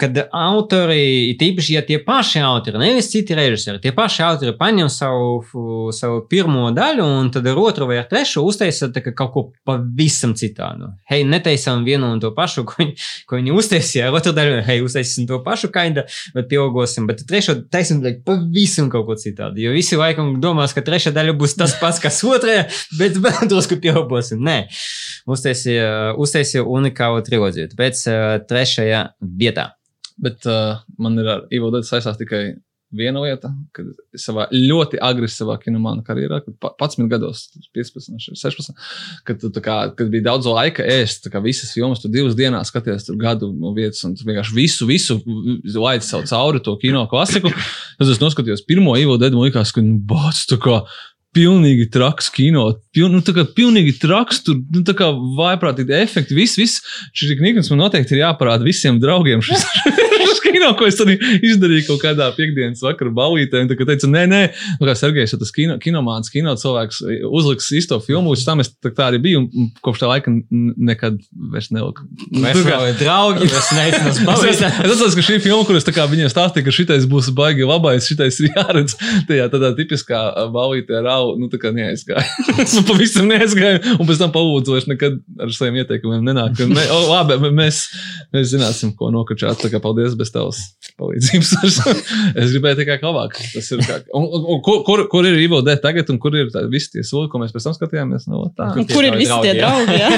[0.00, 5.90] kad autori, tīpaši, ja tie paši autori, nevis citi režisori, tie paši autori paņem savu,
[5.94, 10.32] savu pirmo daļu un tad ar otru vai ar trešo uztaisa kā kaut ko pavisam
[10.38, 10.90] citādu.
[11.10, 12.94] Hei, netaisām vienu un to pašu, ko viņi,
[13.28, 16.06] ko viņi uztaisīja, ar otru daļu, hei, uztaisīsim to pašu kainda,
[16.36, 20.84] bet pieaugosim, bet trešo taisim like, pavisam kaut ko citādu, jo visi laikam domās, ka
[20.86, 22.66] trešā daļa būs tas pats, kas otrajā,
[22.98, 24.42] bet vēl drusku pieaugosim.
[24.46, 24.58] Nē,
[25.30, 29.59] uztaisīja, uztaisīja unikālu trilogiju, tāpēc uh, trešajā vietā.
[30.20, 32.58] Bet uh, man ir ar Ivo Dārzu saistās tikai
[32.90, 33.86] viena lieta, kad
[34.18, 37.44] savā ļoti agresīvā kinomāna karjerā, kad pa- 11 gados,
[37.76, 38.72] 15, 16,
[39.28, 43.06] kad, tu kā, kad bija daudz laika ēst, kā visas filmas, tu divas dienās skaties
[43.06, 45.20] tur gadu no vietas, un tu vienkārši visu, visu
[45.78, 47.54] laidi savu cauri to kino klasiku.
[48.00, 50.82] Tad es noskatījos pirmo Ivo Dārzu, man liekas, ka, nu, bāc, tā kā.
[51.30, 52.64] Pilnīgi traks kino.
[52.90, 56.34] Piln, nu, tā kā pilnīgi traks, tur nu, tā kā vaiprātīgi efekti.
[56.34, 56.80] Viss, viss.
[57.14, 59.38] Šis Nikons man noteikti ir jāparāda visiem draugiem.
[59.46, 59.62] Šis
[60.54, 63.62] kino, ko es arī izdarīju kaut kādā piekdienas vakarā balītē.
[63.64, 64.40] Un tā kā teicu, nē, nē,
[64.82, 68.34] kā Sergejs, tas kino, kinomāns, kino cilvēks uzliks īsto filmu.
[68.34, 69.44] Uz tam es tā, tā arī biju.
[69.46, 71.20] Un kopš tā laika nekad
[71.54, 72.06] vairs neliku.
[72.34, 74.20] Mēs kā- draugi, mēs neicam uz
[74.50, 78.40] Es atceros, ka šī filma, kuras tā viņiem stāstīja, ka šitais būs baigi labais, šitais
[78.42, 78.96] ir jāredz.
[79.28, 80.20] Tajā tādā tipiskā
[80.54, 82.24] balītē ar au, nu tā kā neaizgāja.
[82.58, 86.58] Es nu pavisam neaizgāju, un pēc tam palūdzu, vairs nekad ar saviem ieteikumiem nenāk.
[86.64, 87.80] Un Ne, o, labi, mēs,
[88.34, 89.58] mēs zināsim, ko nokačāt.
[89.60, 90.58] Tā kā paldies bez tavas
[91.00, 91.50] palīdzības.
[92.40, 93.30] es gribēju tikai labāk.
[93.52, 96.32] Tas ir kā, un, un, un, kur, kur, kur ir Ivo D tagad, un kur
[96.40, 98.22] ir tā, visi tie soli, ko mēs pēc tam skatījāmies?
[98.30, 98.66] Nu, tā.
[98.80, 99.96] Un Kur ir visi tie draugi?
[100.00, 100.08] Ja?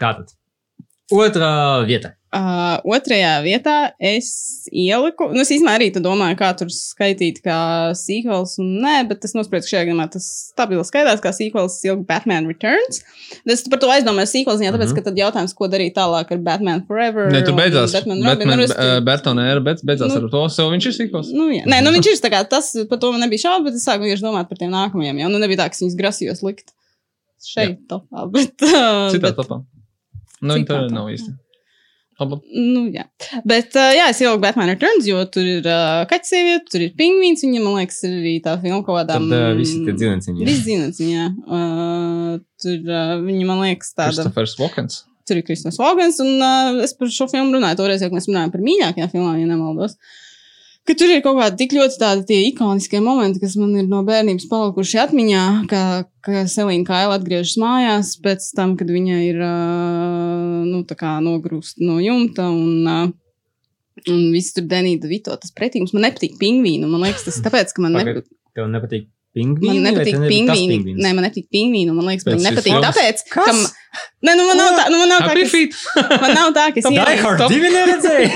[0.00, 0.28] Tātad.
[1.10, 1.52] Otrā
[1.88, 2.14] vieta.
[2.30, 4.28] Uh, otrajā vietā es
[4.70, 7.56] ieliku, nu, es īstenībā arī domāju, kā tur skaitīt, kā
[7.98, 12.06] sequels, un nē, bet es nospriedu, ka šajā gadījumā tas stabili skaitās, kā sequels ilgi
[12.06, 13.02] Batman Returns.
[13.42, 15.00] Es par to aizdomāju sequels, jā, tāpēc, Mhm.
[15.00, 17.32] ka tad jautājums, ko darīt tālāk ar Batman Forever.
[17.34, 17.90] Ne, tur beidzās.
[17.98, 20.44] Batman Batman, Robin, Batman, Bertona era, bet beidzās Nu, ar to.
[20.54, 21.32] Sev viņš ir sīkos.
[21.34, 21.66] Nu, jā.
[21.66, 24.06] Nē, nu viņš ir tā kā tas, par to man nebija šaubu, bet es sāku
[24.06, 25.18] vienkārši domāt par tiem nākamajiem.
[25.18, 26.70] Jā, nu nebija tā, ka es viņus grasījos likt
[27.42, 28.54] šeit, topā, bet.
[28.62, 29.64] Uh, Citā bet, topā.
[30.40, 31.36] Nu, Citā tur nav īsti.
[32.20, 33.06] Nu, jā,
[33.48, 36.90] bet uh, jā, es ieliku Batman Returns, jo tur ir uh, kaķis sieviete, tur ir
[36.98, 37.40] pingvīns.
[37.46, 39.30] Viņam, man liekas, ir arī tā filma kaut Tad kādām.
[39.32, 40.44] uh, visi tie dzīvnieciņi.
[40.44, 41.28] Visi dzīvnieciņi, jā.
[41.48, 44.12] Uh, tur uh, viņa, man liekas, tāda.
[44.12, 44.98] Kristofers Vokens.
[45.30, 48.52] Tur ir Kristofers Vogans, un uh, es par šo filmu runāju toreiz, kad mēs runājām
[48.52, 49.96] par mīļākajām filmām, ja nemaldos.
[50.88, 54.00] Ka tur ir kaut kādi tik ļoti tādi tie ikoniskie momenti, kas man ir no
[54.06, 55.82] bērnības palikuši atmiņā, ka,
[56.24, 61.84] ka Selīna Kaila atgriežas mājās pēc tam, kad viņa ir uh, nu, tā kā nogrūst
[61.84, 63.06] no jumta un, uh,
[64.08, 65.36] un viss tur denīta Vito.
[65.36, 66.88] Tas pretīms man nepatīk pingvīnu.
[66.88, 68.36] Man liekas, tas ir tāpēc, ka man Pagaid, nepatīk.
[68.56, 69.80] Tev nepatīk pingvīni?
[69.80, 70.96] Man nepatīk pingvīni.
[70.98, 71.92] Nē, man nepatīk pingvīni.
[71.94, 72.90] Man liekas, man nepatīk filmas?
[72.96, 73.46] tāpēc, Kas?
[73.46, 73.52] ka.
[73.52, 73.76] man-
[74.22, 75.86] Nē, nu man nav tā, nu man nav tā, ka es-!
[76.22, 78.28] Man nav tā, ka Die ieliku Hard 2 neredzēju.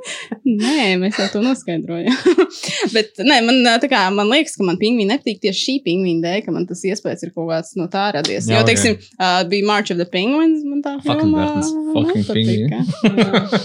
[0.64, 2.16] Nē, mēs jau to noskaidrojām.
[2.94, 6.40] Bet nē, man, tā kā, man liekas, ka man pingvīni nepatīk tieši šī pingvīna dēļ,
[6.48, 8.48] ka man tas iespējas ir kaut kāds no tā radies.
[8.50, 12.26] Jā, Jo, teiksim, uh, bija March of the Penguins, man tā Fucking filma Bertens, fucking
[12.26, 13.62] nepatika.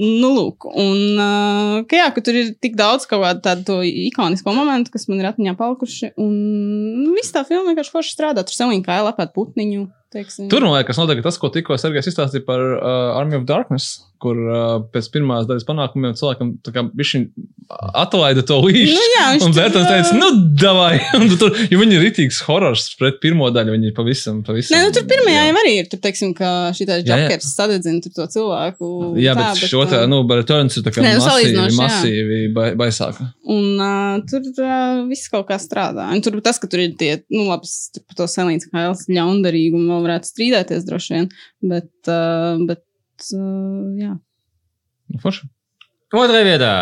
[0.00, 1.18] Nu, lūk, un
[1.84, 5.28] ka, jā, ka tur ir tik daudz kaut kādu tādu ikonisko momentu, kas man ir
[5.28, 6.14] atmiņā palikuši.
[6.22, 8.44] Un viss tā filma vienkārši forši strādā.
[8.48, 9.84] Tur selīna kā lapāt putniņu.
[10.12, 10.48] Teiksim.
[10.52, 14.38] Tur man liekas, noteikti tas, ko tikko Sergejs izstāstīja par uh, Army of Darkness, kur
[14.38, 17.14] uh, pēc pirmās daļas panākumiem cilvēkam viņš
[17.96, 18.92] atlaida to līniju.
[18.94, 21.00] Nu, jā, Un Bērtons teica, ā, nu, davai!
[21.40, 24.76] Tur, jo viņi ir ritīgs horors pret pirmo daļu, viņi ir pavisam, pavisam.
[24.76, 25.46] Nē, nu tur pirmajā jā.
[25.48, 25.88] jau arī ir.
[25.90, 26.98] Tur, teiksim, ka šī jā.
[27.06, 28.90] džekers sadedzina tur to cilvēku.
[29.22, 32.40] Jā, tā, bet šo tā, uh, nu, Returns ir tā kā Nē, nu, masīvi, masīvi
[32.54, 33.28] bai, baisāka.
[33.52, 36.10] Un uh, tur uh, viss kaut kā strādā.
[36.12, 39.06] Un tur tas, ka tur ir tie, nu, labi, es tur par to Selīnas Kails
[39.10, 41.28] ļaundarīgumu vēl varētu strīdēties droši vien.
[41.72, 42.82] Bet, uh, bet
[43.38, 44.16] uh, jā.
[45.12, 45.46] Nu, forši.
[46.12, 46.72] Otrajā vietā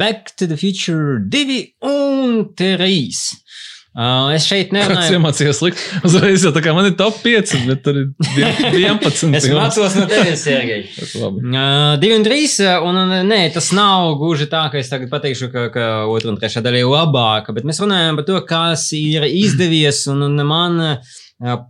[0.00, 2.96] Back to the Future 2 un 3.
[3.90, 5.16] Uh, es šeit Kāds nerunāju.
[5.18, 5.80] iemācījās likt?
[6.06, 8.06] Uzreiz jau tā kā man ir top 5, bet tur ir
[8.38, 9.32] 11.
[9.40, 10.84] Es mācos no tevis, Sergei.
[10.94, 11.42] Tas labi.
[11.50, 15.10] Uh, divi un trīs, uh, un uh, nē, tas nav gluži tā, ka es tagad
[15.10, 18.86] pateikšu, ka, ka otra un trešā daļa ir labāka, bet mēs runājam par to, kas
[18.96, 21.18] ir izdevies, un, un man uh,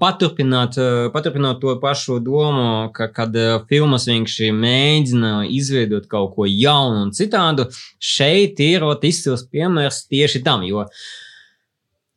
[0.01, 0.77] paturpināt,
[1.15, 3.37] paturpināt to pašu domu, ka, kad
[3.71, 7.69] filmas vienkārši mēģina izveidot kaut ko jaunu un citādu,
[8.03, 10.67] šeit ir ot, izcils piemērs tieši tam.
[10.67, 11.05] Jo uh,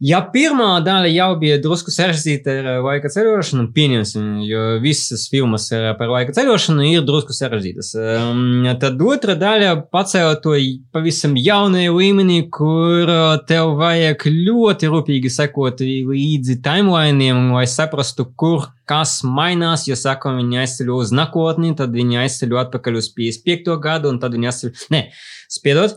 [0.03, 5.69] Ja pirmā daļa jau bija drusku sarežģīta ar eh, laika ceļošanu, pieņemsim, jo visas filmas
[5.71, 7.93] par laika ceļošanu ir drusku sarežģītas.
[7.95, 10.57] Um, tad otra daļa pacēla to
[10.91, 18.73] pavisam jaunajā līmenī, kur eh, tev vajag ļoti rūpīgi sekot līdzi timelainiem, lai saprastu, kur
[18.89, 19.85] kas mainās.
[19.87, 23.79] Ja sakām, viņi aizceļo uz nākotni, tad viņi aizceļo atpakaļ uz 55.
[23.87, 24.75] gadu, un tad viņi aizceļo.
[24.97, 25.05] Nē,
[25.47, 25.95] spiedot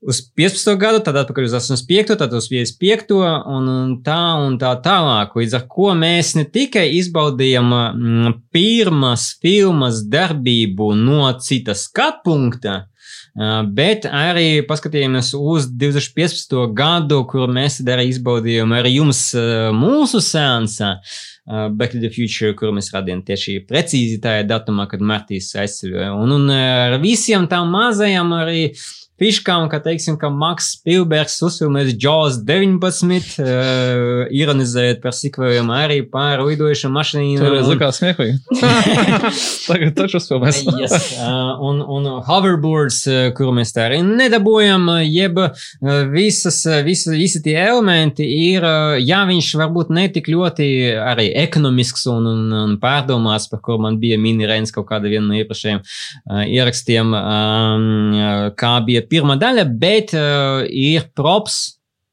[0.00, 0.76] uz 15.
[0.80, 2.16] gadu, tad atpakaļ uz 85.
[2.20, 3.16] tad uz 55.
[3.52, 5.34] un, tā un tā tālāk.
[5.36, 12.76] Līdz ar to mēs ne tikai izbaudījām mm, pirmās filmas darbību no citas skatu punkta,
[13.76, 16.56] bet arī paskatījāmies uz 2015.
[16.76, 19.28] gadu, kur mēs arī izbaudījām ar jums
[19.76, 20.96] mūsu sēnsā.
[21.50, 26.12] Back to the Future, kuru mēs radījām tieši precīzi tajā datumā, kad Martīs aizceļoja.
[26.14, 28.84] Un, un ar visiem tām mazajām arī uh,
[29.20, 36.40] fiškām, ka, teiksim, ka Maks Spilbergs uzfilmēs Jaws 19, uh, ironizējot par sikvējumu arī par
[36.46, 37.40] lidojušu mašīnu.
[37.42, 37.72] Tas un...
[37.74, 38.38] likās smieklīgi.
[39.68, 40.62] Tagad taču uzfilmēs.
[40.80, 41.10] yes.
[41.18, 45.68] uh, un, un hoverboards, uh, kuru mēs tā arī nedabūjam, jeb uh,
[46.14, 52.30] visas, visa, visi tie elementi ir, uh, ja viņš varbūt netik ļoti arī ekonomisks un,
[52.30, 56.42] un, un pārdomāts, par ko man bija mini Reins kaut kāda viena no iepriekšējiem uh,
[56.48, 58.18] ierakstiem, um,
[58.56, 61.60] kā bija pirmā daļa, bet uh, ir props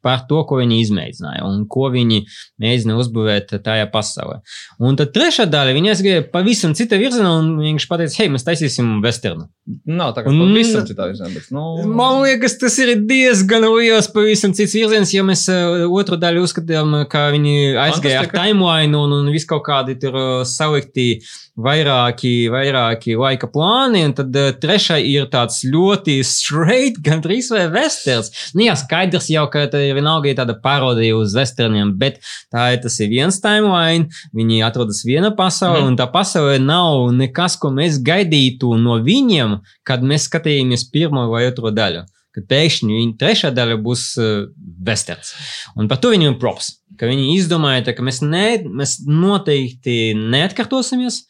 [0.08, 2.22] par to, ko viņi izmēģināja un ko viņi
[2.62, 4.40] mēģina uzbūvēt tajā pasaulē.
[4.84, 8.98] Un tad trešā daļa, viņi aizgāja pavisam cita virzienā un viņš pateica, hei, mēs taisīsim
[9.04, 9.48] westernu.
[9.90, 11.66] Nav tā kā un, pavisam citā virzienā, bet, nu.
[11.90, 17.02] Man liekas, tas ir diezgan liels pavisam cits virziens, ja mēs uh, otru daļu uzskatām,
[17.12, 21.18] ka viņi aizgāja ar timeline un, un visu kaut kādi tur uh, salikti
[21.58, 28.32] vairāki, vairāki laika plāni, un tad uh, trešai ir tāds ļoti straight, gandrīz vai westerns.
[28.56, 32.22] Nu, jā, skaidrs jau, ka tā ir vienalga tāda parodija uz westerniem, bet
[32.54, 35.94] tā ir tas ir viens timeline, viņi atrodas viena pasaule, mm.
[35.94, 41.48] un tā pasaule nav nekas, ko mēs gaidītu no viņiem, kad mēs skatījāmies pirmo vai
[41.50, 42.06] otro daļu.
[42.38, 44.46] Kad pēkšņi viņa trešā daļa būs uh,
[44.86, 45.34] westerns.
[45.74, 46.76] Un par to viņiem props.
[47.00, 51.24] Ka viņi izdomāja, ka mēs, ne, mēs noteikti neatkārtosimies,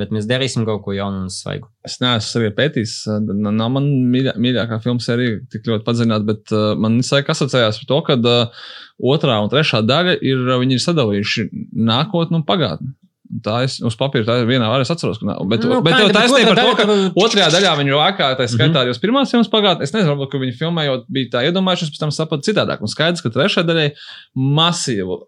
[0.00, 1.68] bet mēs darīsim kaut ko jaunu un svaigu.
[1.86, 2.96] Es neesmu sevi pētījis.
[3.28, 7.90] Nav man mīļā, mīļākā filma sērija tik ļoti padziļināta, bet uh, man visai asociējās ar
[7.92, 8.68] to, ka uh,
[9.12, 12.96] otrā un trešā daļa ir, ir sadalījuši nākotni un pagātni.
[13.42, 15.18] Tā es uz papīra, tā ir viena arī atceros.
[15.20, 18.48] Ka, bet, nu, bet tev taisnība par to, ka daļa, otrajā daļā viņi lēkā, tā
[18.50, 19.86] skaitā arī uz pirmās filmas pagātnē.
[19.86, 22.84] Es nezinu, varbūt, ka viņi filmējot bija tā iedomājušies, pēc tam sapratu citādāk.
[22.84, 23.88] Un skaidrs, ka trešajā daļā
[24.36, 25.18] masīvu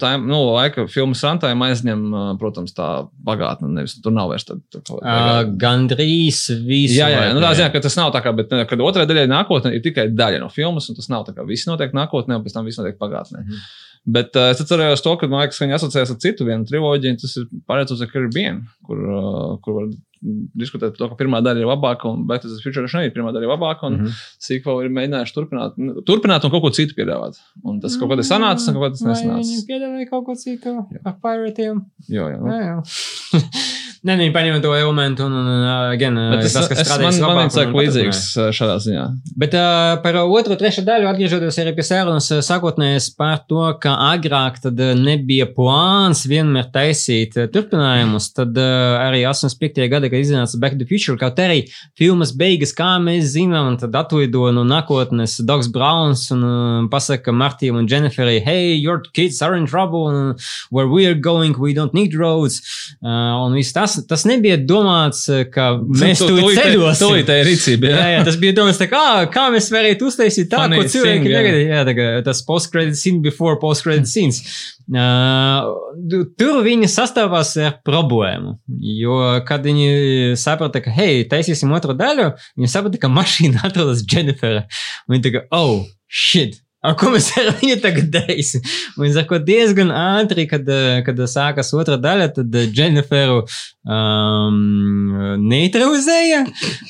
[0.00, 2.02] tā, nu, laika filmas rantājiem aizņem,
[2.40, 2.88] protams, tā
[3.26, 3.70] pagātne.
[3.76, 4.62] Nevis tur nav vairs tāda.
[4.74, 6.96] Tā, uh, gandrīz viss.
[6.98, 7.36] Jā, jā, jā.
[7.36, 10.08] Nu, tā ziņā, ka tas nav tā kā, bet kad otrajā daļā nākotnē ir tikai
[10.12, 12.80] daļa no filmas, un tas nav tā kā viss notiek nākotnē, un pēc tam viss
[12.80, 13.44] notiek pagātnē.
[13.44, 13.88] Mm -hmm.
[14.08, 17.48] Bet uh, es atceros to, ka ka viņi asociējas ar citu vienu triloģiju, tas ir
[17.68, 19.90] pārējais uz Caribbean, kur, uh, kur var
[20.20, 23.32] diskutēt par to, ka pirmā daļa ir labāka, un Back to the Future arī pirmā
[23.32, 24.22] daļa ir labāka, un mm -hmm.
[24.46, 27.40] sequel ir mēģinājuši turpināt, turpināt un kaut ko citu piedāvāt.
[27.64, 29.48] Un tas kaut kā tas sanāca, un kaut kā tas nesanāca.
[29.48, 31.84] Viņi piedāvāja kaut ko citu ar piratiem.
[32.08, 32.38] Jā, jā.
[32.40, 32.52] Nu.
[32.52, 33.40] jā, jā.
[34.00, 37.34] Nē, viņi paņēma to elementu, un, un uh, again, Bet tas, tas kas strādājas man,
[37.36, 38.20] man liekas, līdzīgs
[38.56, 39.02] šādā ziņā.
[39.42, 44.56] Bet uh, par otro, trešo daļu atgriežoties arī pie sērunas sākotnēs par to, ka agrāk
[44.64, 49.84] tad nebija plāns vienmēr taisīt turpinājumus, tad uh, arī 85.
[49.92, 51.62] gada, kad iznāca Back to the Future, kaut arī
[51.98, 57.32] filmas beigas, kā mēs zinām, un tad atlido no nākotnes Dogs Browns un uh, pasaka
[57.32, 60.40] Martijam un Jenniferai, hey, your kids are in trouble, and
[60.70, 62.60] where we are going, we don't need roads,
[63.02, 67.16] uh, un viss tas tas, nebija domāts, eh, ka mēs tu, tur ceļosim.
[67.28, 67.90] Tā ir rīcība.
[67.90, 68.00] Jā.
[68.00, 71.70] jā, jā, tas bija domāts, kā, kā mēs varētu uztaisīt tā, Funny ko cilvēki negaidīja.
[71.70, 74.42] Jā, tā kā tas post-credit scene before post-credit scenes.
[74.90, 78.56] Uh, tur viņi sastāvās ar problēmu.
[78.98, 84.64] Jo, kad viņi saprata, ka, hei, taisīsim otru daļu, viņi saprata, ka mašīna atrodas Jenniferā.
[85.10, 86.58] Viņi kā, oh, shit!
[86.80, 88.62] A, ko mēs ar viņu tagad darīsim?
[88.96, 90.64] Viņa saka, diezgan ātri, kad,
[91.04, 93.42] kad sākas otra daļa, tad Jenniferu
[93.84, 96.38] um, neutralizēja,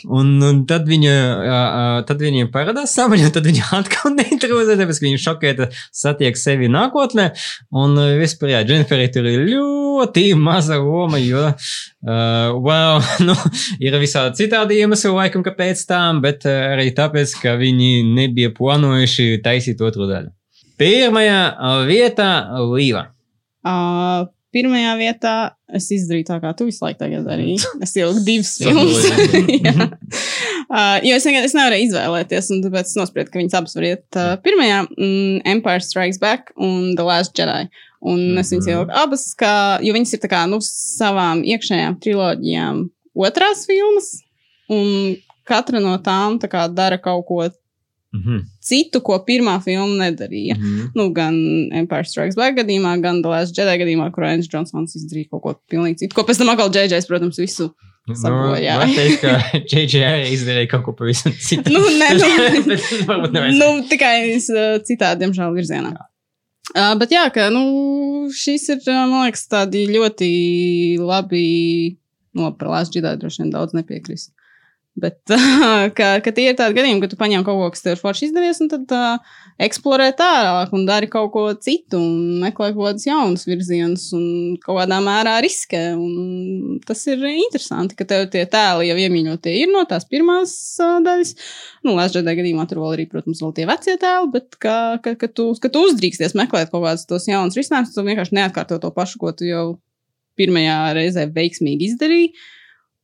[0.07, 5.09] un, un tad viņa, uh, tad viņa paradās samaņā, tad viņa atkal neutralizēja, tāpēc, ka
[5.09, 7.33] viņa šokēta satiek sevi nākotnē,
[7.83, 13.35] un vispār, jā, Jenniferai tur ir ļoti maza loma, jo, uh, well, nu,
[13.83, 19.80] ir visādi citādi iemesli laikam, kāpēc tām, bet arī tāpēc, ka viņi nebija plānojuši taisīt
[19.87, 20.33] otru daļu.
[20.81, 21.41] Pirmajā
[21.89, 22.31] vietā
[22.73, 23.11] Līva.
[23.61, 25.35] Uh, pirmajā vietā
[25.77, 27.61] es izdarīju tā, kā tu visu laiku tagad darīji.
[27.85, 29.05] Es ieliku divas filmas.
[30.71, 34.05] Uh, jo es vienkārši nevarēju izvēlēties, un tāpēc es nospriedu, ka viņas abas var iet.
[34.15, 37.67] Uh, pirmajā mm, Empire Strikes Back un The Last Jedi.
[38.01, 39.55] Un es viņas ieliku abas, kā,
[39.85, 42.85] jo viņas ir tā kā, nu, savām iekšējām triloģijām
[43.27, 44.13] otrās filmas,
[44.73, 45.19] un
[45.51, 47.43] katra no tām tā kā dara kaut ko
[48.11, 48.41] Mhm.
[48.59, 50.57] citu, ko pirmā filma nedarīja.
[50.59, 50.89] Mhm.
[50.99, 51.37] Nu, gan
[51.73, 55.55] Empire Strikes Back gadījumā, gan The Last Jedi gadījumā, kur Ains Džonsons izdarīja kaut ko
[55.71, 56.17] pilnīgi citu.
[56.19, 57.71] Ko pēc tam atkal JJs, protams, visu.
[58.11, 58.81] Sabojāja.
[58.81, 61.71] Nu, teikt, ka JJ arī izdarīja kaut ko pavisam citu.
[61.71, 62.79] Nu, nē, nu.
[63.61, 65.93] Nu, tikai uh, citādi, diemžēl, virzienā.
[66.71, 67.63] Uh, bet jā, ka, nu,
[68.35, 70.31] šīs ir, uh, man liekas, tādi ļoti
[70.99, 71.45] labi,
[72.35, 74.33] nu, par Last Jedi droši vien daudz nepiekrist.
[75.01, 77.95] Bet, uh, ka, ka tie ir tādi gadījumi, ka tu paņem kaut ko, kas tev
[77.95, 82.71] ir forši izdevies, un tad uh, eksplorē tālāk un dari kaut ko citu, un meklē
[82.75, 85.83] kaut kādus jaunus virzienus, un kaut kādā mērā riskē.
[85.97, 90.55] Un tas ir interesanti, ka tev tie tēli jau iemīļotie ir no tās pirmās
[90.85, 91.35] uh, daļas.
[91.87, 95.33] Nu, Lēsģēdā gadījumā tur vēl arī, protams, vēl tie vecie tēli, bet ka, ka, ka,
[95.33, 99.21] tu, ka tu uzdrīksties meklēt kaut kādus tos jaunus risinājumus, tu vienkārši neatkārto to pašu,
[99.23, 99.69] ko tu jau
[100.41, 102.35] pirmajā reizē veiksmīgi izdarīji.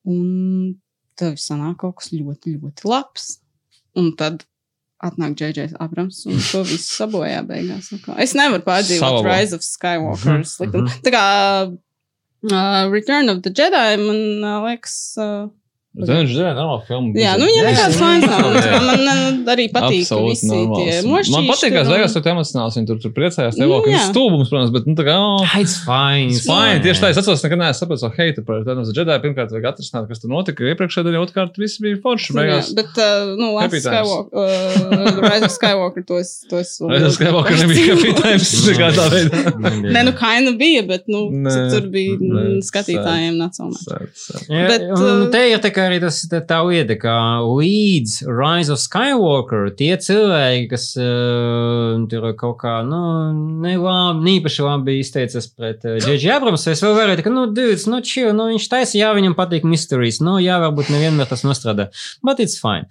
[0.07, 0.77] Un
[1.17, 3.39] tev sanāk kaut kas ļoti, ļoti labs.
[3.97, 4.45] Un tad
[5.05, 7.91] atnāk Džeģers Abrams un to visu sabojā beigās.
[8.23, 9.29] Es nevaru pārdzīvot Salabo.
[9.29, 10.89] Rise of Skywalker Mhm, sliktumu.
[10.89, 11.03] mhm.
[11.05, 11.25] Tā kā
[12.53, 14.97] uh, Return of the Jedi man uh, liekas.
[15.21, 15.49] Uh,
[15.97, 17.13] Viņš ir normāla filma.
[17.17, 18.57] Jā, nu, ja nekāds vainas nav.
[18.61, 18.81] Jā.
[18.85, 21.07] Man arī patīk Absolūti visi tie normāls.
[21.09, 21.33] mošķīši.
[21.33, 22.77] Man patīk, ka beigās tur emocionāls.
[22.77, 23.57] Viņi tur, tur priecājās.
[23.57, 23.79] Tev jā.
[23.87, 26.35] kāds stulbums, protams, bet, nu, tā kā, oh, It's fine.
[26.35, 26.83] it's fine.
[26.85, 29.17] Tieši tā, es atceros, nekad neesmu sapratis to heitu par of the Jedi.
[29.25, 30.67] Pirmkārt, vajag atrisināt, kas tur notika.
[30.69, 32.37] Iepriekšējā daļā, otrkārt, viss bija forši.
[32.37, 32.69] Beigās.
[32.77, 33.79] Bet, uh, nu, Last.
[33.87, 38.53] Skywalker, uh, Rise of Skywalker, to es, Es ļoti Skywalker nebija kapitāns.
[38.69, 39.43] Nekādā veidā.
[39.97, 41.25] Nē, nu, kaina bija, bet, nu,
[41.73, 43.41] tur bija mm, skatītājiem.
[43.41, 47.15] Jā, Bet, uh, te ir tā kā arī tas tā, lieta, ka
[47.47, 53.01] līdz Rise of Skywalker tie cilvēki, kas uh, tur kaut kā, nu,
[53.65, 56.37] nelabi, nīpaši labi izteicas pret uh, J.J.
[56.37, 59.67] Abrams, es vēl varēju, ka, nu, dudes, nu, chill, nu, viņš taisa, jā, viņam patīk
[59.69, 61.91] mysteries, nu, jā, varbūt nevienmēr tas nostrādā,
[62.27, 62.91] but it's fine.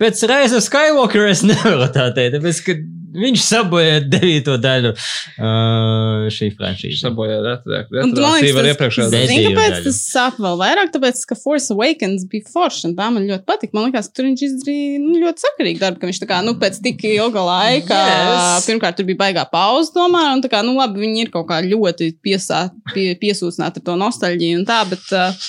[0.00, 0.24] Pēc
[0.56, 2.76] of Skywalker es nevaru tā teikt, tāpēc, ka
[3.14, 7.02] viņš sabojāja devīto daļu uh, šī franšīzes.
[7.04, 7.92] Sabojā retāk.
[8.02, 9.28] Un tu man liekas, Retroaktīvi ar tas- iepriekšējā daļā.
[9.30, 9.84] Zini, kāpēc daļu.
[9.86, 10.90] tas sāp vēl vairāk?
[10.96, 13.76] Tāpēc, ka Force Awakens bija foršs, un tā man ļoti patika.
[13.78, 16.56] Man liekas, ka tur viņš izdarīja nu, ļoti sakarīgu darbu, ka viņš tā kā, nu,
[16.64, 18.66] pēc tik ilga laika, Yes.
[18.70, 21.60] pirmkārt, tur bija baigā pauze, tomēr, un tā kā, nu, labi, viņi ir kaut kā
[21.62, 22.64] ļoti piesā,
[22.96, 25.06] pie, piesūcināti ar to nostalģiju un tā, bet.
[25.14, 25.44] Uh,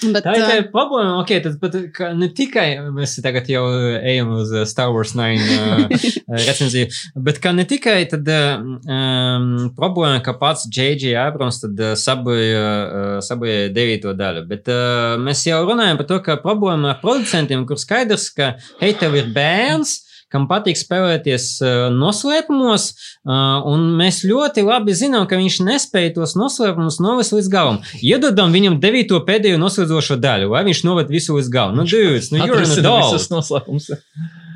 [0.00, 3.62] Bet, Tā ir tā problēma, ok, tad ka ne tikai mēs tagad jau
[4.00, 6.88] ejam uz Star Wars 9 uh, recenziju,
[7.26, 11.12] bet ka ne tikai tad um, problēma, ka pats J.J.
[11.20, 16.94] Abrams tad uh, saboja devīto daļu, bet uh, mēs jau runājam par to, ka problēma
[16.94, 20.00] ar producentiem, kur skaidrs, ka hei, tev ir bērns,
[20.32, 26.36] kam patīk spēlēties uh, noslēpumos, uh, un mēs ļoti labi zinām, ka viņš nespēja tos
[26.38, 27.80] noslēpumus novest līdz galam.
[28.00, 31.80] Iedodam viņam devīto pēdējo noslēdzošo daļu, lai viņš noved visu līdz galam.
[31.80, 33.12] Nu, dudes, nu, adult.
[33.12, 33.92] visas noslēpums.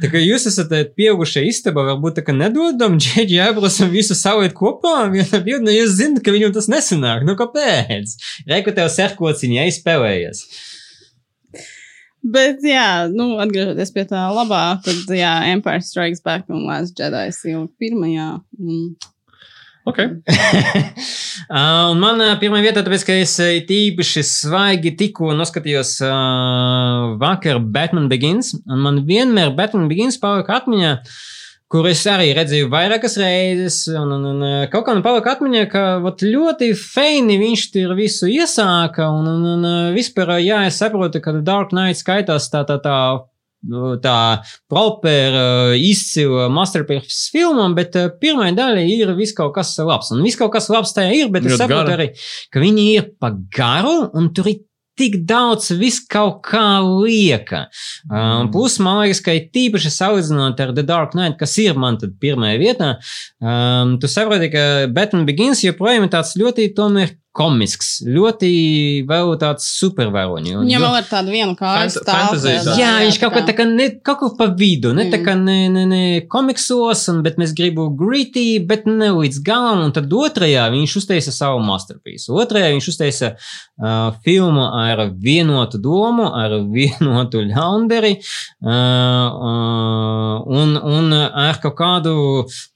[0.02, 4.56] Tā kā jūs esat eh, pieaugušie istabā, varbūt tā kā nedodam Džeģi Abrasam visu saliet
[4.56, 7.24] kopā, vienā brīdī, nu, jūs zināt, ka viņam tas nesanāk.
[7.28, 8.16] Nu, kāpēc?
[8.48, 10.44] Reiku tev serkociņi aizspēlējies.
[12.32, 17.28] Bet, jā, nu, atgriežoties pie tā labā, tad, jā, Empire Strikes Back un Last Jedi
[17.52, 18.30] jau pirmajā.
[18.58, 18.96] Un,
[19.86, 19.98] Ok.
[21.46, 27.60] Uh, man uh, pirmā vieta, tāpēc, ka es uh, tīpaši svaigi tikko noskatījos uh, vakar
[27.60, 30.94] Batman Begins, un man vienmēr Batman Begins palika atmiņā,
[31.72, 35.84] kur es arī redzēju vairākas reizes, un, un, un kaut kā man palika atmiņā, ka
[36.04, 41.34] vat, ļoti feini viņš tur visu iesāka, un, un, un vispār, jā, es saprotu, ka
[41.42, 42.98] Dark Knight skaitās tā, tā, tā
[44.02, 50.12] tā proper, uh, izcila masterpiece filmam, bet uh, pirmā daļa ir viss kaut kas labs.
[50.14, 51.96] Un viss kaut kas labs tajā ir, bet es Ļoti saprotu gara.
[51.98, 52.08] arī,
[52.52, 54.62] ka viņi ir pa garu un tur ir
[54.98, 57.66] tik daudz viss kaut kā lieka.
[58.08, 62.16] Um, plus, man liekas, ka tīpaši salīdzinot ar The Dark Knight, kas ir man tad
[62.22, 62.90] pirmajā vietā,
[63.42, 64.66] um, tu saproti, ka
[64.96, 68.50] Batman Begins joprojām ir tāds ļoti tomēr komisks, ļoti
[69.08, 70.54] vēl tāds supervaroņi.
[70.56, 72.14] un Viņam jo- vēl ir tāda viena kāja Fant- stāv.
[72.16, 72.78] fantasy tādā, tāds.
[72.80, 75.12] Jā, viņš kaut kā tā kā ne, kaut kur pa vidu, ne Mm.
[75.12, 79.84] tā kā ne, ne, ne komiksos, un, bet mēs gribu gritty, bet ne līdz galam,
[79.84, 82.28] un tad otrajā viņš uztaisa savu masterpiece.
[82.32, 88.16] Otrajā viņš uztaisa uh, filmu ar vienotu domu, ar vienotu ļaunderi,
[88.64, 92.14] uh, uh, un, un ar kaut kādu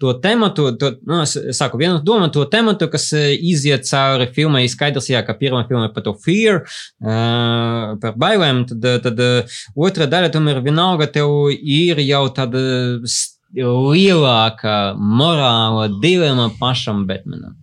[0.00, 4.66] to tematu, to, nu, es saku, vienotu domu, to tematu, kas uh, iziet cauri filmai,
[4.68, 6.64] skaidrs, jā, ka pirmā filma par to fear,
[7.02, 9.20] uh, par bailēm, tad, tad
[9.76, 12.60] otra daļa tomēr vienalga tev ir jau tāda
[13.54, 17.56] lielāka morāla dilema pašam Batmanam.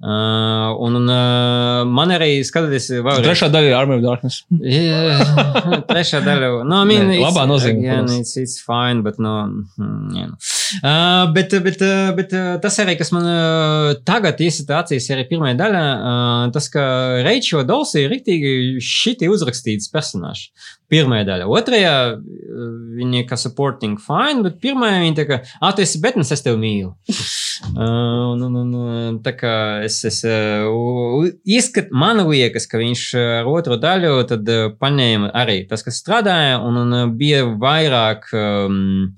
[0.00, 4.46] Uh, un uh, man arī skatoties, vēlreiz, Trešā daļa ir Army of Darkness.
[4.48, 6.62] Yeah, trešā daļa.
[6.64, 8.16] No, I mean, Nē, labā nozīmē, Yeah, protams.
[8.22, 9.34] it's, it's fine, bet, no,
[9.76, 10.32] mm, yeah.
[10.78, 15.26] Uh, bet, bet, uh, bet uh, tas arī, kas man uh, tagad iesita acīs, arī
[15.30, 16.84] pirmā daļa, uh, tas, ka
[17.26, 20.50] Reičo Dolsi ir riktīgi šiti uzrakstīts personāžs.
[20.90, 21.46] Pirmā daļa.
[21.50, 26.32] Otrajā uh, viņi kā supporting fine, bet pirmajā viņi tā kā, ah, tu esi Betnes,
[26.34, 26.94] es tevi mīlu.
[27.60, 29.50] Uh, un, un, un, tā kā
[29.84, 34.48] es, es uh, izskat, man liekas, ka viņš ar otro daļu tad
[34.80, 39.12] paņēma arī tas, kas strādāja, un, un bija vairāk um,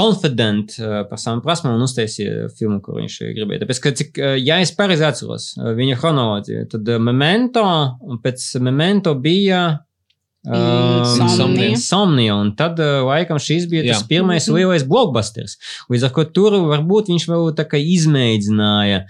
[0.00, 0.78] confident
[1.10, 3.62] par savām prasmēm un uztaisīja filmu, ko viņš gribēja.
[3.64, 7.66] Tāpēc, ka, cik, ja es pareizi atceros viņa chronoloģiju, tad Memento,
[8.08, 9.64] un pēc Memento bija
[10.46, 11.68] Insomnia.
[11.68, 14.08] Insomnia, un tad uh, laikam šis bija tas Jā.
[14.08, 14.56] pirmais Mhm.
[14.56, 15.56] lielais blockbusters.
[15.92, 19.02] Līdz ar to tur varbūt viņš vēl tā kā izmēģināja,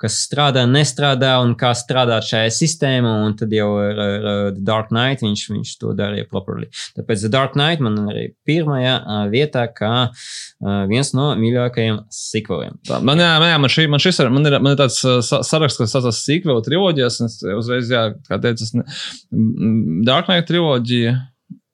[0.00, 4.64] kas strādā, nestrādā un kā strādāt šajā sistēmā, un tad jau ar, ar, ar The
[4.64, 6.68] Dark Knight viņš, viņš to darīja properly.
[6.96, 8.96] Tāpēc The Dark Knight man arī pirmajā
[9.32, 10.08] vietā kā
[10.88, 12.00] viens no mīļākajiem.
[12.88, 14.98] Tā, Man, jā, man, jā, man, šī, man šis ir, man ir, man ir tāds
[15.02, 17.20] sa- saraksts, kas saucas Sequel triloģijas.
[17.20, 18.64] un Es uzreiz, jā, kā teicu,
[20.04, 20.77] Dark Knight triloģija,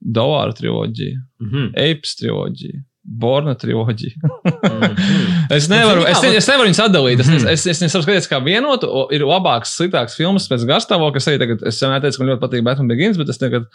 [0.05, 1.71] Dovāra triloģija, Mhm.
[1.77, 2.83] Apes triloģija.
[3.05, 4.17] Borna triloģija.
[4.65, 4.95] Mhm.
[5.57, 7.21] Es nevaru, kā, es, es nevaru viņus atdalīt.
[7.21, 7.49] Es, Mhm.
[7.53, 8.89] es, es, es nevaru skatīties, kā vienotu.
[9.13, 11.17] Ir labāks, sliktāks filmas pēc garstāvokļa.
[11.21, 13.67] Es arī tagad, es vienmēr teicu, ka man ļoti patīk Batman Begins, bet es tagad,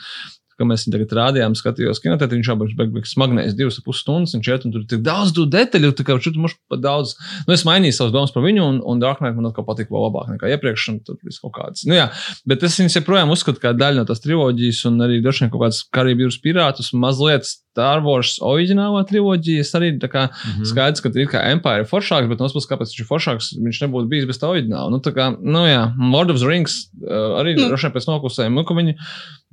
[0.60, 4.44] kad mēs viņu tagad rādījām, skatījos kinotētā, viņš jau bija smagnējis divas pus stundas, un
[4.46, 7.16] četri, un tur ir tik daudz detaļu, tā kā tur mums pat daudz.
[7.48, 10.06] Nu, es mainīju savas domas par viņu, un, un Dark Knight man atkal patīk vēl
[10.10, 11.86] labāk nekā iepriekš, un tur viss kaut kāds.
[11.90, 12.10] Nu, jā,
[12.46, 15.66] bet es viņus joprojām uzskatu kā daļu no tās triloģijas, un arī droši vien kaut
[15.66, 19.64] kāds Karību jūras pirātus, mazliet Star Wars oriģinālā triloģija.
[19.64, 20.66] Es arī tā kā Mhm.
[20.68, 23.48] skaidrs, ka ir kā Empire ir foršāks, bet no otras puses, kāpēc viņš ir foršāks,
[23.62, 24.90] viņš nebūtu bijis bez tā oriģināla.
[24.92, 27.70] Nu, tā kā, nu jā, Lord of the Rings uh, arī Nu.
[27.70, 28.96] droši vien pēc noklusējuma, nu, ka viņi,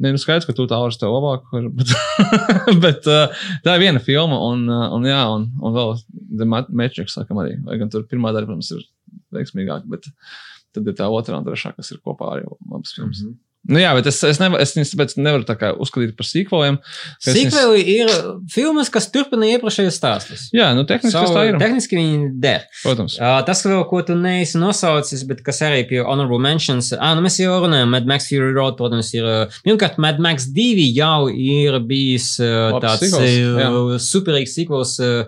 [0.02, 1.46] ne, nu skaidrs, ka tu tālāk tev labāk,
[1.78, 1.94] bet,
[2.82, 3.06] bet
[3.64, 5.94] tā ir viena filma, un, un jā, un, un vēl
[6.40, 8.84] The Ma- Matrix, sakam arī, lai gan tur pirmā daļa, protams, ir
[9.36, 10.08] veiksmīgāka, bet
[10.76, 13.22] tad ir tā otrā un trešā, kas ir kopā arī labas filmas.
[13.24, 13.38] Mhm.
[13.68, 16.76] Nu jā, bet es, es, nevar, es viņus tāpēc nevaru tā uzskatīt par sīkvaliem.
[17.18, 18.12] es viņus- Sequeli ir
[18.52, 20.44] filmas, kas turpina iepriekšējos stāstus.
[20.54, 21.58] Jā, nu tehniski Savu- tā ir.
[21.58, 22.62] Tehniski viņi der.
[22.82, 23.18] Protams.
[23.18, 27.22] Uh, tas, vēl, ko tu neesi nosaucis, bet kas arī pie honorable mentions, ah, nu
[27.26, 29.26] mēs jau runājam, Mad Max Fury Road, protams, ir.
[29.66, 34.98] Pirmkārt, Mad Max 2 jau ir bijis uh, tāds sequels, uh, superīgs sequels.
[35.00, 35.24] Uh,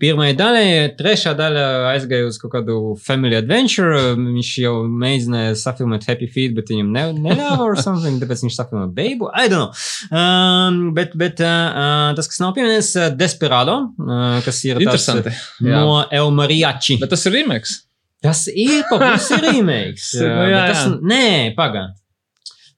[0.00, 4.14] Pirmā daļa, trešā daļa aizgāja uz kaut kādu family adventure.
[4.18, 8.88] Viņš jau mēģināja safilmēt Happy Feet, bet viņam ne, neļāva or something, tāpēc viņš safilmēja
[8.96, 9.28] Baby.
[9.36, 10.16] I don't know.
[10.16, 15.30] Um, bet bet uh, tas, kas nav pieminēts, uh, Desperado, uh, kas ir Interesanti.
[15.30, 15.84] uh, Jā.
[15.84, 16.98] no El Mariachi.
[17.04, 17.76] Bet tas ir remakes.
[18.24, 20.08] Tas ir papildus remakes.
[20.18, 20.98] Jā, jā, bet tas, jā.
[21.12, 21.24] nē,
[21.54, 21.94] pagaidi.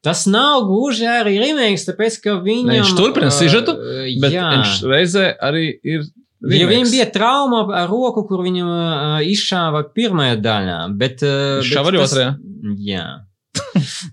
[0.04, 2.68] Tas nav gluži arī remakes, tāpēc ka viņam.
[2.68, 3.74] Ne, viņš turpina sižetu,
[4.22, 4.50] Bet jā.
[4.58, 6.04] viņš reizē arī ir.
[6.38, 10.82] Jo viņam bija trauma ar roku, kur viņam uh, izšāva pirmajā daļā.
[10.98, 12.36] Bet, uh, bet arī otrajā?
[12.78, 13.06] Jā.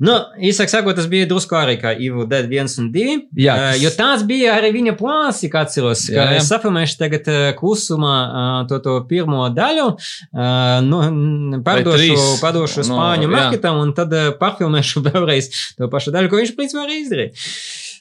[0.06, 0.16] nu,
[0.50, 3.16] īsāk sakot, tas bija drusku arī kā Evil Dead 1 un 2.
[3.38, 3.56] Jā.
[3.60, 6.08] Uh, jo tāds bija arī viņa plāns, kā atceros.
[6.10, 6.42] Jā, jā.
[6.42, 12.98] es sapamēšu tagad uh, klusumā uh, to, to pirmo daļu, uh, nu, pārdošu, pārdošu No,
[12.98, 17.36] spāņu marketam un tad uh, parfilmēšu vēlreiz to pašu daļu, ko viņš principā arī izdarīja.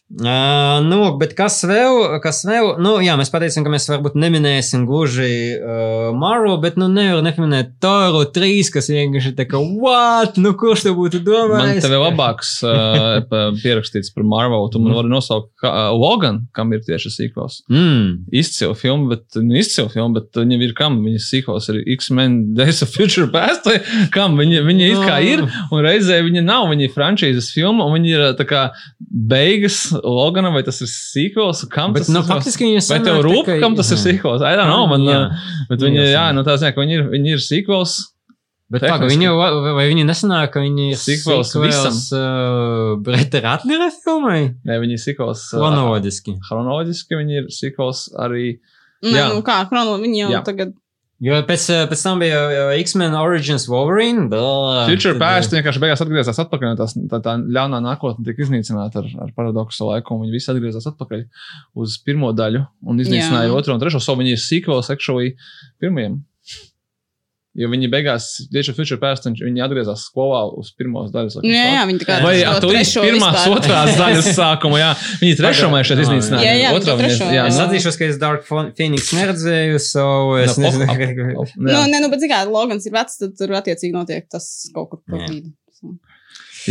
[0.04, 4.82] Uh, nu, bet kas vēl, kas vēl, nu, jā, mēs pateicām, ka mēs varbūt neminēsim
[4.84, 10.52] gluži uh, Maru, bet, nu, nevar nepaminēt Toru 3, kas vienkārši tā kā, what, nu,
[10.60, 11.86] kurš to būtu Man domājis?
[11.86, 13.24] tev ir labāks uh,
[13.64, 14.68] pierakstīts par Marvelu.
[14.74, 17.62] Tu man vari nosaukt kā, uh, Logan, kam ir tieši sīkos.
[17.72, 18.28] Mm.
[18.44, 21.00] Izcila filma, bet nu, izcila filma, bet viņam ir kam?
[21.08, 23.80] Viņas sīkos ir X-Men Days of Future Past, vai
[24.14, 27.96] kam viņi, viņi it kā ir, un reizē viņi nav, viņi ir frančīzes filma, un
[27.96, 28.68] viņi ir tā kā
[29.00, 32.28] beigas Loganam, vai tas ir sīkos, kam Bet, tas nu, ir?
[32.28, 34.02] faktiski viņa Vai tev rūp, tikai- kam tas ir Jā.
[34.06, 34.42] sīkos?
[34.44, 35.20] I don't know, man, Jā.
[35.30, 35.64] jā.
[35.70, 37.94] bet viņi, Jā, nu tā zina, ka viņi ir, viņi ir sīkos.
[38.70, 41.94] Bet tā, viņi, vai- vai viņi nesanāk, ka viņi ir Sequels visam.
[42.16, 44.54] Uh, Breta Ratlera filmai?
[44.64, 45.52] Ne, viņi ir sikos.
[45.54, 46.38] uh, Chronoloģiski.
[46.48, 48.58] Chronoloģiski viņi ir sikos arī.
[49.04, 49.26] Nē, Jā.
[49.34, 50.44] nu kā, chrono, viņi jau Jā.
[50.44, 50.72] tagad.
[51.24, 54.26] Jo pēc, uh, pēc tam bija uh, X-Men Origins Wolverine.
[54.28, 56.74] Blah, Future tad, Past vienkārši beigās atgriezās atpakaļ.
[56.76, 60.18] tās- Tā, tā ļaunā nākotne tika iznīcināta ar, ar paradoksu laiku.
[60.18, 61.24] un Viņi visi atgriezās atpakaļ
[61.80, 63.56] uz pirmo daļu un iznīcināja Jā.
[63.56, 64.02] otro un trešo.
[64.04, 65.34] So viņi ir sequels actually
[65.80, 66.20] pirmajam.
[67.54, 71.36] Jo viņi beigās, tieši ar Future Past, un viņi atgriezās skolā uz pirmās daļas.
[71.38, 72.16] laikam, Nu, Jā, jā, viņi tā kā.
[72.24, 74.88] Vai to tu līdz trešo pirmās, vispār- otrās daļas sākuma, jā.
[75.22, 76.42] Viņi trešo mēs šeit Jā, iznīcināja.
[76.48, 79.78] jā, jā, Otrā to trešo, jā, Es nu, atzīšos, ka es Dark Pho- Phoenix neredzēju,
[79.86, 80.06] so
[80.42, 81.28] es nu, nezinu, ap- kā.
[81.44, 84.50] ap- Nu, nē, nu, bet zini, kā Logans ir vecs, tad tur attiecīgi notiek tas
[84.74, 85.54] kaut kur pa vidu.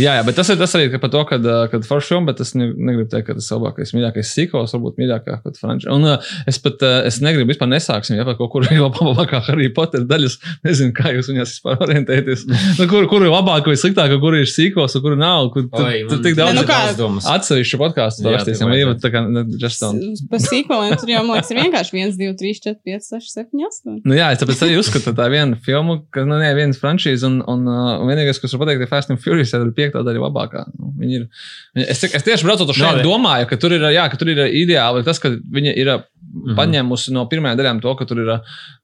[0.00, 2.32] Jā, jā, bet tas ir tas arī ka par to, kad, uh, kad forši filma,
[2.32, 5.94] bet es ne, negribu teikt, ka tas ir labākais, mīļākais sīkos, varbūt mīļākā kaut frančija.
[5.94, 9.40] Un uh, es pat, uh, es negribu vispār nesāksim, ja par kaut kur ir labākā
[9.46, 12.46] Harry Potter daļas, nezinu, kā jūs viņās vispār orientēties.
[12.80, 15.86] Nu, kur, kur ir labāk vai sliktāk, kur ir sīkos, un kur nav, kur tur
[15.88, 17.28] Oi, tur tik daudz nu kā- domas.
[17.30, 20.00] atsevišķu podkāstu rakstīsim, vai jau tā kā, nu, just on.
[20.30, 23.64] Pa sīkoliem tur jau, man liekas, ir vienkārši 1, 2, 3, 4, 5, 6, 7,
[23.70, 24.00] 8.
[24.08, 26.78] Nu, jā, es tāpēc arī uzskatu, ka tā ir viena filma, ka, nu, nē, viena
[26.78, 30.24] franšīze, un, un uh, vienīgais, kas var pateikt, ir Fast and Furious, ir piektā daļa
[30.24, 30.64] labākā.
[30.80, 31.28] Nu, ir,
[31.76, 33.04] viņi- es, es tieši braucot uz Labi.
[33.06, 35.94] domāju, ka tur ir, jā, ka tur ir ideāli tas, ka viņa ir
[36.34, 36.56] Mhm.
[36.58, 38.30] paņēmusi no pirmajām daļām to, ka ir,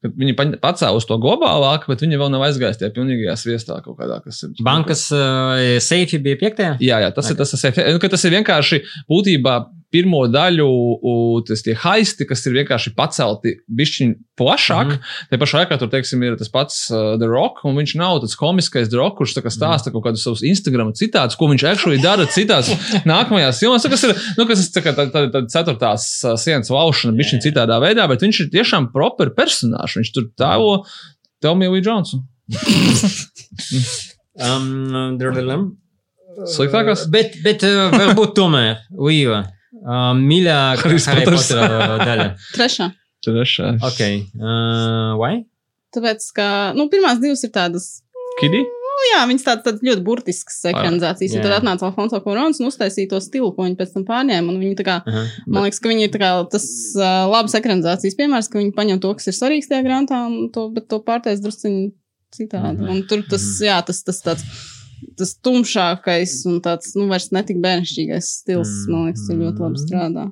[0.01, 3.97] ka viņi paņ- pacēlus to globālāk, bet viņi vēl nav aizgājis tajā pilnīgajā sviestā kaut
[3.99, 4.53] kādā, ir.
[4.63, 6.77] Bankas uh, seifi bija piektajā?
[6.79, 7.35] Jā, jā, tas okay.
[7.35, 8.79] ir tas, ir, nu, ka tas ir vienkārši
[9.11, 9.57] būtībā
[9.91, 10.67] pirmo daļu,
[11.47, 14.85] tas tie haisti, kas ir vienkārši pacelti bišķiņ plašāk.
[14.87, 14.99] Mm Mhm.
[15.01, 15.29] -hmm.
[15.29, 18.35] Te pašā laikā tur, teiksim, ir tas pats uh, The Rock, un viņš nav tāds
[18.39, 22.25] komiskais The Rock, kurš kā stāsta kaut kādus savus Instagram citātus, ko viņš actually dara
[22.25, 22.71] citās
[23.13, 23.83] nākamajās filmās.
[23.83, 27.13] Nu, Kas ir, nu, kas ir tā kā tā, tā, tā ceturtās uh, sienas laušana,
[27.17, 29.97] bišķiņ citādā veidā, bet viņš ir tiešām proper personāžs.
[29.99, 30.85] Viņš tur tēlo
[31.41, 32.23] Telmiju Lee Jonsu.
[34.39, 35.77] Um.
[36.47, 37.05] Sliktākās?
[37.11, 39.41] Bet, bet uh, varbūt tomēr, Līva,
[39.81, 41.47] uh, mīļākā Harrys Harry Potters.
[41.51, 42.27] Potter uh, daļa.
[42.55, 42.91] Trešā.
[43.25, 43.81] Trešais.
[43.85, 44.01] Ok.
[44.37, 45.41] Uh, why?
[45.95, 46.45] Tāpēc, ka,
[46.77, 47.89] nu, pirmās divas ir tādas.
[48.39, 48.61] Kidī?
[49.01, 51.33] Nu, jā, viņas tādas, tādas ļoti burtiskas ekranizācijas.
[51.33, 51.39] jā.
[51.41, 54.53] Un tad atnāca Alfonso Korons un uztaisīja to stilu, ko viņi pēc tam pārņēma.
[54.53, 55.23] Un viņi tā kā, Aha.
[55.47, 56.67] man liekas, ka viņi ir tā kā tas
[56.99, 60.67] uh, labs ekranizācijas piemērs, ka viņi paņem to, kas ir svarīgs tajā grāmatā, un to,
[60.75, 61.89] bet to pārtais drusciņi
[62.37, 62.77] citādi.
[62.77, 62.93] Mhm.
[62.93, 64.45] Un tur tas, jā, tas, tas tāds.
[65.17, 70.27] Tas tumšākais un tāds, nu, vairs netik bērnišķīgais stils, man liekas, ir ļoti labi strādā.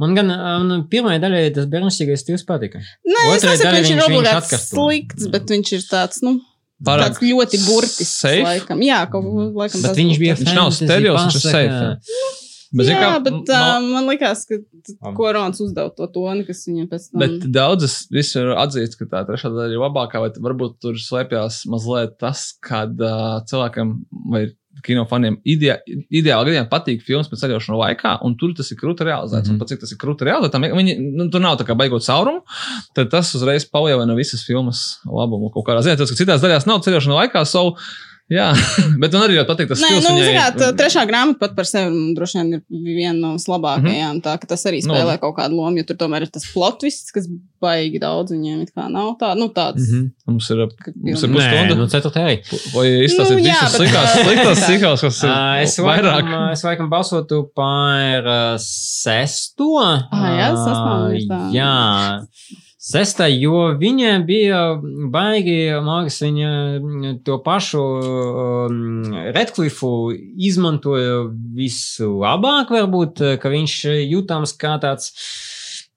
[0.00, 2.80] Man gan um, pirmajā daļā tas bērnišķīgais stils patika.
[3.06, 6.34] Nē, es Otrajā nesaku, ka daļā viņš ir obligāti slikts, bet viņš ir tāds, nu,
[6.86, 8.10] Pārāk tāds ļoti burtisks.
[8.22, 8.42] safe?
[8.46, 8.82] Laikam.
[8.86, 9.86] Jā, kaut kā laikam.
[9.86, 10.44] Bet viņš bija tas.
[10.44, 12.47] Viņš nav stereos, viņš ir safe.
[12.68, 16.90] Bet, jā, kā, bet ma- uh, man liekas, ka korons uzdeva to toni, kas viņam
[16.90, 17.22] pēc tam.
[17.22, 22.18] Bet daudzas visur atzīst, ka tā trešā daļa ir labākā, bet varbūt tur slēpjas mazliet
[22.20, 23.96] tas, kad uh, cilvēkam
[24.34, 24.48] vai
[24.84, 29.48] kinofaniem idea, ideāli gadījumā patīk filmas pēc ceļošanas laikā, un tur tas ir krūti realizēts.
[29.48, 29.54] Mm.
[29.54, 29.56] -hmm.
[29.56, 32.44] Un pat cik tas ir krūti realizēts, viņi, nu, tur nav tā kā baigot caurumu,
[32.94, 35.98] tad tas uzreiz palielina visas filmas labumu kaut kādā ziņā.
[35.98, 37.64] Tas, ka citās daļās nav ceļošana laikā, so,
[38.32, 38.46] jā,
[39.02, 40.08] bet man arī ļoti patīk tas Nē, stils.
[40.08, 44.20] nu, zināt, tā trešā grāmata pat par sevi mm, droši vien ir viena no vislabākajām.
[44.24, 47.14] Tā ka tas arī Nu, spēlē kaut kādu lomu, jo tur tomēr ir tas plotvists,
[47.14, 47.28] kas
[47.58, 49.14] baigi daudz viņiem it kā nav.
[49.18, 49.88] Tā, nu, tāds.
[49.88, 50.04] Mhm.
[50.28, 50.60] Mums ir,
[50.94, 51.74] mums ir pusstunda.
[51.80, 52.36] nu ceturtajā arī.
[52.76, 56.22] Vai izstāstīt Nu, jā, visus bet, sliktās, sliktās sīkās, kas ir Uh, es, vairāk?
[56.22, 59.72] laikam, es laikam balsotu par uh, sesto.
[59.82, 61.42] Ah, jā, sestā Uh.
[61.56, 61.74] Jā.
[62.88, 64.58] Sestā, jo viņa bija
[65.12, 68.78] baigi, mākslinieks, viņa mm, to pašu um,
[69.34, 69.90] Redcliffu
[70.48, 71.26] izmantoja
[71.58, 73.74] vislabāk, varbūt, ka viņš
[74.08, 75.10] jūtams kā tāds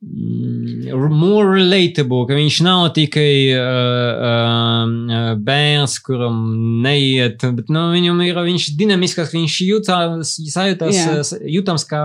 [0.04, 6.44] mm, more relatable, ka viņš nav tikai uh, uh, bērns, kuram
[6.84, 12.04] neiet, bet nu, viņam ir viņš dinamisks, viņš jūtās, sajūtās, uh, jūtams kā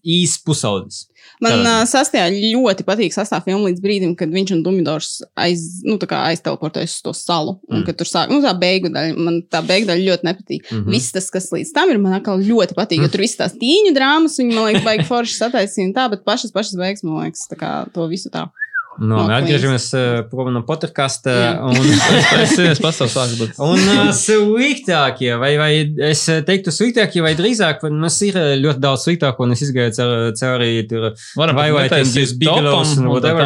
[0.00, 1.10] īsts pusaudzis.
[1.44, 5.98] Man uh, sastajā ļoti patīk sastāvā filma līdz brīdim, kad viņš un Dumidors aiz, nu,
[5.98, 7.58] aizteleportējas uz to salu.
[7.68, 7.86] Un, Mm.
[7.86, 10.64] kad tur sāk, nu, tā beigu daļa, man tā beigu daļa ļoti nepatīk.
[10.66, 10.78] Mm.
[10.78, 10.90] -hmm.
[10.96, 13.02] Viss tas, kas līdz tam ir, man atkal ļoti patīk.
[13.02, 16.24] Jo tur viss tās tīņu drāmas, viņi man liekas, baigi forši sataisīja un tā, bet
[16.24, 18.48] pašas, pašas beigas, man liekas, tā kā to visu tā.
[18.98, 20.04] Nu, No, mēs atgriežamies uh,
[21.62, 21.68] no.
[21.68, 21.76] Un,
[22.42, 23.58] Es es pats savu sāku, bet.
[23.62, 25.70] un uh, sliktākie, vai, vai
[26.10, 30.34] es teiktu sliktākie, vai drīzāk, vai mums ir ļoti daudz sliktāko, un es izgāju caur-
[30.40, 31.08] cauri tur
[31.38, 32.10] Varam vai vai tiem
[32.40, 33.44] Bigelows un whatever.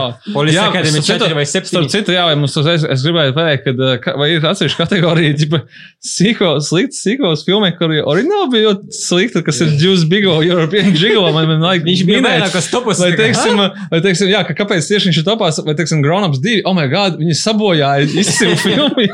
[0.70, 1.88] Academy starp 4 vai Starp 7.
[1.92, 5.62] citu, jā, vai mums uzreiz, es gribēju pateikt, ka vai ir atsevišķa kategorija, tipa,
[6.02, 10.92] sīkos, slikts sīkos filmē, kur ir oriģināli bija ļoti slikta, kas ir Juice Bigo, European
[10.96, 12.40] Gigo, man, vajag Viņš bija minēt.
[12.40, 13.02] vairākos topos.
[13.02, 16.74] Kā, teiksim, jā, ka kāpēc tieši viņš ir topā, topās, vai, teiksim, Grown-ups 2, oh,
[16.76, 19.06] my God, viņi sabojāja izcilu filmu.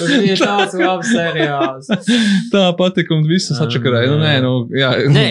[0.00, 1.90] Tas bija tāds labs seriāls.
[2.52, 4.10] Tā patika un visus atšakarēja.
[4.10, 4.92] Nu, nē, nu, jā.
[5.12, 5.26] Nē,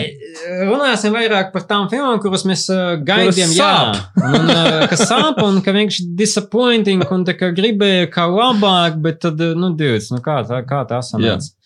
[0.68, 3.54] runāsim vairāk par tām filmām, kuras mēs uh, gaidījām.
[3.56, 3.74] Jā,
[4.22, 9.22] un, uh, kas sāp un ka vienkārši disappointing un tā kā gribēja kā labāk, bet
[9.26, 11.56] tad, uh, nu, divs, nu kā tā, kā tā sanāca.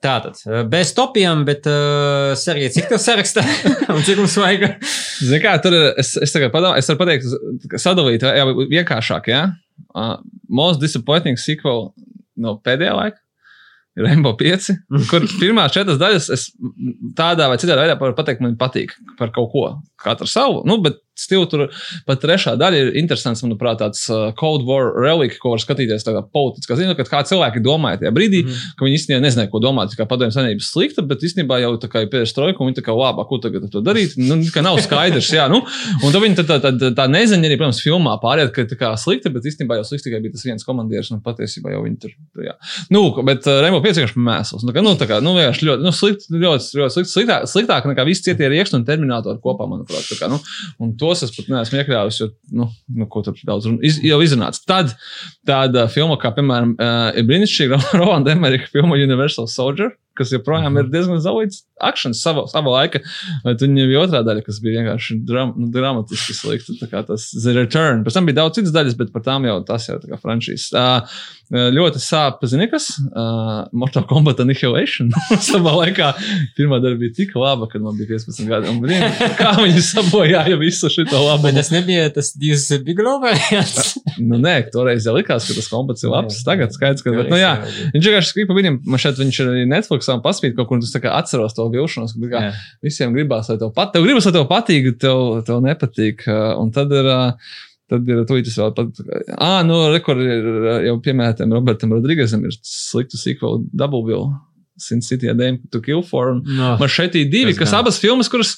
[0.00, 3.44] Tātad, uh, bez topiem, bet uh, Sergei, cik tev sarakstā
[3.94, 4.78] un cik mums vajag?
[5.20, 9.42] Zini, kā tur ir, es, es tagad padomāju, es varu pateikt, sadalīt, jā, vienkāršāk, jā.
[9.92, 10.14] Uh,
[10.48, 11.90] most disappointing sequel
[12.40, 13.20] no pēdējā laika.
[13.98, 14.70] ir Rainbow 5,
[15.10, 16.48] kur pirmās četras daļas es
[17.18, 19.66] tādā vai citā veidā varu pateikt, man patīk par kaut ko.
[20.00, 21.66] Katra savu, nu, bet stila tur
[22.08, 26.22] pat trešā daļa ir interesants, manuprāt, tāds uh, Cold War relic, ko var skatīties tādā
[26.24, 28.74] politiskā ziņā, kad kā cilvēki domāja tajā brīdī, mm.
[28.78, 32.04] ka viņi īstenībā nezināja, ko domāt, kā padomju savienība slikta, bet īstenībā jau tā kā
[32.04, 35.30] ir pēdējais un viņi tā kā labi, ko tagad to darīt, nu, ka nav skaidrs,
[35.34, 35.62] jā, nu,
[36.00, 38.92] un tad viņi tā, tā, tā, tā neziņa arī, protams, filmā pāriet, ka tā kā
[39.00, 42.14] slikta, bet īstenībā jau slikts tikai bija tas viens komandieris, un patiesībā jau viņi tur,
[42.46, 42.56] jā.
[42.92, 45.94] Nu, bet uh, 5 vienkārši mēsls, nu, kā, nu, tā kā, nu, vienkārši ļoti, nu,
[45.96, 50.18] slikt, ļoti, ļoti slikt, sliktāk, sliktāk nekā visi citie rieksti un terminātori kopā, manuprāt, tā
[50.20, 50.40] kā, nu,
[50.82, 54.20] un tos es pat neesmu iekļāvis, jo, nu, nu ko tur daudz run, iz, jau
[54.22, 54.62] izrunāts.
[54.68, 54.94] Tad
[55.48, 60.92] tāda filma, kā, piemēram, uh, ir brīnišķīga Roland Emerika filma Universal Soldier, kas joprojām ir
[60.92, 63.00] diezgan zaudīts akcents sava, sava laika,
[63.44, 67.02] vai tu viņam bija otrā daļa, kas bija vienkārši dram, nu, dramatiski slikta, tā kā
[67.08, 68.04] tas The Return.
[68.04, 70.70] Pēc tam bija daudz citas daļas, bet par tām jau tas jau tā kā franšīzes.
[70.76, 72.92] Uh, ļoti sāp, zini, kas?
[73.10, 75.10] Uh, Mortal Kombat Annihilation.
[75.50, 76.12] Savā laikā
[76.58, 78.70] pirmā daļa bija tik laba, kad man bija 15 gadi.
[78.70, 79.02] Un, blin,
[79.40, 81.48] kā viņi sabojāja visu šo labu.
[81.48, 83.96] Bet tas nebija tas divs Biglo variants.
[84.30, 86.38] nu, nē, toreiz jau likās, ka tas kombats ir labs.
[86.46, 87.56] Tagad skaidrs, ka, bet, nu jā,
[87.96, 90.78] viņš vienkārši skribi pa viņam, man šeit viņš ir arī Netflixā un paspīt kaut kur,
[90.78, 92.44] un tas atceros to vilšanos, kā,
[92.84, 93.96] visiem gribās, lai tev patīk.
[93.96, 96.26] Tev gribas, lai tev patīk, tev, tev nepatīk.
[96.28, 97.10] Uh, Un tad ir.
[97.10, 97.58] Uh,
[97.90, 99.00] Tad ir tūlīt vēl pat.
[99.34, 100.44] Ah, nu, rekord ir
[100.86, 104.28] jau piemēram Robertam Rodrīgazam ir sliktu sequel Double Bill.
[104.80, 106.36] Sin City Adame to Kill for.
[106.46, 106.76] No.
[106.80, 107.82] Man šeit ir divi, kas gan.
[107.82, 108.54] abas filmas, kuras.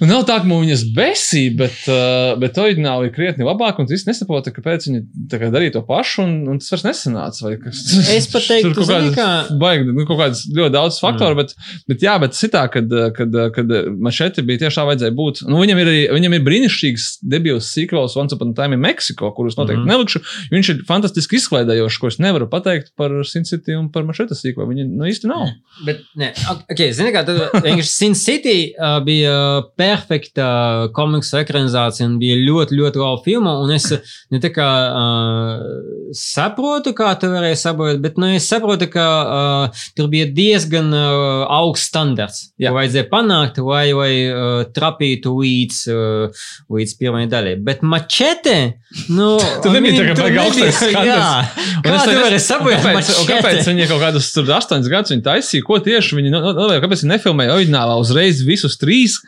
[0.00, 3.88] Nu, nav tā, ka man viņas besī, bet, uh, bet oriģināli ir krietni labāk, un
[3.88, 5.00] tu īsti nesaproti, kāpēc viņi
[5.32, 7.42] tā kā darīja to pašu, un, un tas vairs nesanāca.
[7.48, 7.82] vai kas-
[8.14, 11.42] Es pat teiktu, kaut zini, kādas, kā- baigi, nu, kaut kādas ļoti daudz faktoru, mm.
[11.42, 11.54] bet,
[11.90, 15.16] bet jā, bet tas ir tā, kad, kad, kad man šeit bija tieši tā vajadzēja
[15.18, 15.42] būt.
[15.50, 19.32] Nu, viņam, ir, arī- viņam ir brīnišķīgs debuts sequels Once Upon a Time in Mexico,
[19.34, 20.20] kurus noteikti mm nelikšu.
[20.52, 24.66] Viņš ir fantastiski izklaidējošs, ko es nevaru pateikt par Sin City un par Mašeta sequelu.
[24.68, 25.46] Viņi nu, īsti nav.
[25.86, 26.28] Bet, nē,
[26.68, 30.48] ok, zini, kā tad vienkārši Sin City uh, bija perfekta
[30.96, 33.54] komiksu ekranizācija un bija ļoti, ļoti laba filma.
[33.62, 33.88] Un es
[34.32, 39.84] ne tā kā uh, saprotu, kā tu varēji sabojāt, bet nu, es saprotu, ka uh,
[39.96, 42.70] tur bija diezgan uh, augsts standarts, Jā.
[42.70, 47.54] ko vajadzēja panākt, lai, lai uh, trapītu līdz, uh, līdz pirmajai daļai.
[47.64, 48.56] Bet mačete,
[49.08, 49.30] nu,
[49.64, 51.66] Tur nebija tā kā baigi augstais standarts.
[51.84, 55.66] Kā es tu vari un kāpēc, kāpēc viņi kaut kādus tur astoņus gadus viņi taisīja?
[55.66, 56.54] Ko tieši viņi, nu,
[56.84, 59.18] kāpēc viņi nefilmēja oriģinālā uzreiz visus trīs?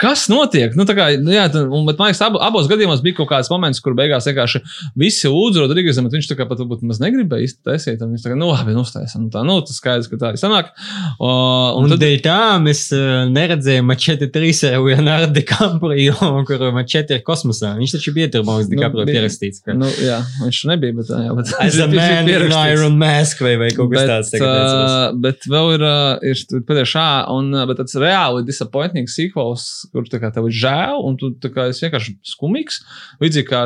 [0.00, 0.74] Kas notiek?
[0.78, 3.30] Nu, tā kā, nu, jā, tā- un, bet man liekas, abo, abos gadījumos bija kaut
[3.30, 4.60] kāds moments, kur beigās vienkārši
[5.00, 8.02] visi lūdzu Rodrīgazam, bet viņš tā kā pat varbūt maz negribēja īsti taisīt.
[8.04, 9.26] un Viņš tā kā, nu, labi, uztaisam.
[9.26, 10.72] Nu, tā, nu, tas skaidrs, ka tā ir sanāk.
[11.18, 11.30] O,
[11.74, 16.14] Un, un tad, dēļ tā mēs uh, neredzējām mačeti trīs ar Leonardo DiCaprio,
[16.48, 17.74] kur mačeti ir kosmosā.
[17.78, 19.16] Viņš taču bija mākslinieks Nu, DiCaprio bija.
[19.20, 19.62] pierakstīts.
[19.64, 19.74] Ka...
[19.78, 22.54] nu, jā, viņš nebija, bet, jā, bet As a man in.
[22.74, 24.30] Iron Mask vai, vai kaut kas bet, tāds.
[24.34, 29.66] tagad uh, bet vēl ir, uh, ir pēdējā šā, un bet tāds reāli disappointing sequels,
[29.92, 32.80] kur tā kā tev ir žēl, un tu tā kā esi vienkārši skumīgs.
[33.22, 33.62] Līdzīgi kā,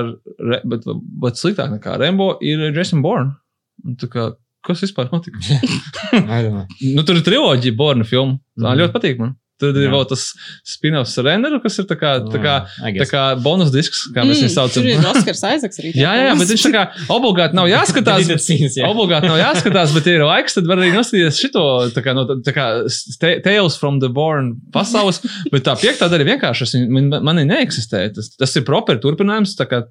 [0.51, 0.87] Re- bet,
[1.25, 3.37] bet sliktāk nekā Rembo ir Jason Bourne.
[4.11, 4.31] Kā,
[4.67, 5.39] kas vispār notika?
[6.97, 8.39] Nu, tur ir triloģija Bourne filma.
[8.59, 8.81] Tā Mhm.
[8.83, 9.37] ļoti patīk man.
[9.59, 10.23] Tur ir vēl tas
[10.67, 12.55] spin-offs ar Renneru, kas ir tā kā, tā kā,
[12.87, 14.85] I tā kā bonus disks, kā mēs viņu saucam.
[14.85, 15.93] Mm, Tur ir Oskars Aizaks arī.
[15.99, 16.85] Jā, jā, jā, bet viņš tā kā
[17.17, 18.31] obligāti nav jāskatās.
[18.87, 21.67] Obligāti nav jāskatās, bet, ja ir laiks, tad var arī noskatīties šo
[21.97, 22.69] tā kā, no, tā kā
[23.45, 25.23] Tales from the Born pasaules.
[25.53, 28.07] Bet tā piektā daļa vienkārši man, man neeksistē.
[28.15, 29.57] Tas, tas ir proper turpinājums.
[29.59, 29.87] tā kā-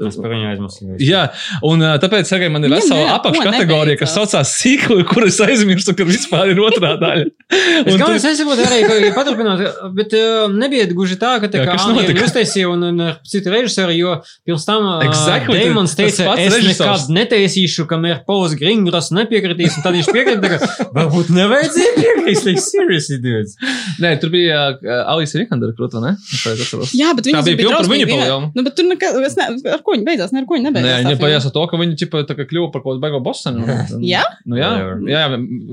[0.00, 0.86] Es par viņu aizmirsu.
[1.04, 1.26] Jā,
[1.66, 6.60] un tāpēc arī man ir vesela apakškategorija, kas saucās sīkli, kuras aizmirstu, ka vispār ir
[6.64, 7.26] otrā daļa.
[7.50, 9.62] Es Un galvenais tur- nesaprotu arī, paturpināt,
[9.96, 12.24] bet uh, nebija gluži tā, ka tā kā notika?
[12.28, 14.14] uztaisīja un, un ar citu režisoru, jo
[14.48, 19.98] pirms tam uh, Exactly, Deimons teica, es nekad netaisīšu, kamēr Pauls Gringras nepiekritīs, un tad
[19.98, 23.56] viņš piekrita, ka varbūt nevajadzēja piekrist, like seriously, dudes.
[24.00, 26.14] Nē, tur bija uh, Alisa Vikandera krūta, ne?
[26.20, 26.94] Es.
[26.96, 28.40] Jā, bet Tā viņi bija filma par viņu, jau.
[28.54, 30.70] Nu, bet tur nekā, es, ne, ar ko viņi beidzās, ne ar ko viņi Nē,
[30.70, 30.90] nebeidzās.
[30.90, 31.24] tā viņa filma.
[31.26, 33.66] beidzās ar to, ka viņi ķipa, tā kā kļuva par kaut kādu beigu bosanu.
[34.12, 34.22] Jā?
[34.44, 35.22] Nu, jā, jā, jā,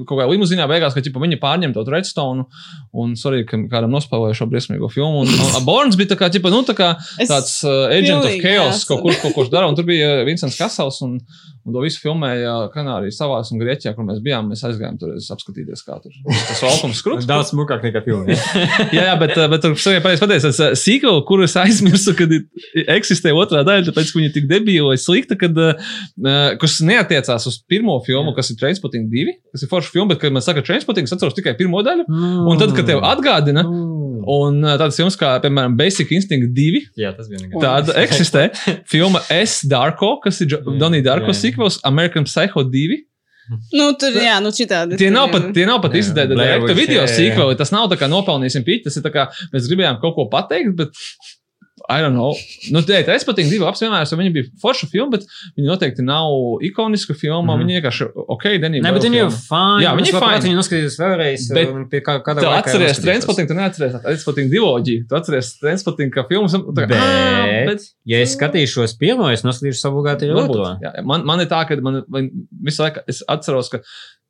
[0.09, 2.45] kaut kā limuzīnā beigās, ka ķipa, viņi pārņem to redstone
[2.93, 5.25] un, sorry, ka kādam nospēlēja šo briesmīgo filmu.
[5.25, 6.93] Un, un, Borns bija tā kā, ķipa, nu, tā kā
[7.23, 10.57] tāds uh, agent of pilnīgi chaos, kaut kurš kaut kurš dara, un tur bija Vincents
[10.59, 11.17] Kasels, un,
[11.67, 14.47] un to visu filmēja Kanārijas salās un Grieķijā, kur mēs bijām.
[14.51, 16.13] Mēs aizgājām tur apskatīties, kā tur
[16.47, 17.27] tas valkums skrūts.
[17.31, 18.37] Daudz smukāk nekā filmā.
[18.95, 22.15] jā, jā, bet, uh, bet tur bija pareizi pateicis, tas uh, sequel, kuru es aizmirsu,
[22.17, 22.31] kad
[22.97, 25.59] eksistē otrā daļa, tāpēc, ka viņa ir tik debīla vai slikta, kad,
[26.61, 30.35] kas neatiecās uz pirmo filmu, kas ir Trainspotting 2, kas ir forša filma, bet, kad
[30.35, 32.07] man saka Trainspotting, es atceros tikai pirmo daļu.
[32.47, 37.13] Un tad, kad tev atgādina, un uh, tādas filmas kā, piemēram, Basic Instinct 2, Jā,
[37.17, 37.59] tas bija nekas.
[37.63, 38.47] tāda eksistē.
[38.93, 39.61] Filma S.
[39.69, 43.03] Darko, kas ir Jā, Donija Darko sequels, American Psycho 2.
[43.73, 44.97] Nu, tur, jā, nu, šitādi.
[44.99, 47.55] Tie nav ir- pat, tie nav pat izdevies direkta Witch, video sequeli.
[47.57, 48.83] Tas nav tā kā nopelnīsim pīķi.
[48.89, 50.89] Tas ir tā kā mēs gribējām kaut ko pateikt, bet.
[51.89, 52.33] I don't know.
[52.75, 55.23] Nu, tē, es patīk divi apsvērums, jo viņi bija forša filma, bet
[55.55, 57.45] viņi noteikti nav ikoniska filma.
[57.45, 57.49] Mm.
[57.53, 57.63] -hmm.
[57.63, 58.83] Viņi vienkārši, ok, Denija.
[58.83, 59.85] Nē, bet viņi jau fani.
[59.85, 60.41] Jā, viņi ir fine.
[60.47, 61.47] Viņi noskatījās vēlreiz.
[61.55, 62.99] Bet un pie kā, kādā laikā atceries.
[62.99, 65.07] Transporting, tu neatceries Transporting diloģiju.
[65.07, 66.51] Tu atceries Transporting filmu.
[66.75, 71.03] Tā kā, "Ā, Bet, ja es skatīšos pirmo, es noskatīšos obligāti arī Varbūt, otro.
[71.05, 72.29] man, man ir tā, ka man, man
[72.63, 73.79] visu laiku es atceros, ka.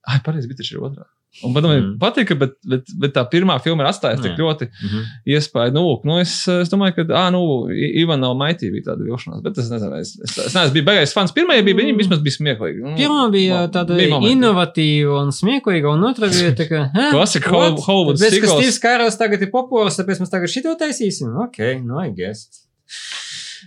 [0.08, 1.10] Ai, pareizi, bija taču ir otrā.
[1.46, 1.70] Un man Mm.
[1.70, 1.98] mm.
[2.02, 5.02] patika, bet, bet, bet tā pirmā filma ir atstājusi tik ļoti Mhm.
[5.36, 5.74] iespēju.
[5.76, 9.58] Nu, nu es, es domāju, ka, ah, nu, I- Ivana Maitī bija tāda vilšanās, bet
[9.62, 11.32] es nezinu, es, es, es neesmu beigās fans.
[11.32, 12.82] Pirmā bija, viņa vismaz bija smieklīga.
[12.82, 14.00] Nu, Pirmā bija tāda
[14.32, 16.90] inovatīva un smieklīga, un otrā bija tā.
[16.96, 17.74] "Hä, Klasika what?
[17.78, 18.48] Hol- Hollywood Tāpēc, ka.
[18.58, 21.38] Steve's Kāros tagad ir populārs, tāpēc mēs tagad šito taisīsim.
[21.46, 22.48] Ok, nu, I guess.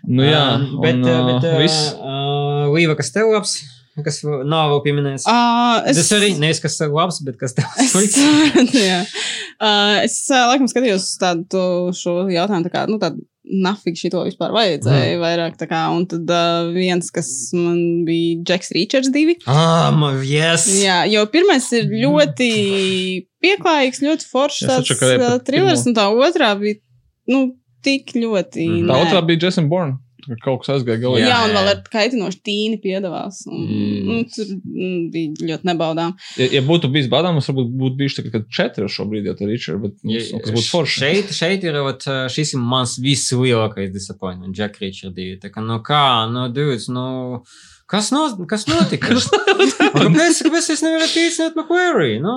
[0.09, 1.93] Nu, jā, Um, bet, un, uh, bet uh, uh, viss.
[1.95, 3.63] uh, Līva, kas tev labs,
[4.05, 5.27] kas nav vēl pieminēts.
[5.29, 5.39] Ā,
[5.91, 5.99] Es...
[5.99, 8.21] Tas arī nevis kas labs, bet kas Es slikts.
[9.61, 14.07] Uh, es uh, laikam skatījos uz tādu to- šo jautājumu, tā kā, nu, tādu nafīgi
[14.07, 15.21] šito vispār vajadzēja mm.
[15.21, 19.37] vairāk, tā kā, un tad uh, viens, kas man bija Džeks Richards divi.
[19.45, 20.65] Ah, man, yes!
[20.81, 22.51] Jā, jo pirmais ir ļoti
[23.45, 25.93] pieklājīgs, ļoti foršs tāds uh, pat thrillers, pirmo.
[25.93, 26.81] un tā otrā bija,
[27.33, 27.43] nu,
[27.85, 28.65] tik ļoti.
[28.69, 28.89] Mhm.
[28.89, 29.09] Tā nē.
[29.09, 29.99] otrā bija Jason Bourne.
[30.31, 31.19] Tā kā Kaut kas aizgāja galā.
[31.21, 33.41] Jā, Jā, un vēl ar kaitinošu tīni piedavās.
[33.51, 34.03] Un, Mm.
[34.07, 36.15] nu, tur mm, bija ļoti nebaudām.
[36.39, 39.83] Ja, ja būtu bijis mums varbūt būtu bijuši tikai četri šobrīd, ja tā ir Richard,
[39.83, 41.01] bet mums, kas būtu forši.
[41.03, 45.41] Šeit, šeit ir ot, šis ir mans vislielākais disappointment, Jack Richard 2.
[45.43, 47.43] Tā kā, nu kā, nu, dudes, nu,
[47.91, 49.15] kas, no, kas notika?
[49.91, 52.21] Kāpēc, kāpēc es nevaru tīcināt McQuarrie?
[52.23, 52.35] Nu,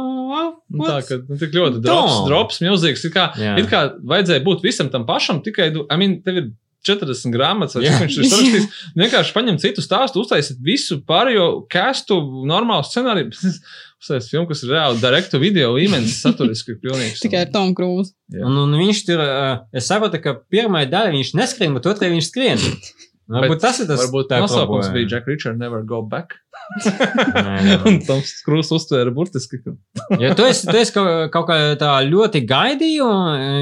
[0.73, 3.03] Nu, Tā kā nu, tik ļoti drops, drops, milzīgs.
[3.05, 3.27] It kā,
[3.61, 6.47] it kā vajadzēja būt visam tam pašam, tikai, du- I mean, tev ir
[6.87, 8.67] 40 grāmatas, vai cik viņš ir sarakstījis.
[8.99, 12.19] Vienkārši paņem citu stāstu, uztaisīt visu pārējo castu,
[12.49, 13.31] normālu scenāriju.
[14.03, 17.21] Uztaisīt filmu, kas ir reāli direktu video līmenis, saturiski pilnīgs.
[17.23, 18.11] Tikai ar Tomu Krūzu.
[18.35, 18.43] Jā.
[18.49, 22.27] Un, un viņš tur, uh, es saprotu, ka pirmā daļa viņš neskrien, bet otrā viņš
[22.33, 22.59] skrien.
[23.31, 26.35] Varbūt tas ir tas, Varbūt tā nosaukums bija Jack Richard Never Go Back.
[26.83, 27.77] Nē, nē.
[27.87, 29.61] Un tam skrūs uztvēra burtiski.
[30.23, 33.07] Ja tu esi, tu esi kaut, kaut kā tā ļoti gaidīju,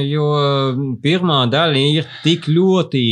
[0.09, 0.25] jo
[1.03, 3.03] pirmā daļa ir tik ļoti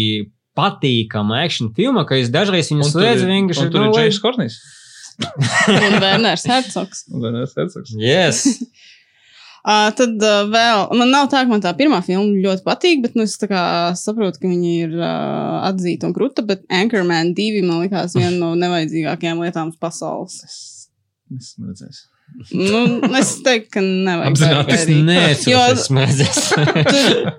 [0.58, 3.68] patīkama action filma, ka es dažreiz viņu slēdzu vienkārši.
[3.68, 4.60] un tur ir nu, James Kornijs.
[5.20, 7.06] Un Werners Hercogs.
[7.12, 7.94] Un Renēs Hercogs.
[8.00, 8.46] Yes.
[9.60, 13.18] Uh, tad uh, vēl, man nav tā, ka man tā pirmā filma ļoti patīk, bet
[13.20, 13.62] nu, es tā kā
[14.00, 18.54] saprotu, ka viņi ir uh, atzīta un krūta, bet Anchorman 2 man likās viena no
[18.62, 20.40] nevajadzīgākajām lietām uz pasaules.
[20.48, 22.06] Es esmu redzējis.
[22.54, 22.80] Nu,
[23.20, 24.32] es teiktu, ka nevajag.
[24.32, 24.74] Apzināti.
[24.78, 25.04] Es gaidīt.
[25.10, 26.40] neesmu Jo- smēdzies.
[26.94, 27.32] Tur,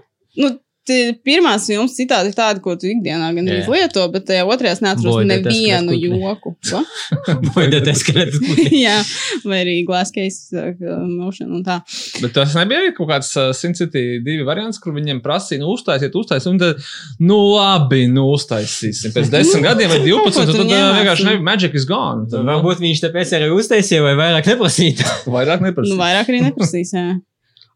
[0.43, 0.53] nu,
[0.91, 4.77] tie pirmās filmas citādi ir tādi, ko tu ikdienā gan arī lieto, bet tajā otrajā
[4.85, 6.53] neatceros Boy, that nevienu joku.
[6.69, 6.83] Ko?
[7.55, 8.35] Baidat eskalēt.
[8.85, 8.99] Jā,
[9.47, 10.75] vai arī glass case uh,
[11.07, 11.79] motion un tā.
[12.21, 16.15] Bet tas nebija arī kaut kāds Sin City divi variants, kur viņiem prasīja, nu, uztaisiet,
[16.19, 16.83] uztaisiet, un tad,
[17.23, 19.15] nu, labi, nu, uztaisīsim.
[19.17, 21.33] Pēc desmit gadiem vai 12, Ko tu tad vienkārši nu?
[21.33, 22.27] ne, magic is gone.
[22.33, 25.07] Tad, Varbūt viņš tāpēc arī uztaisīja, vai vairāk neprasītu.
[25.31, 25.95] vairāk neprasīja.
[25.95, 26.95] Nu, vairāk arī neprasīs.
[26.97, 27.09] Jā.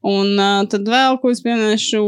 [0.04, 2.00] Un uh, tad vēl, ko es pieminēšu,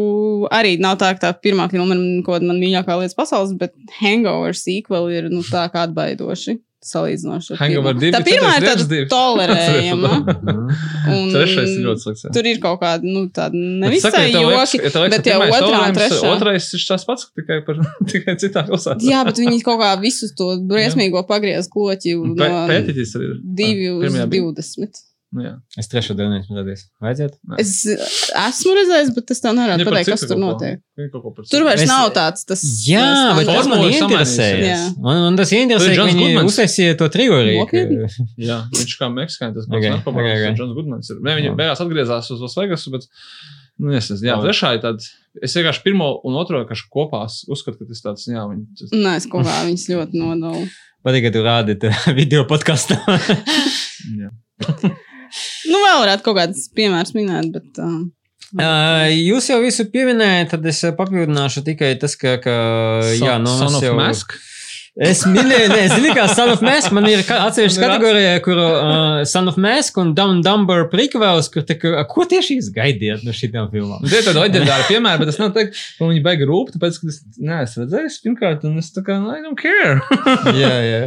[0.52, 3.72] arī nav tā, ka tā pirmā filma ir kaut kāda man mīļākā lietas pasaules, bet
[4.02, 6.58] Hangover sequel ir nu, tā kā atbaidoši.
[6.86, 7.56] Salīdzinoši.
[7.58, 8.00] Hangover pirmo.
[8.04, 10.10] divi, Tā pirmā ir tāda tolerējama.
[11.16, 12.26] un Trešais ir ļoti slikts.
[12.36, 16.20] Tur ir kaut kāda, nu, tāda nevisai joki, ja liekas, bet jau otrā un trešā.
[16.36, 17.80] Otrais ir tas pats, tikai, par,
[18.12, 19.02] tikai citā pilsētā.
[19.08, 23.36] Jā, bet viņi kaut kā visus to briesmīgo pagriez kloķi pē- Pētītis arī ir.
[23.64, 24.46] divi uz Pirmajā bija.
[24.46, 25.02] divdesmit.
[25.36, 25.50] Nu, jā.
[25.76, 26.82] Es trešo dienu esmu redzējis.
[27.04, 27.34] Vajadzētu?
[27.60, 27.72] Es
[28.40, 30.78] esmu redzējis, bet es tev nevaru pateikt, kas tur notiek.
[31.50, 32.46] Tur vairs Es- nav tāds.
[32.48, 34.78] Tas, Jā, tas bet tas man Formula ir interesēja.
[34.78, 34.94] samainījusies.
[35.02, 37.10] Un, un tas interesē, ka viņi uztaisīja to.
[37.10, 38.08] Nopietni?
[38.48, 40.56] Jā, viņš kā meksikānis, tas Okay, pats okay, okay.
[40.56, 41.20] Džons Gudmans ir.
[41.20, 43.04] Ne, viņi beigās atgriezās uz Las Vegasu, bet
[43.76, 45.04] Nu, es nezinu, jā, trešā ir tāda.
[45.44, 48.88] Es vienkārši pirmo un otro vienkārši kopā uzskatu, ka tas tāds, jā, viņi.
[48.96, 50.64] Nē, es kaut kā viņas ļoti nodalu.
[51.04, 52.96] Patīk, ka tu rādi te video podkāstā.
[55.26, 55.72] Jā.
[55.72, 57.82] Nu, vēl varētu kaut kādas piemērs minēt, bet.
[57.82, 58.04] Uh,
[58.54, 62.52] Uh, jūs jau visu pieminējāt, tad es uh, papildināšu tikai tas, ka, ka
[63.18, 64.36] jā, nu, Son es of jau, Mask.
[64.96, 69.44] Es minēju, ne, zini, kā Son of Mask, man ir atsevišķa kategorija, kur uh, Son
[69.50, 73.34] of Mask un Dumb and Dumber prequels, kur te, ka, ko tieši jūs gaidiet no
[73.36, 74.00] šitām filmām?
[74.08, 77.10] Tie ir tādi leģendāri piemēri, bet es nevaru teikt, ka viņi beiga rūp, tāpēc, ka
[77.12, 80.00] es neesmu redzējis pirmkārt, un es tā kā, I don't care.
[80.62, 81.02] jā, jā.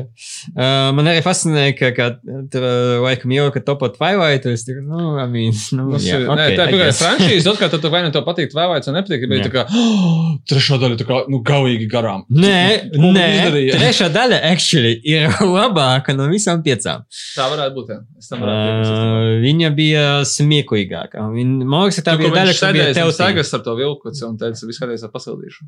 [0.54, 2.12] Uh, man arī fascinēja, ka, ka
[2.54, 6.38] tur uh, laikam jau, ka topot Twilight, es tikai, nu, I mean, nu, jā, okay,
[6.38, 7.50] Nē, tā ir tikai franšīze.
[7.56, 10.78] Otrkārt, tad tu vai nu tev patīk, vai vai nepatīk, bet tā kā oh, trešā
[10.86, 12.28] daļa tā kā, nu, gauīgi garām.
[12.30, 12.62] Nē,
[12.94, 13.79] nē, izdarīja?
[13.80, 17.06] Trešā daļa actually ir labāka no visām piecām.
[17.36, 17.94] Tā varētu būt.
[17.94, 18.00] Jā.
[18.20, 18.30] Es.
[18.36, 21.24] Uh, viņa bija smieklīgāka.
[21.34, 24.12] Viņa, man liekas, ka tā Tā bija daļa, kas bija tev sēgas ar to vilku,
[24.28, 25.68] un teica, viss kādreiz ar pasildīšu.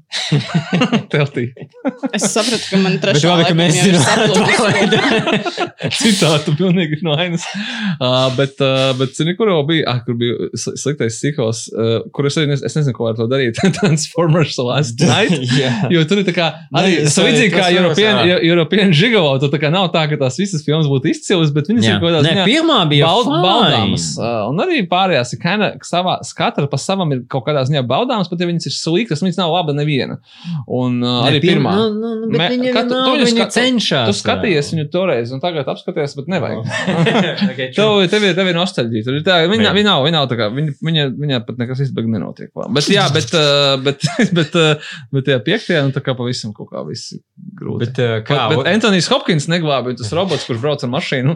[1.13, 1.47] Teltī.
[2.11, 5.59] es sapratu, ka man trešā jau ir zinām, saplūdis.
[6.01, 7.45] Citātu pilnīgi no ainas.
[8.01, 12.01] Uh, bet, uh, bet zini, kur jau bija, ah, kur bija sli- sliktais sikos, uh,
[12.13, 13.59] kur es nez, es nezinu, ko ar to darīt.
[13.79, 15.33] Transformers Last Night.
[15.57, 15.71] Jā.
[15.93, 18.00] Jo tur ir tā kā arī es arī līdzīgi kā Transformers,
[18.51, 19.33] European Gigolo.
[19.41, 21.95] Tur tā kā nav tā, ka tās visas filmas būtu izcilas, bet viņas Jā.
[21.95, 24.07] ir kaut kādā ziņā pirmā bija baud, baudāmas.
[24.19, 28.29] Uh, un arī pārējās ir kinda, savā, katra pa savam ir kaut kādā ziņā baudāmas,
[28.31, 30.19] pat ja viņas ir sliktas, viņas nav laba neviena.
[30.67, 31.75] Un uh, arī pirmā- pirmā.
[31.77, 34.07] Nu, nu, nu, bet Me- viņa tu viņu viņa skat- cenšas.
[34.11, 36.63] Tu skatījies viņu toreiz, un tagad apskaties, bet nevajag.
[37.51, 39.05] okay, Tev, tev, ir, tev ir nostalģija.
[39.07, 41.83] Tur ir tā, viņa, viņa, nav, viņa nav tā kā, viņa, viņa, viņa pat nekas
[41.85, 42.51] izbeigts nenotiek.
[42.75, 44.05] Bet, jā, bet, uh, bet,
[44.37, 47.21] bet, uh, bet tajā piektajā, nu tā kā pavisam kaut kā viss ir
[47.59, 47.85] grūti.
[47.85, 51.35] Bet, uh, kā, Bet, bet Antonius Hopkins neglābj, tas robots, kurš brauc ar mašīnu.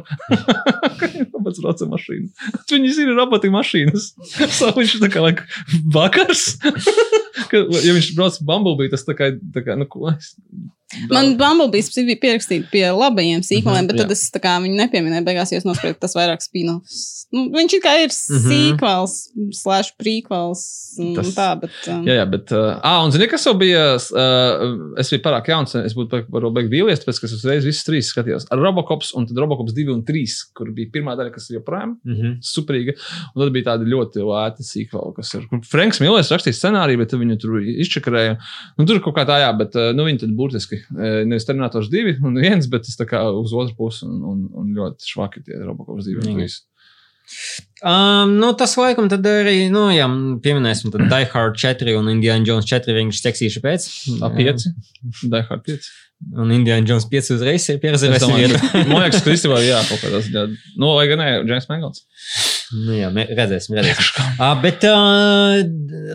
[1.35, 2.29] robots brauc ar mašīnu.
[2.71, 4.11] Viņi zina roboti mašīnas.
[4.55, 5.45] So viņš ir tā kā like,
[5.91, 6.55] vakars.
[7.51, 10.35] Ka, ja viņš brauc Bumblebee, tas tā kā, tā kā nu, ko es.
[11.09, 14.11] Man Bumblebee bija pierakstīta pie labajiem sīkumiem, Mhm, bet tad jā.
[14.11, 15.25] es tā kā viņu nepieminēju.
[15.25, 17.25] Beigās jau es nospriedu, ka tas vairāk spin-offs.
[17.33, 18.45] Nu, viņš ir kā ir Mhm.
[18.45, 19.15] sīkvels,
[19.51, 20.61] slash prequels
[20.99, 21.71] un Tas- tā, bet.
[21.87, 22.51] Um, Jā, jā, bet.
[22.51, 23.95] Uh, ah, un zini, kas jau bija?
[24.13, 27.83] Uh, es biju pārāk jauns, es būtu varbūt beigts vīlies, tāpēc, ka es uzreiz visus
[27.83, 28.45] trīs skatījos.
[28.51, 31.97] Ar Robocops un tad Robocops 2 un 3, kur bija pirmā daļa, kas ir joprojām
[32.05, 32.37] Mm -hmm.
[32.41, 32.93] superīga.
[33.35, 35.41] Un tad bija tāda ļoti lēta sīkvala, kas ir.
[35.65, 38.37] Franks Millers rakstīja scenāriju, bet viņu tur izčakarēja.
[38.77, 41.89] Nu, tur kaut kā tā, jā, bet uh, nu, viņi tad burtiski uh, nevis Terminators
[41.93, 45.43] 2 un 1, bet tas tā kā uz otru pusi un, un, un ļoti švaki
[45.45, 46.47] tie Robocops 2 un Jā.
[46.47, 46.63] 3.
[47.85, 50.05] Um, nu, tas laikam tad arī, nu, jā,
[50.45, 53.87] pieminēsim, tad Die Hard 4 un Indiana Jones 4 vienkārši tekstīšu pēc.
[54.25, 54.67] A 5?
[55.33, 55.89] Daihard 5.
[56.41, 58.27] Un Indiana Jones 5 uzreiz ir pieredzējis
[58.89, 60.45] Man liekas, ka Kristībā jā, kaut kādā ziņā.
[60.79, 62.05] Nu, lai gan ne, James Mangals.
[62.73, 64.29] Nu, jā, mē- redzēsim, redzēsim.
[64.41, 65.59] Uh, bet uh,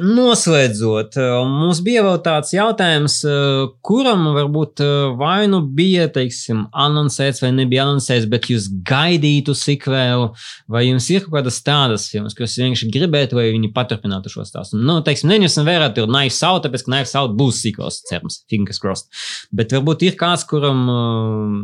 [0.02, 6.64] noslēdzot, uh, mums bija vēl tāds jautājums, uh, kuram varbūt uh, vai nu bija, teiksim,
[6.74, 10.30] anoncēts vai nebija anoncēts, bet jūs gaidītu sikvēlu,
[10.74, 14.80] vai jums ir kaut kādas tādas filmas, kuras vienkārši gribētu, lai viņi paturpinātu šo stāstu.
[14.80, 18.80] Nu, teiksim, neņemsim vērā, tur Knives Out, tāpēc, ka Knives Out būs sikvels, cerams, fingers
[18.82, 19.06] crossed.
[19.54, 21.54] Bet varbūt ir kāds, kuram uh,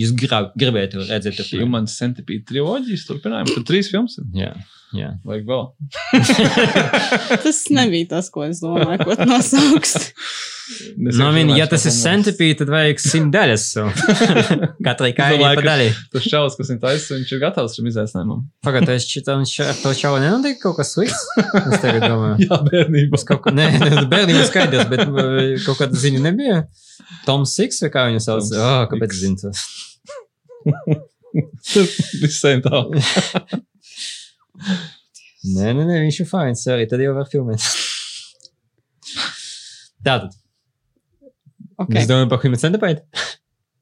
[0.00, 1.38] jūs grib, gribētu redzēt.
[1.40, 1.62] tur.
[1.62, 3.54] Human Centipede triloģijas turpinājums.
[3.56, 4.24] Tur trīs filmas ir.
[4.34, 4.52] Jā,
[4.96, 5.08] jā.
[5.28, 5.64] Vajag vēl.
[7.44, 9.92] Tas nebija tas, ko es domāju, ko nosauks.
[11.02, 13.64] Nu, no, ja tas ir centipīds, tad vajag simt daļas.
[14.86, 15.88] Katrai kājai pa daļai.
[16.14, 18.44] Tas čalis, kas viņam taisa, viņš ir gatavs šim izaicinājumam.
[18.66, 21.24] Pagaid, es šitam ša- ar to čalu nenotiek kaut kas slikts.
[21.42, 22.36] Es tagad domāju.
[22.46, 23.18] Jā, bērnībā.
[23.18, 23.66] Es kaut nē,
[24.38, 26.60] ir skaidrs, bet uh, kaut kāda ziņa nebija.
[27.26, 28.46] Toms Siks vai kā viņu sauc?
[28.46, 29.24] Toms Oh, kāpēc Six.
[29.24, 29.50] zinu to?
[32.22, 32.84] Visiem tā.
[34.60, 37.64] Nē, nē, nē, viņš ir fajns arī, tad jau var filmēt.
[40.04, 40.36] Tātad,
[41.80, 41.94] Okay.
[41.96, 43.00] mēs domājam par Human Centipede.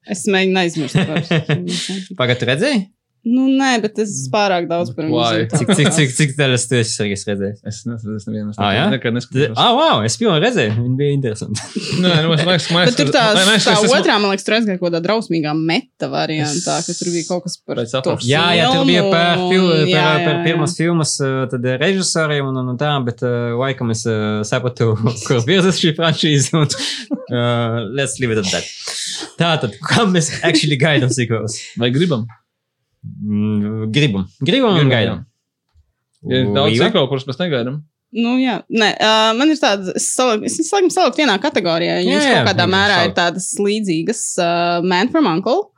[0.09, 0.95] Es mēģinu aizmirst.
[0.95, 2.85] par- Pagaid, tu redzēji?
[3.27, 6.93] Nu, nē, bet es pārāk daudz par viņu Cik, cik, cik, cik daļas tu esi
[6.95, 7.59] Sergejs redzējis?
[7.67, 8.53] Es nezinu, es nevienu.
[8.57, 8.85] Ah, jā?
[8.93, 9.57] Nekad neskatījos.
[9.59, 11.83] Ah, wow, es pilnīgi redzēju, viņi bija interesanti.
[12.03, 14.47] Nē, nu, es liekas, man Bet tur tā, Nē, es- tā es otrā, man liekas,
[14.47, 18.17] tur aizgāja kaut kādā drausmīgā meta variantā, ka tur bija kaut kas par to.
[18.27, 20.41] Jā, jā, tur bija par, filmu, fil, par, jā, jā, par jā.
[20.47, 24.93] pirmās filmas uh, tad režisoriem un, un, tā, bet uh, laikam es uh, sapratu,
[25.27, 26.53] kur virzas šī franšīze.
[26.59, 26.67] Un,
[27.29, 28.75] uh, let's leave it at that.
[29.39, 31.59] Tātad, kam mēs actually gaidām sequels?
[31.79, 32.27] Vai gribam?
[33.03, 34.25] Mm, Gribam.
[34.43, 35.23] Gribam un gaidām.
[36.27, 37.79] Ir daudz ciklu, kurus mēs negaidām.
[38.09, 41.99] Nu, jā, nē, uh, man ir tāda, es laikam saliku vienā kategorijā.
[41.99, 43.11] Jā, Viņas jā, kaut kādā jā, mērā salikt.
[43.11, 44.21] ir tādas līdzīgas.
[44.41, 45.69] Uh, Man from Uncle,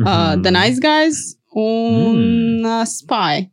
[0.00, 0.42] uh, Mhm.
[0.42, 2.64] The Nice Guys un mm.
[2.64, 3.50] uh, Spy.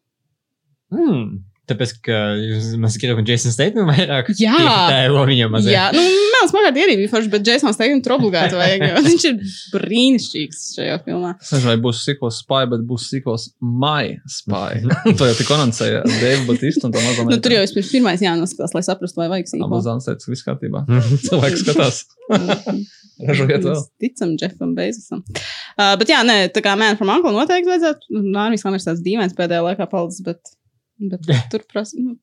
[0.93, 1.43] Mm.
[1.63, 4.27] Tāpēc, ka jūs- mēs gribam Jasons Statham vairāk.
[4.35, 4.55] Jā.
[4.59, 5.71] Tā ir viņa mazliet.
[5.71, 6.01] Jā, nu,
[6.33, 9.37] Mēls Makārt arī bija forši, bet Jasons Teikam tur obligāti vajag, jo viņš ir
[9.71, 11.31] brīnišķīgs šajā filmā.
[11.39, 14.81] Es nezinu, vai būs sikos spy, bet būs sikos my spy.
[15.19, 18.75] to jau tik anoncēja Deivu Batistu un to mazo Nu, tur jau vispirms pirmais jānoskatās,
[18.75, 19.67] lai saprastu, vai vajag sīkāk.
[19.69, 20.83] Amazonas teica, ka viss kārtībā.
[21.29, 22.03] Cilvēks skatās.
[23.23, 23.81] Ražojiet vēl.
[24.03, 25.21] Ticam Jeffam Bezosam.
[25.77, 28.19] Uh, bet jā, nē, tā kā Man from Uncle noteikti vajadzētu.
[28.33, 30.41] Nārvis Lamers tāds dīvains pēdējā laikā palicis, bet,
[30.99, 31.97] bet tur prasa.
[31.99, 32.17] Nu,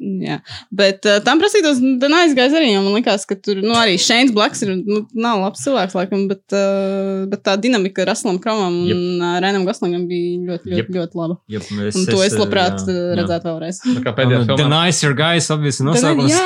[0.00, 0.38] Jā,
[0.72, 4.30] bet uh, tam prasītos, tad aizgājis arī, jo man liekas, ka tur nu, arī Šeins
[4.32, 8.86] Blaks ir, nu, nav labs cilvēks, laikam, bet, uh, bet tā dinamika Raslam Kramam un
[8.88, 9.02] Jep.
[9.20, 10.88] uh, Renam Goslingam bija ļoti, ļoti, Jep.
[10.94, 11.36] ļoti, laba.
[11.52, 13.18] Jep, es, Un to es labprāt jā, jā, jā.
[13.20, 13.80] redzētu vēlreiz.
[13.84, 16.38] Tā kā pēdējā The filmā, Nicer Guys, obviously, nosaukums.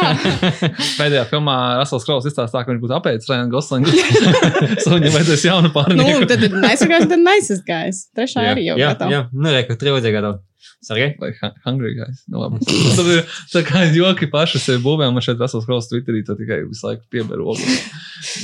[1.01, 3.95] pēdējā filmā Rasels Kraus izstāstā, ka viņš būtu apēdis Ryan Goslingu.
[4.83, 6.27] so viņam vajadzēs jaunu Nu, pārnieku.
[6.35, 8.03] tad ir nice guys, tad nice guys.
[8.19, 10.43] Trešā arī jau jā, jā, nu, reku, trilogija gatava.
[10.85, 11.15] Sargai?
[11.21, 12.23] Vai hu- hungry guys.
[12.29, 12.61] Nu, labi.
[12.65, 16.61] Tad ir tā kā joki paši sev būvē, un šeit Rasels Kraus Twitterī to tikai
[16.67, 17.55] visu laiku pieberu.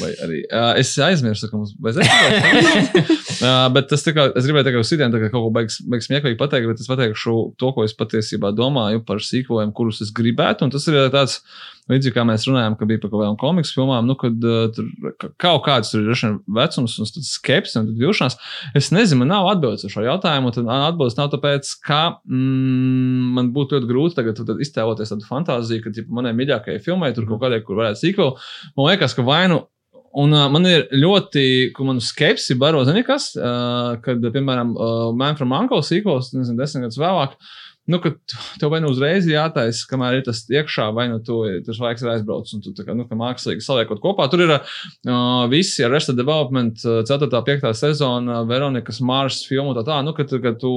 [0.01, 0.43] Vai arī.
[0.49, 2.55] Uh, es aizmirsu, ka mums vajadzēja.
[3.45, 5.81] uh, bet tas tā kā, es gribēju tagad uz citiem tā kā kaut ko beigas,
[5.85, 10.15] beigas smieklīgi pateikt, bet es pateikšu to, ko es patiesībā domāju par sīkojumiem, kurus es
[10.17, 10.67] gribētu.
[10.67, 11.41] Un tas ir tāds,
[11.91, 15.15] līdzīgi kā mēs runājām, ka bija par kaut kādām komiksu filmām, nu, kad uh, tur
[15.21, 18.39] ka- kaut kāds tur ir vecums un skepsis un vilšanās.
[18.79, 20.53] Es nezinu, man nav atbildes uz šo jautājumu.
[20.63, 25.95] un atbildes nav tāpēc, ka mm, man būtu ļoti grūti tagad iztēloties tādu fantāziju, ka
[25.97, 28.49] tipa, manai mīļākajai filmai tur kaut kādai, kur varētu sīkot.
[28.79, 29.65] Man liekas, ka vainu.
[30.19, 35.13] Un uh, man ir ļoti, ka man skepsi baro, zini, kas, uh, kad, piemēram, uh,
[35.15, 37.37] Man from Uncle sīkos, nezinu, desmit gadus vēlāk,
[37.91, 38.13] nu, ka
[38.61, 42.13] tev vai nu uzreiz jātaisa, kamēr ir tas iekšā, vai nu tu, tas laiks ir
[42.15, 44.29] aizbraucis, un tu kā, nu, ka mākslīgi saliekot kopā.
[44.33, 44.63] Tur ir uh,
[45.53, 47.29] visi Arrested Development, uh, 4.
[47.29, 47.69] un 5.
[47.79, 50.73] sezona, Veronikas Mars filmu, tā tā, nu, ka, ka tu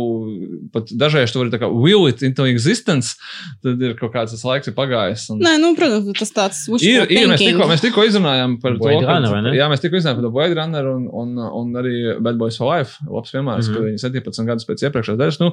[0.73, 3.17] pat dažreiz tu vari tā kā will it into existence,
[3.63, 5.27] tad ir kaut kāds tas laiks ir pagājis.
[5.33, 5.41] Un...
[5.43, 9.07] Nē, nu, protams, tas tāds Ir, ir mēs, tikko, mēs tikko izrunājām par Blade to,
[9.07, 9.53] ka- Runner, vai ne?
[9.57, 12.69] jā, mēs tikko izrunājām par to Blade Runner un, un, un arī Bad Boys for
[12.71, 12.99] Life.
[13.07, 13.73] Labs piemērs, mm.
[13.73, 13.77] -hmm.
[13.77, 15.51] kad viņi 17 gadus pēc iepriekšējās daļas, nu,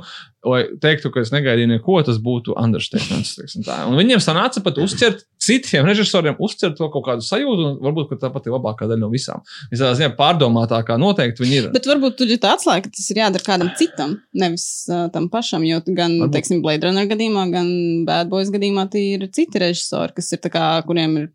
[0.53, 3.35] lai teiktu, ka es negaidīju neko, tas būtu understatements.
[3.39, 3.77] teiksim tā.
[3.89, 8.19] Un viņiem sanāca pat uzķert citiem režisoriem, uzķert to kaut kādu sajūtu, un varbūt ka
[8.27, 9.43] tā pat ir labākā daļa no visām.
[9.73, 11.69] Visā ziņā pārdomātākā noteikti viņi ir.
[11.75, 15.29] Bet varbūt tur ir tā atslēga, ka tas ir jādara kādam citam, nevis uh, tam
[15.33, 15.65] pašam.
[15.67, 16.37] Jo gan, Varbūt.
[16.37, 17.69] teiksim, Blade Runner gadījumā, gan
[18.09, 21.29] Bad Boys gadījumā tie ir citi režisori, kas ir tā kā, kuriem ir,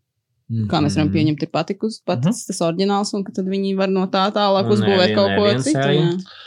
[0.70, 2.46] kā mēs varam pieņemt, ir patikus, pats mm -hmm.
[2.46, 6.44] tas oriģināls, un tad viņi var no tā tālāk uzbūvēt kaut ko citu.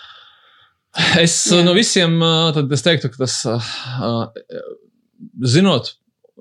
[1.22, 1.62] Es Jā.
[1.66, 3.36] No visiem uh, tad es teiktu, ka tas,
[5.54, 5.94] zinot,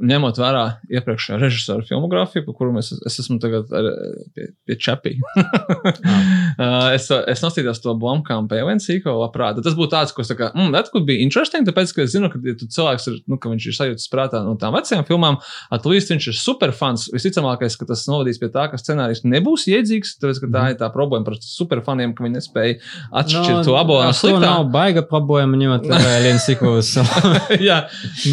[0.04, 3.88] ņemot vērā iepriekšējā režisora filmogrāfiju, par kuru mēs, es esmu tagad ar,
[4.36, 5.14] pie, pie čepī.
[5.42, 9.60] uh, es, es nostājos to Blomkām pēlēnu sīko labprāt.
[9.64, 12.14] Tas būtu tāds, ko es tā kā, mm, that could be interesting, tāpēc, ka es
[12.14, 15.40] zinu, ka ja cilvēks ir, nu, ka viņš ir sajūtas prātā no tām vecajām filmām,
[15.74, 17.08] atlīst viņš ir superfans.
[17.14, 20.90] Visticamākais, ka tas novadīs pie tā, ka scenārijs nebūs iedzīgs, tāpēc, ka tā ir tā
[20.94, 22.78] problēma par superfaniem, ka viņi nespēja
[23.22, 24.42] atšķirt to abo no sliktā.
[24.44, 26.94] nav baiga problēma, ņemot vērā Lienas Sikovas.
[27.68, 27.82] Jā,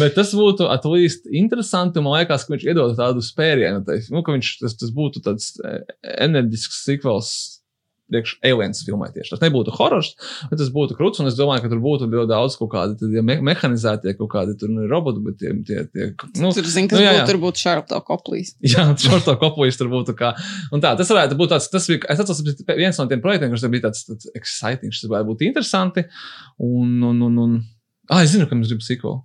[0.00, 1.55] bet tas būtu atlīst interesanti.
[2.04, 3.84] Man liekas, ka viņš iedod tādu spērienu.
[3.86, 5.84] Tai, nu, ka viņš, tas, tas būtu tāds eh,
[6.26, 7.36] enerģisks sikvels.
[8.06, 9.32] Priekš aliens filmai tieši.
[9.32, 10.12] Tas nebūtu horors,
[10.46, 11.18] bet tas būtu krūts.
[11.26, 14.70] Es domāju, ka tur būtu ļoti daudz kaut kādi tādi me mehanizētie kaut kādi tur
[14.70, 16.06] nu, roboti, bet tie, tie, tie
[16.38, 17.24] nu, Tur, zin, nu, jā, būtu, jā.
[17.26, 18.54] tur būtu Sharp Coplīs.
[18.62, 20.36] Jā, šorto koplīs tur būtu kā.
[20.70, 23.50] Un tā, tas varētu būt tāds, tas bija, es atceros, tas viens no tiem projektiem,
[23.50, 26.06] kurš bija tāds, tāds exciting, tas varētu būt interesanti.
[26.62, 27.60] Un, un, un, un,
[28.06, 29.18] ah, es zinu, ka mums grib siko.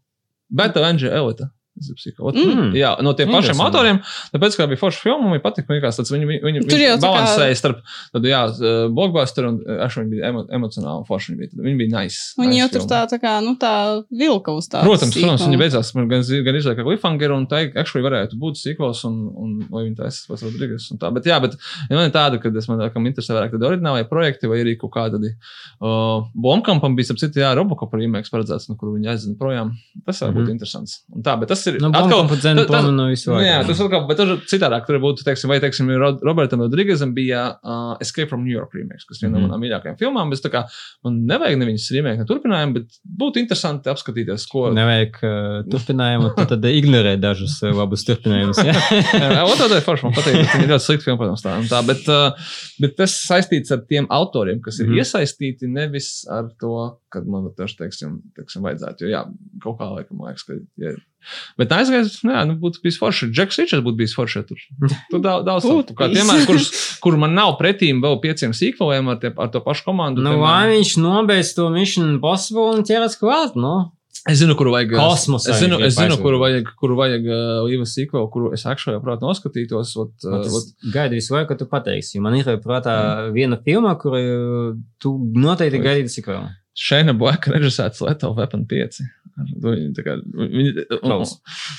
[0.49, 1.51] Beta Angela Elita.
[1.79, 2.25] Es gribu siko.
[2.27, 2.73] Ot, Mm.
[2.75, 3.63] Jā, no tiem pašiem Interesanti.
[3.71, 3.97] autoriem,
[4.33, 7.55] tāpēc, ka bija forša filma, man patika, tāds viņi, viņi, viņi, viņi tā kā- balansēja
[7.55, 7.79] starp,
[8.11, 11.77] tad, jā, uh, blockbuster un, uh, aš, viņi bija emo, emocionāli forši, viņi bija, viņi
[11.79, 12.19] bija nice.
[12.37, 14.83] Viņi nice jau tur tā, tā kā, nu, tā vilka uz tā.
[14.83, 19.05] Protams, protams, viņi beidzās gan, gan izlaiž kā cliffhanger, un tā actually varētu būt sīkos,
[19.07, 21.13] un, un vai viņi taisa pats Rodrīgas un tā.
[21.13, 21.55] Bet, jā, bet
[21.89, 24.75] ja man ir tāda, ka es man kam interesē vairāk tādi oriģinālie projekti, vai arī
[24.77, 25.31] kaut kādi.
[25.79, 29.71] Uh, Blomkampam bija, ap citu, jā, Robocop remakes paredzēts, nu, kur viņi aizina projām.
[30.05, 31.01] Tas var būt mm interesants.
[31.15, 34.17] Un tā, bet tas ir Nu, atkal- zina tas- tas- Nu, jā, tas atkal, bet
[34.17, 38.51] tur citādāk tur būtu, teiksim, vai, teiksim, Ro- Robertam Rodrīgazam bija uh, Escape from New
[38.53, 39.41] York remakes, kas viena Mhm.
[39.41, 40.29] no manām mīļākajām filmām.
[40.29, 40.63] Bet, tā kā,
[41.03, 44.71] man nevajag neviņas remake, ne turpinājumu, bet būtu interesanti apskatīties, ko.
[44.73, 48.57] Nevajag uh, turpinājumu, tu tad ignorē dažus uh, labus turpinājumus.
[48.63, 48.73] Jā,
[49.51, 50.39] Otrā daļa forša man patīk.
[50.41, 51.55] Viņa ir ļoti slikta filma, protams, tā.
[51.69, 52.31] tā bet, uh,
[52.79, 54.99] bet tas saistīts ar tiem autoriem, kas ir mm Mhm.
[55.01, 59.05] iesaistīti, nevis ar to, kad man tas, teiksim, teiksim, vajadzētu.
[59.05, 59.21] Jo, jā,
[59.63, 60.59] kaut kā laikam, liekas, ka.
[60.81, 60.95] Ja,
[61.59, 63.29] Bet aizgājis, nu, jā, nu, būtu bijis forši.
[63.29, 64.41] Džeks Ričards būtu bijis forši.
[64.49, 64.61] Tur,
[65.11, 66.69] tur daudz, daudz Būtu kā piemēram, kurš,
[67.03, 70.25] kur man nav pretīm vēl pieciem sīkvaliem ar, tie, ar to pašu komandu.
[70.25, 73.57] Nu, vai viņš nobeidz to Mission Impossible un ķeras klāt?
[73.59, 73.91] Nu,
[74.29, 74.91] Es zinu, kuru vajag.
[74.99, 78.93] Kosmosā Es zinu, es zinu kuru vajag, kuru vajag uh, Iva Sīko, kuru es akšā
[78.93, 79.95] jau prāt noskatītos.
[79.97, 80.67] Ot, uh, ot,
[81.09, 82.21] visu laiku, ka tu pateiksi.
[82.21, 82.93] Man ir prātā
[83.33, 84.21] viena filma, kuru
[85.01, 86.51] tu noteikti gaidīsi sequelu.
[86.77, 89.01] Šēna Blaka režisēts Lethal Weapon 5.
[89.63, 91.23] Viņi, tā kā, viņi, un.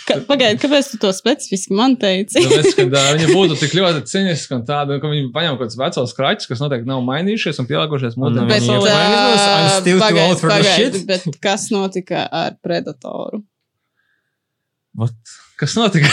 [0.09, 2.41] Ka, Pagaid, kāpēc tu to specifiski man teici?
[2.41, 5.79] Tāpēc, kad uh, viņi būtu tik ļoti cīniski un tādi, ka viņi paņem kaut kādus
[5.81, 10.73] vecos kraķus, kas noteikti nav mainījušies un pielāgojušies viņi Bet, too pagaid, old for this
[10.73, 10.99] pagaid.
[11.13, 13.45] Bet kas notika ar Predatoru?
[14.99, 15.17] What?
[15.61, 16.09] Kas notika?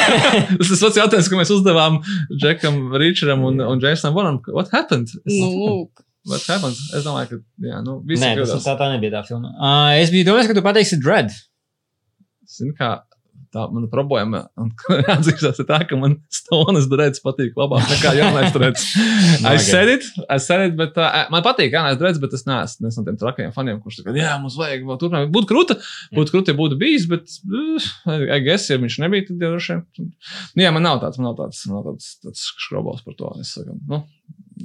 [0.60, 2.00] Tas ir tas pats jautājums, ko mēs uzdevām
[2.38, 4.42] Džekam, Ričardam un, un Jasonam Bonam.
[4.52, 5.10] What happened?
[5.24, 6.04] Es, Nu, lūk.
[6.24, 6.78] What happened?
[6.96, 8.64] Es domāju, ka jā, nu, visi Nē, tas, kļūdās.
[8.64, 9.50] tā, tā nebija tā filma.
[9.58, 11.34] Uh, es biju domājis, ka tu pateiksi Dread.
[12.48, 12.94] Zini, kā
[13.54, 14.70] tā mana problēma, un
[15.14, 18.50] atzīšos, ir tā, ka man stonas drēds patīk labāk nekā jaunais.
[18.56, 18.72] I
[19.44, 19.62] Nagad.
[19.62, 23.06] said it, I said it, bet uh, man patīk jaunais drēds, bet es neesmu no
[23.06, 25.32] tiem trakajiem faniem, kurš saka, jā, mums vajag vēl turpināt.
[25.34, 25.78] Būtu krūta,
[26.18, 27.90] būtu krūta, ja būtu bijis, bet, uh,
[28.24, 29.84] I guess, ja viņš nebija, tad jau vien.
[30.00, 33.36] Nu, jā, man nav tāds, man nav tāds, man nav tāds, tāds škrobals par to.
[33.44, 34.02] Es saku, nu,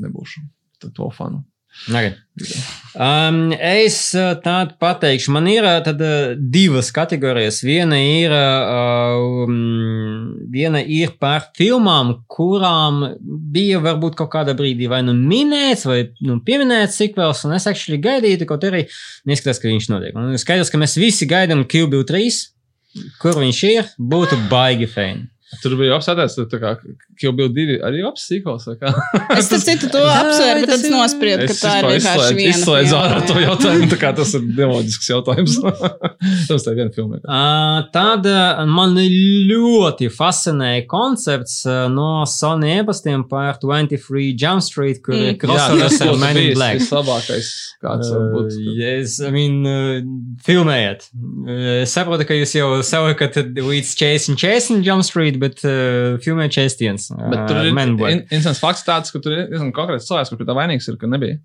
[0.01, 0.47] nebūšu
[0.81, 1.43] to fanu.
[1.87, 2.17] Nagad.
[2.95, 7.61] Um, es uh, tādu pateikšu, man ir uh, tad, uh, divas kategorijas.
[7.63, 9.53] Viena ir, um,
[10.51, 13.03] viena ir par filmām, kurām
[13.53, 18.01] bija varbūt kaut kādā brīdī vai nu minēts, vai nu, pieminēts sikvels, un es actually
[18.03, 18.85] gaidīju, kaut arī
[19.29, 20.17] neskatās, ka viņš notiek.
[20.19, 22.41] Un skaidrs, ka mēs visi gaidām Kill Bill 3,
[23.21, 25.29] kur viņš ir, būtu baigi fēni.
[25.63, 25.95] Tur bija
[26.61, 26.75] kā
[27.19, 28.67] Kill Bill 2 arī apsīkos.
[29.35, 31.87] Es tam citu to apsvēru, bet tas tad es ir- nospriedu, ka Es tā ir
[31.89, 32.51] vienkārši viena.
[32.53, 35.55] izslēdzu filma, ārā to jautājumu, tā kā tas ir neloģisks jautājums.
[36.51, 37.17] tas tā ir viena filma.
[37.25, 38.93] Uh, tad uh, man
[39.49, 45.39] ļoti fascinēja koncepts uh, no Sony e-pastiem par 23 Jump Street, kur ir Mm.
[45.41, 46.79] crossovers ar Men in Black.
[46.79, 47.49] vislabākais,
[47.83, 48.53] kāds var Uh, būt.
[48.77, 49.99] yes, I mean, uh,
[50.45, 51.09] filmējiet.
[51.81, 56.99] Es saprotu, ka jūs jau savukat līdz 40, 40 Jump Street, bet uh, 41.
[57.15, 58.13] Uh, Bet tur ir Men in Black.
[58.15, 60.99] in- interesants fakts tāds, ka tur ir diezgan konkrēts cilvēks, kurš pie tā vainīgs ir,
[61.01, 61.39] ka nebija.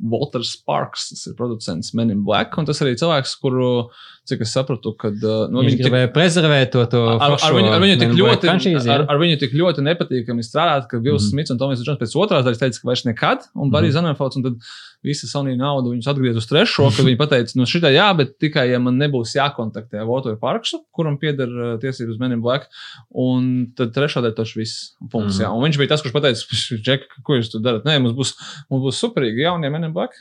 [0.00, 3.90] Walter Sparks, tas ir producents Men in Black, un tas arī cilvēks, kuru,
[4.30, 7.56] cik es sapratu, kad uh, nu, Viņš viņi tik, gribēja prezervēt to, to ar, ar,
[7.56, 9.08] viņu, ar, viņu tik ļoti, franšīzi, ar, jā.
[9.10, 11.10] ar viņu tik ļoti nepatīkami strādāt, ka Mhm.
[11.16, 11.24] mm.
[11.30, 13.90] Smits un Tomis Džons pēc otrās daļas teica, ka vairs nekad, un Mhm.
[13.98, 14.70] Zanenfelds, un tad
[15.02, 18.66] visa Sony naudu viņus atgriez uz trešo, kad viņi pateica, nu šitā jā, bet tikai,
[18.70, 22.68] ja man nebūs jākontaktē Walter Parksu, kuram pieder uh, tiesības Men in Black,
[23.14, 24.92] un tad trešā daļa tas viss.
[25.10, 25.44] Punkts, Mhm.
[25.44, 25.48] jā.
[25.56, 26.44] Un viņš bija tas, kurš pateica,
[26.84, 27.84] Džek, ko jūs tur darat?
[27.88, 28.34] Nē, mums būs,
[28.70, 30.12] mums būs superīgi jaunie Men in Black.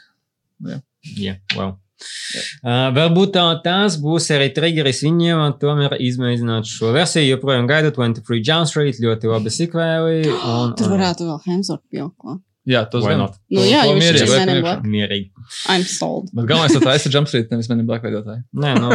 [1.15, 1.77] Yeah, well.
[1.99, 7.35] Uh, varbūt tā, tās būs arī triggeris viņiem, un tomēr izmēģināt šo versiju.
[7.35, 10.21] Joprojām gaidu 23 Jump Street, ļoti labi sikvēli.
[10.35, 12.43] Un, Tur varētu vēl Hemsworth pieklāt.
[12.67, 13.21] Jā, tas Why gan.
[13.23, 13.37] not?
[13.49, 14.61] Nu To- jā, to jo viņš mierīgi ir priekšā.
[14.61, 14.83] Black.
[14.83, 15.29] Mierīgi.
[15.71, 16.27] I'm sold.
[16.35, 18.43] Bet galvenais, ka tā ir Jump Street, nevis Men in Black veidotāji.
[18.53, 18.89] Nē, nu,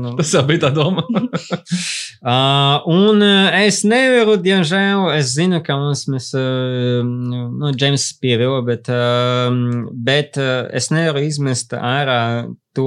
[0.00, 0.12] nu.
[0.20, 1.02] Tas jau bija tā doma.
[1.10, 8.62] Uh, un uh, es nevaru, diemžēl, es zinu, ka mums, mēs, uh, nu, Džeims pievila,
[8.64, 9.50] bet, uh,
[9.92, 12.46] bet uh, es nevaru izmest ārā
[12.78, 12.86] to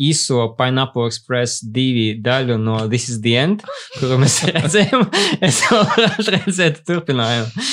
[0.00, 3.62] īso Pineapple Express divi daļu no This is the End,
[4.00, 5.04] kuru mēs redzējām.
[5.44, 5.84] es vēl
[6.32, 7.68] redzēt turpinājumu.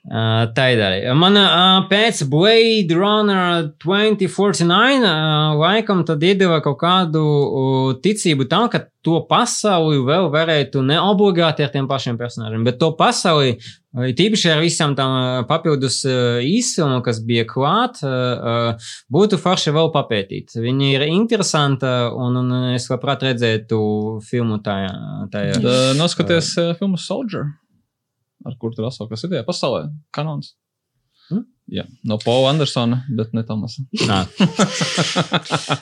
[0.00, 1.12] Tā ir daļa.
[1.12, 1.36] Man
[1.90, 7.24] pēc Blade Runner 2049 uh, laikam tad iedeva kaut kādu
[8.00, 12.90] ticību tam, ka to pasauli vēl varētu ne obligāti ar tiem pašiem personāžiem, bet to
[12.96, 13.58] pasauli,
[13.92, 16.00] tīpaši ar visām tām papildus
[16.48, 18.00] īsumam, kas bija klāt,
[19.12, 20.56] būtu forši vēl papētīt.
[20.56, 23.80] Viņi ir interesanti un, un es labprāt redzētu
[24.24, 24.92] filmu tajā.
[25.32, 25.64] tajā.
[26.00, 27.52] Noskaties uh, filmu Soldier,
[28.46, 29.84] ar kur tur asā, kas ir tajā pasaulē.
[30.16, 30.54] Kanons.
[31.70, 33.84] Jā, no Paula Andersona, bet ne Tomasa.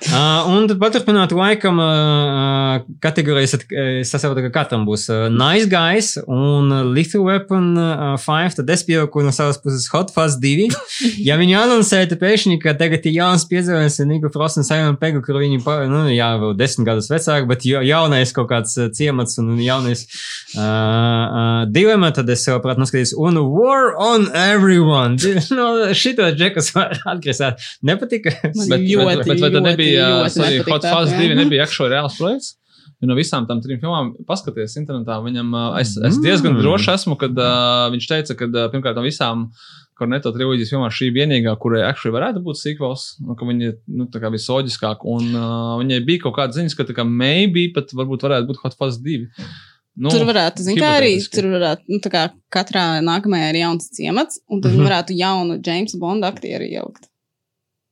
[0.09, 5.69] Uh, un tad paturpināt laikam uh, kategorijas, at- es saprotu, ka katram būs uh, Nice
[5.71, 10.69] Guys un Lethal Weapon uh, 5, tad es pieaugu no savas puses Hot Fuzz 2.
[11.29, 15.23] ja viņi anoncētu pēkšņi, ka tagad ir jauns piedzīvojums ar Niku Frost un Simon Pegu,
[15.25, 15.61] kur viņi,
[15.93, 20.05] nu, jā, vēl desmit gadus vecāki, bet ja- jaunais kaut kāds uh, ciemats un jaunais
[20.57, 25.17] uh, uh, dilema, tad es savuprāt noskatījos un War on Everyone.
[25.57, 27.65] no, šito džekas var atgriezāt.
[27.83, 28.35] Nepatika?
[28.43, 31.35] Bet, ļoti, bet, bet vai tad nebija ļoti sorry, Hot Fuzz filma.
[31.35, 32.55] 2 nebija actually reāls projekts?
[33.05, 36.63] No visām tām trim filmām, paskaties internetā, viņam, uh, es, es diezgan Mm.
[36.65, 39.45] droši esmu, kad uh, viņš teica, ka uh, pirmkārt no visām
[39.99, 44.31] Korneto triloģijas filmām šī vienīgā, kurai actually varētu būt sequels, un ka viņa nu, kā
[44.35, 48.51] visloģiskāk, un uh, viņai bija kaut kāda ziņas, ka tā kā maybe pat varbūt varētu
[48.51, 49.27] būt Hot Fuzz 2.
[49.99, 52.21] Nu, Tur varētu, zin, kā arī tur varētu, nu, tā kā
[52.55, 54.85] katrā nākamajā ir jauns ciemats, un tad Mhm.
[54.87, 57.09] varētu jaunu Jamesa Bonda aktieru ielikt.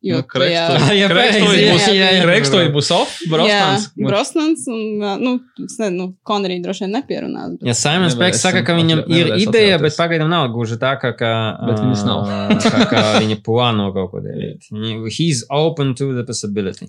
[0.06, 2.22] Jo Nu, pareizi, būs- jā, jā, jā.
[2.28, 3.86] Krekstoji būs off, Brosnans.
[3.96, 4.82] Jā, Brosnans un,
[5.24, 7.56] nu, nezinu, nu, Konrī droši vien nepierunās.
[7.58, 7.66] Bet...
[7.66, 11.32] Ja Simons Peks saka, ka viņam ir ideja, bet pagaidām nav gluži tā, ka, ka,
[11.66, 12.22] Bet viņas nav.
[12.62, 14.62] kā, kā viņa plāno kaut ko darīt.
[15.16, 16.86] He's open to the possibility.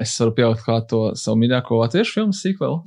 [0.00, 2.78] Es varu pieaugt kā to savu mīļāko latviešu filmu sequel,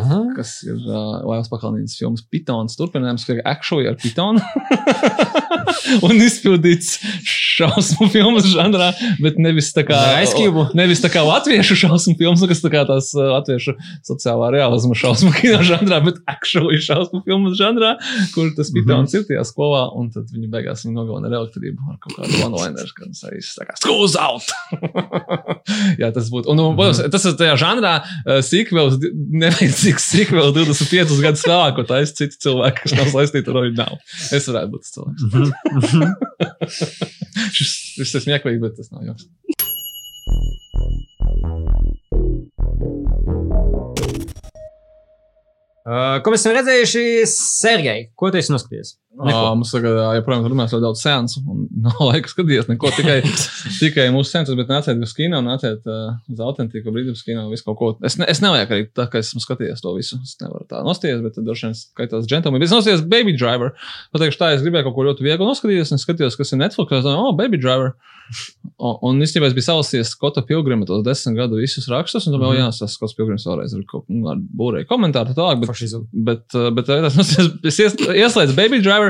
[0.00, 0.20] Aha.
[0.36, 4.40] kas ir uh, Latvijas pakalnības filmas Pitons turpinājums, ka actually ar Pitonu.
[6.06, 6.96] Un izpildīts
[7.28, 8.90] šausmu filmas žanrā,
[9.22, 9.98] bet nevis tā kā,
[10.32, 10.66] Cube?
[10.78, 13.76] nevis tā kā latviešu šausmu filmas, kas tā kā tās uh, latviešu
[14.06, 17.94] sociālā realisma šausmu kino žanrā, bet actually šausmu filmas žanrā,
[18.34, 22.00] kur tas Pitons ir tajā skolā, un tad viņi beigās viņu nogalina ar elektrību ar
[22.00, 24.48] kaut kādu one-liner, kad viņš arī saka, schools out!
[26.00, 26.53] Jā, tas būtu.
[26.54, 29.10] Un, un, protams, tas ir tajā žanrā uh, sequels, di-
[29.42, 33.98] nevajadzīgs sequels 25 gadus vēlāk, ko taisa citi cilvēki, kas nav saistīti ar oriģinālu.
[34.38, 35.22] Es varētu būt tas cilvēks.
[37.58, 39.26] šis, šis ir smieklīgi, bet tas nav joks.
[45.84, 47.00] Uh, Ko mēs esam redzējuši?
[47.28, 48.94] Sergei, ko tu esi noskatījies?
[49.14, 49.42] Neko.
[49.54, 52.90] Mums tagad uh, joprojām runās ļoti daudz sēnsu, un nav laika skatīties neko.
[52.96, 53.18] Tikai,
[53.80, 57.78] tikai mūsu sēnces, bet nāciet uz kino, nāciet uh, uz autentiku brīvības kino, visu kaut
[57.78, 57.90] ko.
[58.06, 60.18] Es, ne, es nevajag arī tā, ka esmu skatījies to visu.
[60.26, 62.64] Es nevaru tā nostīties, bet droši vien skaitās džentlmenis.
[62.64, 63.76] Bet es nostījos Baby Driver.
[64.16, 66.98] Pateikšu tā, es gribēju kaut ko ļoti vieglu noskatīties, un skatījos, kas ir Netflix.
[66.98, 67.94] Es domāju, oh, Baby Driver.
[68.80, 72.56] Un, un īstenībā es biju salasījis Skota Pilgrima tos desmit gadu visus rakstus, un domāju,
[72.56, 72.72] mm -hmm.
[72.72, 75.60] jā, tas Skots Pilgrims vēlreiz ar, kaut- nu, ar būrēju komentāru tā tālāk.
[75.60, 76.06] Bet, Fašizmu.
[76.30, 77.34] Bet, bet uh, es,
[77.70, 79.03] es ies, ieslēdzu Baby Driver,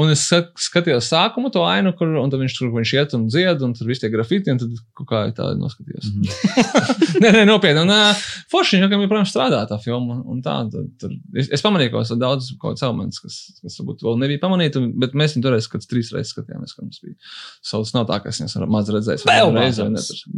[0.00, 3.74] un es skat- skatījos sākumu to ainu, kur viņš tur viņš iet un dzied, un
[3.76, 4.74] tur viss tie grafiti, un tad
[5.08, 6.08] kā tā noskatījos.
[6.10, 7.20] Mm -hmm.
[7.24, 7.82] nē, nē, nopietni.
[7.84, 10.20] Un uh, forši viņam joprojām strādā tā filma.
[10.24, 13.78] Un tā, tad, tad, es, es pamanīju, ka tur daudz kaut kāds elements, kas, kas
[13.80, 17.14] varbūt vēl nebija pamanīti, bet mēs viņu toreiz kad trīs reizes skatījāmies, kad mums bija
[17.62, 19.24] savs nav tā, ka es viņus maz redzēju.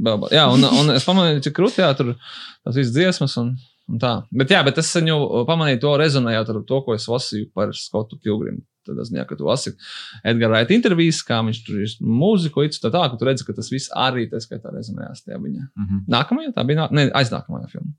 [0.07, 2.15] Vēl ba- Jā, un, un es pamanīju, cik krūti, jā, tur
[2.65, 3.53] tās visas dziesmas un,
[3.89, 4.15] un tā.
[4.33, 8.19] Bet jā, bet es viņu pamanīju to rezonējot ar to, ko es lasīju par Skotu
[8.23, 8.63] Pilgrimu.
[8.95, 9.73] Es zinu, ka tu lasi
[10.27, 13.57] Edgars Raita intervijas, kā viņš tur ir mūziku, līdz tā, tā, ka tu redzi, ka
[13.57, 15.69] tas viss arī tā skaitā rezonējās tajā viņa.
[15.75, 16.03] Mhm.
[16.13, 17.95] Nākamajā, tā bija, ne, aiznākamajā filmā.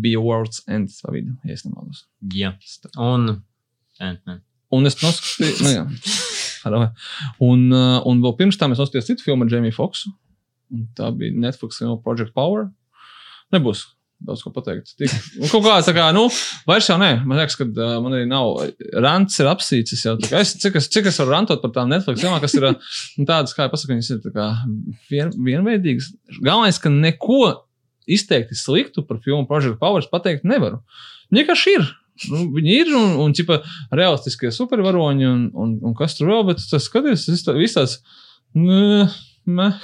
[0.00, 2.06] Bija World's End pa vidu, ja es nemaldos.
[2.32, 2.54] Jā.
[2.62, 2.92] Tas tā.
[3.04, 3.42] Un
[4.00, 4.40] Ant-Man.
[4.74, 5.84] Un es noskatījos, nu jā.
[7.44, 10.14] Un, uh, un vēl pirms tam es noskatījos citu filmu ar Jamie Foxu.
[10.72, 12.70] Un tā bija Netflix filma Project Power.
[13.52, 13.84] Nebūs
[14.24, 14.94] daudz ko pateikt.
[15.00, 16.24] Tik, un kaut kā tā kā, nu,
[16.68, 17.10] vairs jau nē.
[17.28, 18.62] Man liekas, ka uh, man arī nav.
[19.04, 20.16] Rants ir apsīcis jau.
[20.40, 23.54] Es, cik, es, cik es varu rantot par tām Netflix filmām, kas ir nu, tādas,
[23.56, 24.48] kā jau pasaka, viņas ir kā
[25.10, 26.12] vien, vienveidīgas.
[26.40, 27.42] Galvenais, ka neko
[28.10, 30.80] izteikti sliktu par filmu Project Power es pateikt nevaru.
[31.34, 31.86] Vienkārši ir.
[32.30, 33.58] Nu, viņi ir un, un ķipa,
[33.94, 37.98] realistiskie supervaroņi un, un, un kas tur vēl, bet tas skaties, tas viss tāds.
[38.54, 39.80] Meh.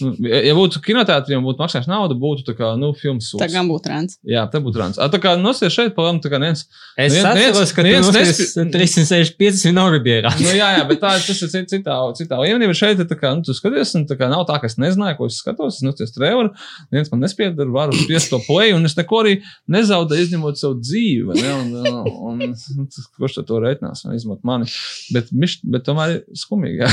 [0.00, 3.52] Nu, Ja būtu kinoteātriem, būtu maksājis naudu, būtu tā kā, nu, filmas Tā sūds.
[3.54, 4.18] gan būtu rāns.
[4.22, 4.98] Jā, tā būtu rāns.
[4.98, 6.66] A, Tā kā nosies šeit, palām, tā kā viens.
[6.96, 10.30] Es Neviens- atceros, ka nespi- noskaties 365 vienalga bija.
[10.38, 12.68] Nu, jā, jā, bet tā, tas ir cit- citā, citā līmenī.
[12.70, 15.16] bet Šeit tā kā, nu, tu skaties, un tā kā nav tā, ka es nezināju,
[15.18, 15.78] ko es skatos.
[15.80, 16.52] Es noties traileru,
[16.92, 19.34] viens man nespieda, varu spiest to play, un es neko arī
[19.68, 21.26] nezaudēju, izņemot savu dzīvi.
[21.26, 21.52] vai Ne?
[21.54, 24.66] Un, un, un, un, tas, kurš to reiķinās, vai izņemot mani.
[25.14, 25.28] Bet,
[25.64, 26.82] bet tomēr skumīgi.
[26.84, 26.90] Jā.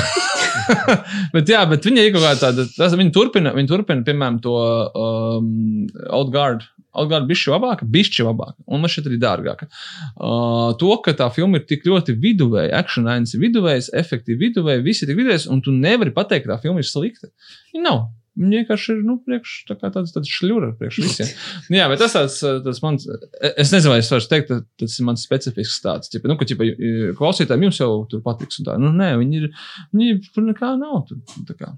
[1.36, 4.56] bet, jā, bet viņi ir kaut kā tāda, tas, viņi turpina, viņi turpina, piemēram, to
[4.56, 5.86] um,
[6.16, 6.66] Outguard.
[6.96, 9.68] Outguard bišķi labāka, bišķi labāka, un man šeit arī dārgāka.
[10.16, 14.86] Uh, to, ka tā filma ir tik ļoti viduvēja, action lines ir viduvējs, efektīvi viduvēji,
[14.86, 17.32] visi ir tik viduvējs, un tu nevari pateikt, ka tā filma ir slikta.
[17.74, 18.06] Viņa nav.
[18.36, 21.30] Viņa vienkārši ir, nu, priekš, tā tāds, tāds šļūra priekš visiem.
[21.72, 22.36] Nu Jā, bet tas tāds,
[22.66, 23.08] tas mans,
[23.48, 24.52] es nezinu, vai es varu teikt,
[24.82, 26.68] tas ir mans specifisks tāds, tipa, nu, ka, tipa,
[27.16, 28.76] klausītājiem jums jau tur patiks un tā.
[28.82, 29.48] Nu, nē, viņi ir,
[29.96, 31.06] viņi tur nekā nav.
[31.08, 31.72] Tur, tā kā.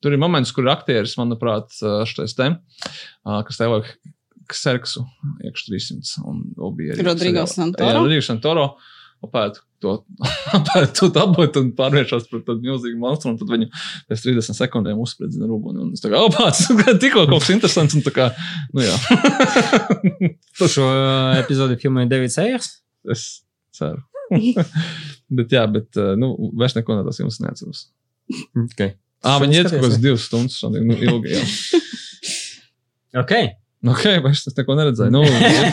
[0.00, 1.74] Tur ir moments, kur aktieris, manuprāt,
[2.08, 2.48] šis te,
[3.24, 3.90] kas tev vajag
[4.56, 5.04] Serksu
[5.46, 7.44] iekš 300 un vēl bija arī Rodrigo.
[7.46, 7.86] Santoro?
[7.86, 8.64] Jā, Rodrigo Santoro
[9.24, 9.94] apēd to,
[10.58, 13.68] apēd to dabūt un pārvēršas par tādu milzīgu monstru un tad viņu
[14.10, 15.84] pēc 30 sekundēm uzspriedzina rūguni.
[15.84, 16.66] Un es tā kā, opāts,
[17.02, 18.30] tikko kaut kas interesants un tā kā,
[18.76, 18.96] nu jā.
[20.60, 20.88] Šo
[21.40, 22.72] epizodi filmēja Davids Eijers.
[23.10, 23.28] es
[23.76, 24.02] ceru.
[25.40, 27.86] bet jā, bet, nu, vairs neko no tās jums neatceros.
[28.70, 28.94] Okay.
[29.20, 31.46] Ā, viņi iet kaut kādas divas stundas, šodien, nu, ilgi jau.
[33.20, 33.32] Ok.
[33.90, 35.10] Ok, es neko neredzēju.
[35.10, 35.22] Nu,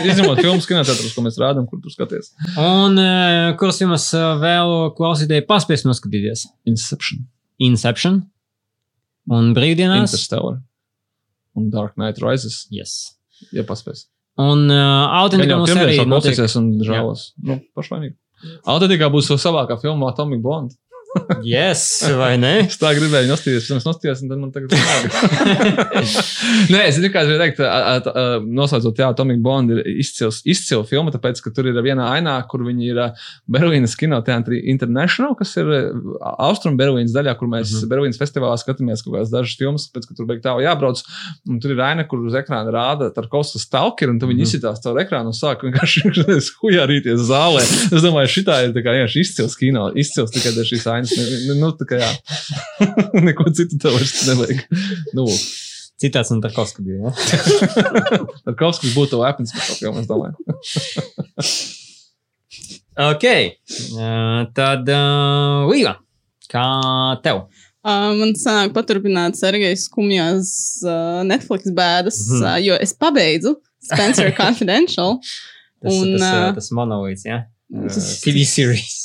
[0.07, 2.31] izņemot filmas kinoteātrus, ko mēs rādām, kur tur skaties.
[2.55, 4.05] Un uh, kuras jums
[4.41, 6.45] vēl klausītāji paspēs noskatīties?
[6.71, 7.25] Inception,
[7.67, 8.21] Inception
[9.27, 10.07] un Brīvdienās.
[10.07, 10.61] Interstellar
[11.57, 12.63] un Dark Knight Rises.
[12.71, 12.95] Yes.
[13.51, 14.07] Ja paspēs.
[14.39, 16.39] Un uh, autentika mums arī jau notiek.
[16.61, 17.31] un žēlos.
[17.43, 18.15] Nu, pašvainīgi.
[18.69, 20.77] Autentikā būs savākā filma Atomic Blonde.
[21.43, 22.53] Yes, vai ne?
[22.67, 24.79] Es tā gribēju nostīties, pirms nostījos, un tad man tagad ir.
[26.73, 27.61] Nē, es es gribēju teikt,
[28.43, 32.63] noslēdzot, jā, Tomika Bond ir izcils, izcila filma, tāpēc, ka tur ir viena ainā, kur
[32.67, 33.01] viņi ir
[33.51, 35.71] Berlīnas kinoteātrī International, kas ir
[36.37, 37.91] Austrum Berlīnas daļā, kur mēs mm -hmm.
[37.93, 41.01] Berlīnas festivālā skatāmies kaut kādas dažas filmas, pēc, ka tur beig tālu jābrauc.
[41.49, 44.47] Un tur ir aina, kur uz ekrāna rāda Tarkovskas stalker, un tu viņi Mhm.
[44.47, 46.11] izsitās caur ekrānu un sāk vienkārši
[46.63, 47.63] hujārīties zālē.
[47.63, 50.96] Es domāju, šitā ir tā kā vienkārši izcils kino, izcils tikai šīs ainas.
[51.03, 52.09] Ne- Nu, tā kā jā.
[53.27, 54.63] Neko citu tev vairs nevajag.
[55.17, 55.27] Nu.
[55.97, 57.09] Citāts no Tarkovska bija.
[57.09, 57.11] Ja?
[58.45, 60.35] Tarkovskis būtu lepns par to filmu, es domāju.
[62.97, 63.23] Ok,
[63.93, 65.91] uh, tad uh, Līva,
[66.49, 66.63] kā
[67.21, 67.43] tev?
[67.85, 70.49] Uh, man sanāk paturpināt Sergejas skumjās
[70.81, 72.41] uh, Netflix bēdas, Mhm.
[72.41, 73.53] uh, jo es pabeidzu
[73.85, 75.19] Spencer Confidential.
[75.77, 77.43] Tas, Un, tas, uh, tas monolīds, ja?
[77.69, 78.97] Uh, Tas- TV series.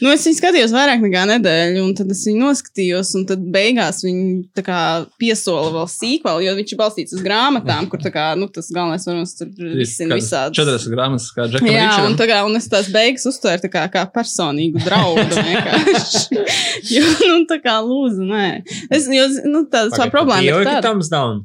[0.00, 4.00] Nu, es viņu skatījos vairāk nekā nedēļu, un tad es viņu noskatījos, un tad beigās
[4.06, 4.78] viņi tā kā
[5.20, 9.04] piesola vēl sīkvēl, jo viņš ir balstīts uz grāmatām, kur tā kā, nu, tas galvenais
[9.08, 10.56] varonis tur visina visādi.
[10.56, 12.16] 40 grāmatas, kā Džekam Jā, un, Ričardam.
[12.22, 15.44] tā kā, un es tās beigas uztvēru tā kā, kā personīgu draudu.
[15.50, 16.40] vienkārši.
[16.96, 18.48] jo, nu, tā kā lūdzu, nē.
[18.88, 20.78] Es, jo, nu, tā, tā problēma ir tāda.
[20.78, 20.88] tāda.
[20.88, 21.44] Thumbs down.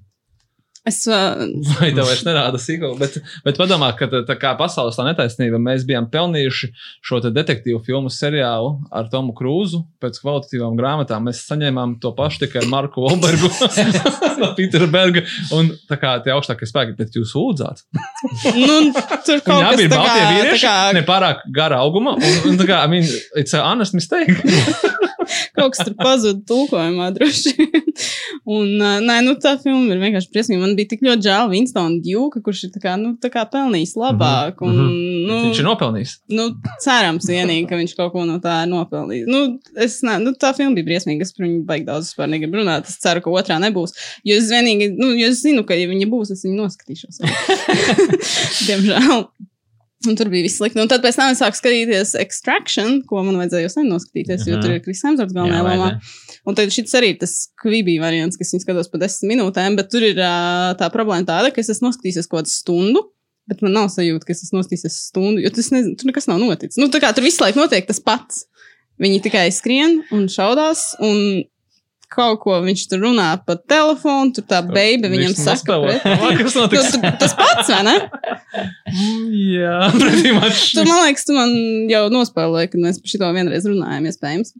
[0.85, 1.33] Es, uh,
[1.79, 2.91] Vai tev vairs nerāda sīkā?
[2.99, 6.69] Bet, bet padomā, ka tā, kā pasaules tā netaisnība, mēs bijām pelnījuši
[7.05, 11.25] šo te detektīvu filmu seriālu ar Tomu Krūzu pēc kvalitatīvām grāmatām.
[11.25, 13.49] Mēs saņēmām to pašu tikai ar Marku Volbergu
[14.43, 15.25] no Pītera Berga.
[15.57, 17.81] Un tā kā tie augstākie spēki, bet jūs lūdzāt.
[18.53, 18.77] nu,
[19.25, 22.13] tur kaut kas abi ir tā baltie kā, vīrieši, kā, nepārāk gara auguma.
[22.19, 24.37] Un, un tā kā, I mean, it's an honest mistake.
[25.57, 27.55] kaut kas tur pazuda tulkojumā droši.
[27.57, 27.89] vien.
[28.45, 30.61] Un, nē, nu, tā filma ir vienkārši briesmīga.
[30.61, 33.95] Man bija tik ļoti žēl Winstona Djuka, kurš ir tā kā, nu, tā kā pelnījis
[33.99, 34.61] labāk.
[34.65, 34.75] Un,
[35.27, 36.15] nu, Viņš ir nopelnījis.
[36.35, 36.47] nu,
[36.83, 39.25] cerams vienīgi, ka viņš kaut ko no tā ir nopelnījis.
[39.31, 39.43] Nu,
[39.85, 41.21] es, ne, nu, tā filma bija briesmīga.
[41.27, 42.87] Es par viņu baigi daudz vispār negribu runāt.
[42.89, 43.95] Es ceru, ka otrā nebūs.
[44.27, 47.21] Jo es vienīgi, nu, jo es zinu, ka, ja viņa būs, es viņu noskatīšos.
[48.67, 49.25] Diemžēl.
[50.05, 50.77] Un tur bija viss slikti.
[50.77, 54.57] Un tad pēc tam es sāku skatīties Extraction, ko man vajadzēja jau sen noskatīties, jo
[54.57, 54.61] Mhm.
[54.61, 55.87] tur ir Kris Hemsworth galvenajā Jā, lomā.
[55.87, 56.24] vajadzēja.
[56.45, 59.89] Un tad šis arī ir tas kvibī variants, kas viņu skatos pa desmit minūtēm, bet
[59.93, 63.05] tur ir tā problēma tāda, ka es esmu noskatījies kaut kādu stundu.
[63.49, 66.39] Bet man nav sajūta, ka es esmu noskatījies stundu, jo tas nezinu, tur nekas nav
[66.41, 66.77] noticis.
[66.81, 68.45] Nu, tā kā tur visu laiku notiek tas pats.
[69.01, 71.43] Viņi tikai skrien un šaudās, un
[72.15, 75.77] kaut ko viņš tur runā pa telefonu, tur tā beiga viņam saka.
[76.05, 76.93] Kas Nu, notiks?
[76.95, 77.95] tu, tas pats, vai ne?
[79.55, 80.69] Jā, pretī mačs.
[80.77, 81.51] Tu man liekas, tu man
[81.91, 84.53] jau nospēlēji, kad mēs par šito vienreiz runājām, iespējams.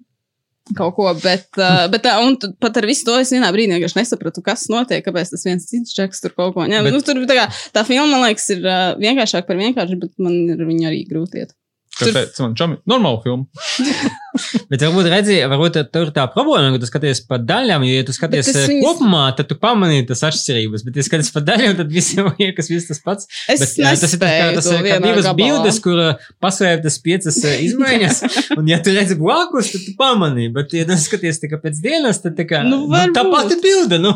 [0.73, 3.99] Kaut ko, bet, uh, bet tā, un pat ar visu to es vienā brīdī vienkārši
[3.99, 6.87] nesapratu, kas notiek, kāpēc tas viens cits čeks tur kaut ko ņem.
[6.87, 6.95] Bet-.
[6.95, 10.39] Nu, tur tā, kā, tā filma, man liekas, ir uh, vienkāršāk par vienkārši, bet man
[10.55, 11.53] ir viņa arī grūti iet.
[11.99, 12.79] Kāpēc man čami?
[12.89, 13.45] Normāla filma.
[14.71, 18.07] Bet varbūt redzēji, varbūt tur ir tā problēma, ka tu skaties pa daļām, jo, ja
[18.07, 18.85] tu skaties es viņas...
[18.85, 22.89] kopumā, tad tu pamanīji tas atšķirības, bet, ja skaties pa daļām, tad jau liekas, viss
[22.91, 23.29] tas pats.
[23.47, 26.99] Es Bet, jā, tas ir tā kā, tas ir kā divas bildes, kur uh, paslēptas
[27.05, 28.21] piecas izmaiņas,
[28.59, 32.21] un ja tu redzi blakus, tad tu pamanīji, bet, ja tu skaties tikai pēc dienas,
[32.23, 33.35] tad tā kā, Nu, nu, tā varbūt.
[33.35, 34.11] pati bilde, nu.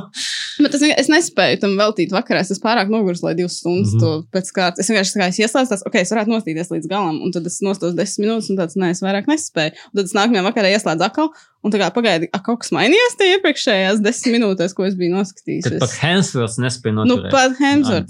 [0.59, 2.41] Bet es, es nespēju tam veltīt vakarā.
[2.43, 4.23] Es esmu pārāk noguris, lai divas stundas mm -hmm.
[4.23, 4.83] to pēc kārtas.
[4.83, 7.95] Es vienkārši kā es ieslēdzu, ok, es varētu nostīties līdz galam, un tad es nostos
[7.95, 9.71] desmit minūtes, un tāds, nē, es vairāk nespēju.
[9.91, 11.30] Un tad es nākamajā vakarā ieslēdzu atkal,
[11.64, 15.15] un tā kā pagaidi, ak, kaut kas mainījās tie iepriekšējās desmit minūtēs, ko es biju
[15.18, 15.69] noskatījis.
[15.84, 17.31] Pat Hemsworths nespēja Nu, noturēt.
[17.36, 17.56] pat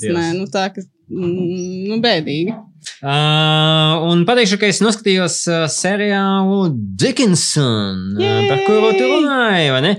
[0.01, 0.15] Dievs.
[0.17, 2.57] nē, nu tā, ka, nu, bēdīgi.
[2.99, 6.69] Uh, un pateikšu, ka es noskatījos uh, seriālu
[6.99, 9.91] Dickinson, uh, par kuru tu runāji, vai ne?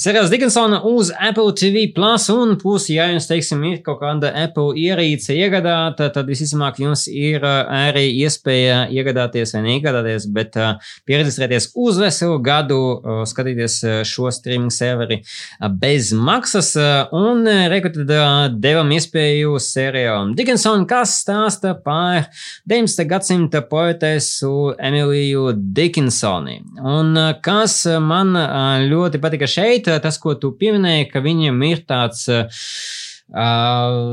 [0.00, 4.72] Seriāls Dickinson uz Apple TV Plus, un plus, ja jums, teiksim, ir kaut kāda Apple
[4.80, 11.70] ierīce iegādāta, tad visticamāk jums ir uh, arī iespēja iegādāties vai neiegādāties, bet uh, pieregistrēties
[11.76, 17.66] uz veselu gadu, uh, skatīties uh, šo streaming serveri uh, bez maksas, uh, un uh,
[17.72, 20.51] reku tad uh, devam iespēju seriālam Dickinson,
[20.88, 22.28] kas stāsta par
[22.68, 23.06] 19.
[23.08, 26.60] gadsimta poetesu Emiliju Dickinsoni.
[26.78, 31.62] Un uh, kas uh, man uh, ļoti patika šeit, tas, ko tu pieminēji, ka viņam
[31.68, 32.44] ir tāds uh,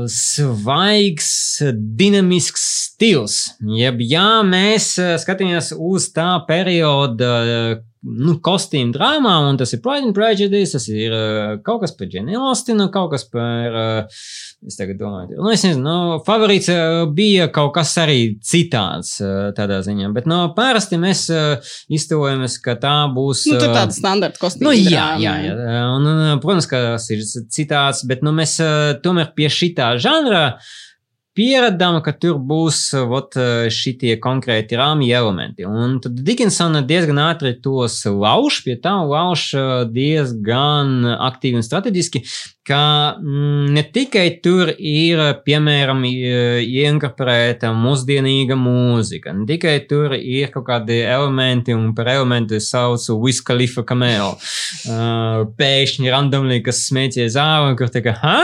[0.08, 1.30] svaigs,
[1.76, 3.36] dinamisks stils.
[3.76, 10.16] Jeb, ja mēs skatāmies uz tā perioda nu, kostīmu drāmām, un tas ir Pride and
[10.16, 14.22] Prejudice, tas ir uh, kaut kas par Jane Austinu, kaut kas par, uh,
[14.66, 19.50] es tagad domāju, nu, es nezinu, nu, favorīts uh, bija kaut kas arī citāds uh,
[19.56, 23.44] tādā ziņā, bet, nu, parasti mēs uh, iztavojamies, ka tā būs.
[23.52, 24.70] Nu, tur uh, tāda standarta kostīma.
[24.70, 25.56] Nu, jā, jā, jā.
[25.92, 30.46] Un, un, protams, ka tas ir citāts, bet nu, mēs uh, tomēr pie šitā žanra
[31.36, 33.36] pieradām, ka tur būs vot,
[33.72, 35.66] šitie konkrēti rāmji elementi.
[35.68, 39.50] Un tad Dickinsona diezgan ātri tos lauž, pie tā lauž
[39.94, 42.24] diezgan aktīvi un strateģiski,
[42.66, 50.66] ka mm, ne tikai tur ir, piemēram, ieinkorporēta mūsdienīga mūzika, ne tikai tur ir kaut
[50.68, 54.36] kādi elementi, un par elementu es saucu Wiz Khalifa Kamel.
[54.90, 58.36] Uh, pēkšņi randomly, kas smēķē zāli, kur tā kā, ha?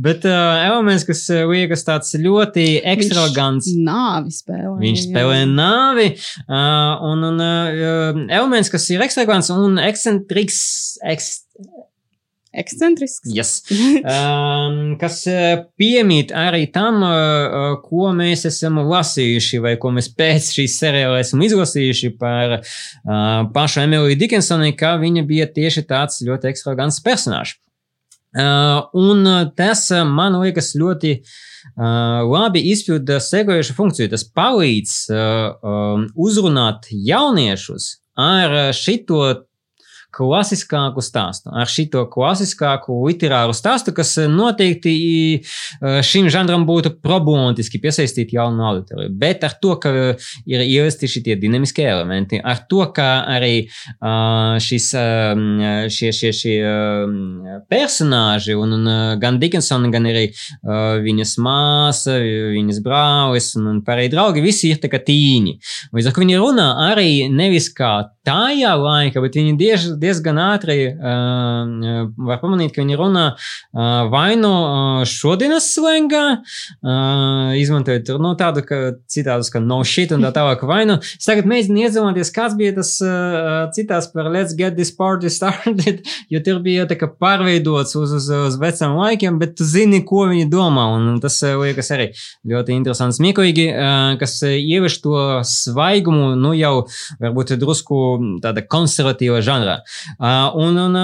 [0.00, 3.70] Bet uh, elements, kas liekas tāds ļoti ekstravagants.
[3.78, 4.74] Nāvi spēlē.
[4.82, 5.46] Viņš spēlē jā.
[5.54, 6.08] nāvi,
[6.48, 10.60] uh, un, un uh, elements, kas ir ekstravagants un ekscentriks,
[11.14, 11.46] ekst,
[12.52, 13.30] Ekscentrisks.
[13.32, 13.62] Yes.
[14.16, 15.22] um, kas
[15.80, 21.44] piemīt arī tam, uh, ko mēs esam lasījuši, vai ko mēs pēc šīs seriāla esam
[21.46, 22.66] izlasījuši par uh,
[23.54, 27.56] pašu Emīliju Dickinsonu, ka viņa bija tieši tāds ļoti ekstravagants personāžs.
[28.32, 29.26] Uh, un
[29.56, 34.12] tas man liekas ļoti uh, labi izpilda sekojošu funkciju.
[34.12, 35.18] Tas palīdz uh,
[35.60, 39.20] um, uzrunāt jauniešus ar šito
[40.12, 44.92] klasiskāku stāstu, ar šito klasiskāku literāru stāstu, kas noteikti
[46.04, 49.12] šim žanram būtu problemātiski piesaistīt jaunu auditoriju.
[49.18, 49.92] Bet ar to, ka
[50.48, 53.54] ir ievesti šie dinamiskie elementi, ar to, ka arī
[54.62, 54.90] šis,
[55.96, 56.56] šie, šie, šie
[57.72, 60.28] personāži, un, un gan Dickinsona, gan arī
[60.62, 65.56] viņas māsa, viņas brālis un, un pārējie draugi, visi ir tā kā tīņi.
[65.96, 67.94] Līdz ar to viņi runā arī nevis kā
[68.26, 73.80] tajā laika, bet viņi diez, diezgan ātri uh, var pamanīt, ka viņi runā uh,
[74.12, 78.80] vai no uh, šodienas slēngā, uh, izmantojot nu, tādu ka,
[79.10, 80.98] citādus, kā no shit un tā tālāk, vai nu.
[81.02, 86.04] Es tagad mēģinu iedomāties, kāds bija tas uh, citās par Let's get this party started,
[86.32, 90.28] jo tur bija tā kā pārveidots uz, uz, uz vecām laikiem, bet tu zini, ko
[90.30, 92.08] viņi domā, un tas uh, liekas arī
[92.46, 95.18] ļoti interesants, smieklīgi, uh, kas ievieš to
[95.48, 96.74] svaigumu, nu jau
[97.18, 98.11] varbūt drusku
[98.42, 99.78] tāda konservatīva žanrā.
[100.58, 100.98] Un, un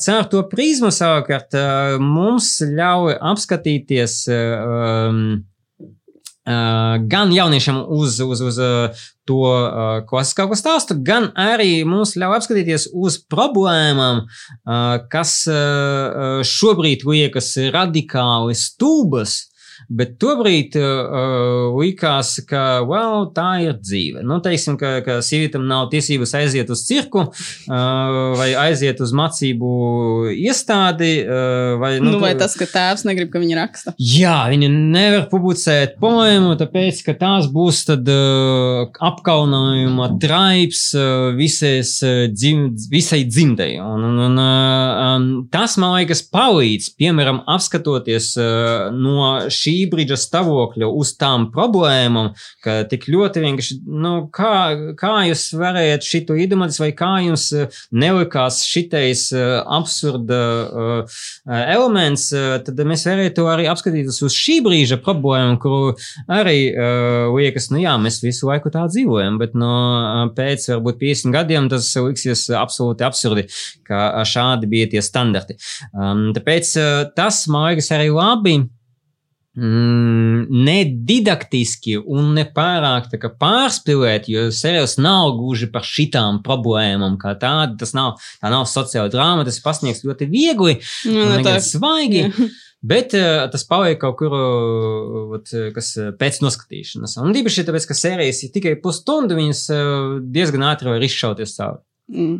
[0.00, 1.56] caur to prizmu savukārt
[2.02, 5.22] mums ļauj apskatīties um,
[7.10, 8.58] gan jauniešiem uz, uz, uz
[9.30, 17.04] to uh, klasiskāko stāstu, gan arī mums ļauj apskatīties uz problēmām, uh, kas uh, šobrīd
[17.06, 19.49] liekas radikāli stulbas,
[19.88, 24.22] Bet tobrīd uh, likās, ka well, tā ir dzīve.
[24.26, 27.72] Nu, teiksim, ka, ka sievietam nav tiesības aiziet uz cirku uh,
[28.38, 29.70] vai aiziet uz mācību
[30.34, 31.10] iestādi.
[31.24, 33.94] Uh, vai, nu, nu, vai tas, ka tēvs negrib, ka viņa raksta?
[33.98, 41.96] Jā, viņa nevar publicēt poēmu, tāpēc, ka tās būs tad uh, apkaunojuma traips uh, visais,
[42.06, 43.72] uh, dzim, visai dzimtai.
[43.82, 49.86] Un, un, un, uh, um, tas, man liekas, palīdz, piemēram, apskatoties uh, no šī šī
[49.90, 52.32] brīža stāvokļa uz tām problēmām,
[52.64, 57.80] ka tik ļoti vienkārši, nu, kā, kā jūs varējat šito iedomāties, vai kā jums eh,
[57.92, 61.20] nelikās šitais uh, absurda uh,
[61.50, 62.28] elements,
[62.64, 65.94] tad mēs varētu arī apskatīties uz šī brīža problēmu, kuru
[66.30, 66.72] arī
[67.34, 71.70] liekas, nu jā, mēs visu laiku tā dzīvojam, bet no uh, pēc varbūt 50 gadiem
[71.72, 73.46] tas liksies absolūti absurdi,
[73.86, 75.58] ka šādi bija tie standarti.
[75.92, 76.74] Um, tāpēc
[77.16, 78.58] tas, man liekas, arī labi
[79.58, 83.10] mm, nedidaktiski un ne pārāk
[83.40, 87.76] pārspīlēt, jo seriāls nav gluži par šitām problēmām kā tāda.
[87.80, 90.78] Tas nav, tā nav sociāla drāma, tas pasniegs ļoti viegli,
[91.10, 92.26] un tā- svaigi.
[92.28, 92.50] Jā.
[92.80, 94.32] Bet uh, tas paliek kaut kur,
[95.34, 97.18] vat, kas pēc noskatīšanas.
[97.20, 101.82] Un īpaši tāpēc, ka sērijas ir tikai pusstundu, viņas uh, diezgan ātri var izšauties cauri.
[102.10, 102.36] Mm.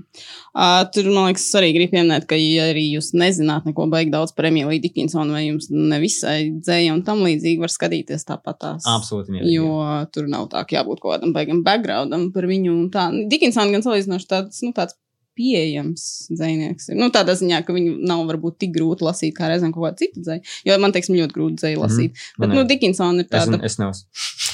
[0.54, 4.34] Uh, tur man liekas, arī grib pieminēt, ka, ja arī jūs nezināt neko baigi daudz
[4.36, 8.88] par Emīliju Dickinsonu, vai jums nevisai dzēja un tam līdzīgi, var skatīties tāpat tās.
[8.90, 9.54] Absolūti mierīgi.
[9.54, 12.74] Jo tur nav tā, ka jābūt kaut kādam baigam backgroundam par viņu.
[12.74, 14.98] un Tā Dickinsona gan salīdzinoši tāds, nu, tāds
[15.40, 16.02] pieejams
[16.34, 16.90] dzinieks.
[16.98, 20.24] Nu, tādā ziņā, ka viņu nav varbūt tik grūti lasīt kā reizēm kaut kāda cita
[20.26, 20.42] dzēja.
[20.68, 22.10] Jo man, teiksim, ļoti grūti dzēju lasīt.
[22.10, 22.40] Mm -hmm.
[22.42, 22.68] Bet, nu, arī.
[22.74, 23.60] Dickinsona ir Es, tāda.
[23.64, 23.98] es nevaru.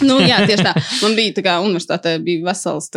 [0.09, 0.75] Nu, jā, tieši tā.
[1.03, 2.91] Man bija tā kā universitātē, bija vesels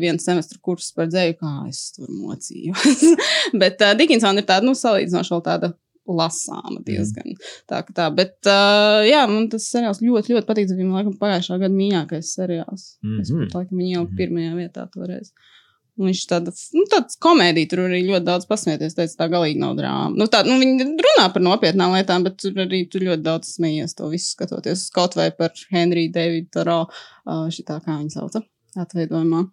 [0.00, 3.04] viens semestru kurs par dzēju, kā es tur mocījos.
[3.60, 5.72] Bet uh, Dickinsona ir tāda, nu, salīdzinoši vēl tāda
[6.10, 7.34] lasāma diezgan.
[7.36, 7.36] Mm.
[7.70, 8.14] Tā, tā.
[8.14, 10.72] Bet, uh, jā, man tas seriāls ļoti, ļoti patīk.
[10.80, 12.96] Man laikam, pagājušā gada mīļākais seriāls.
[13.02, 13.20] Mm -hmm.
[13.20, 13.44] Es Mhm.
[13.44, 14.16] pat laikam viņu jau Mhm.
[14.16, 15.30] pirmajā vietā toreiz.
[15.30, 15.59] Un
[16.00, 18.96] Viņš tāda, nu, tāds komēdija tur arī ļoti daudz pasmieties.
[18.96, 20.14] Teica, tā galīgi nav drāma.
[20.16, 23.98] Nu, tā, nu, viņi runā par nopietnām lietām, bet tur arī tur ļoti daudz smējies
[23.98, 24.86] to visu skatoties.
[24.94, 28.44] Kaut vai par Henriju Davidu Taro, uh, šitā kā viņa sauca,
[28.80, 29.44] atveidojumā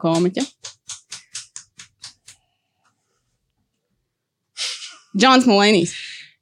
[0.00, 0.46] komiķa.
[5.12, 5.92] Džons Mulanijs.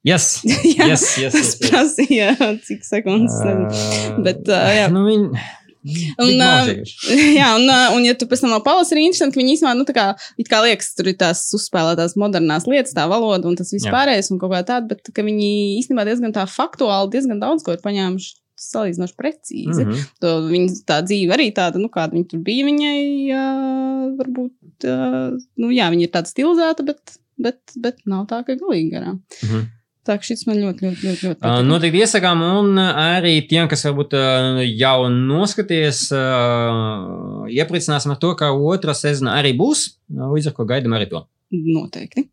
[0.07, 0.41] Yes,
[0.79, 1.57] Jā, yes, yes, yes, yes.
[1.61, 2.31] prasīja
[2.65, 3.35] cik sekundes.
[3.45, 4.87] Uh, Bet, uh, jā.
[4.93, 5.43] Nu, viņi...
[5.81, 6.35] Un,
[7.41, 9.87] jā, un, un, ja tu pēc tam vēl palasi, ir interesanti, ka viņi īstenībā, nu,
[9.89, 10.07] tā kā,
[10.41, 13.95] it kā liekas, tur ir tās uzspēlētās modernās lietas, tā valoda un tas viss Jā.
[13.95, 15.49] pārējais un kaut kā tāda, bet ka viņi
[15.79, 19.85] īstenībā diezgan tā faktuāli, diezgan daudz ko ir paņēmuši salīdzinoši precīzi.
[19.87, 19.91] Mm.
[19.91, 20.07] -hmm.
[20.21, 23.01] To viņas tā dzīve arī tāda, nu, kāda viņa tur bija, viņai
[23.33, 28.59] uh, varbūt, uh, nu, jā, viņa ir tāda stilizēta, bet, bet, bet nav tā, ka
[28.61, 29.23] galīgi garām.
[29.41, 29.69] Mhm.
[30.09, 31.67] Tā ka šis man ļoti, ļoti, ļoti, ļoti patīk.
[31.69, 34.17] Noteikti iesakām, un arī tiem, kas varbūt
[34.81, 36.07] jau noskaties,
[37.53, 39.91] iepriecināsim ar to, ka otrā sezona arī būs.
[40.09, 41.25] Līdz ar to gaidām arī to.
[41.53, 42.31] Noteikti.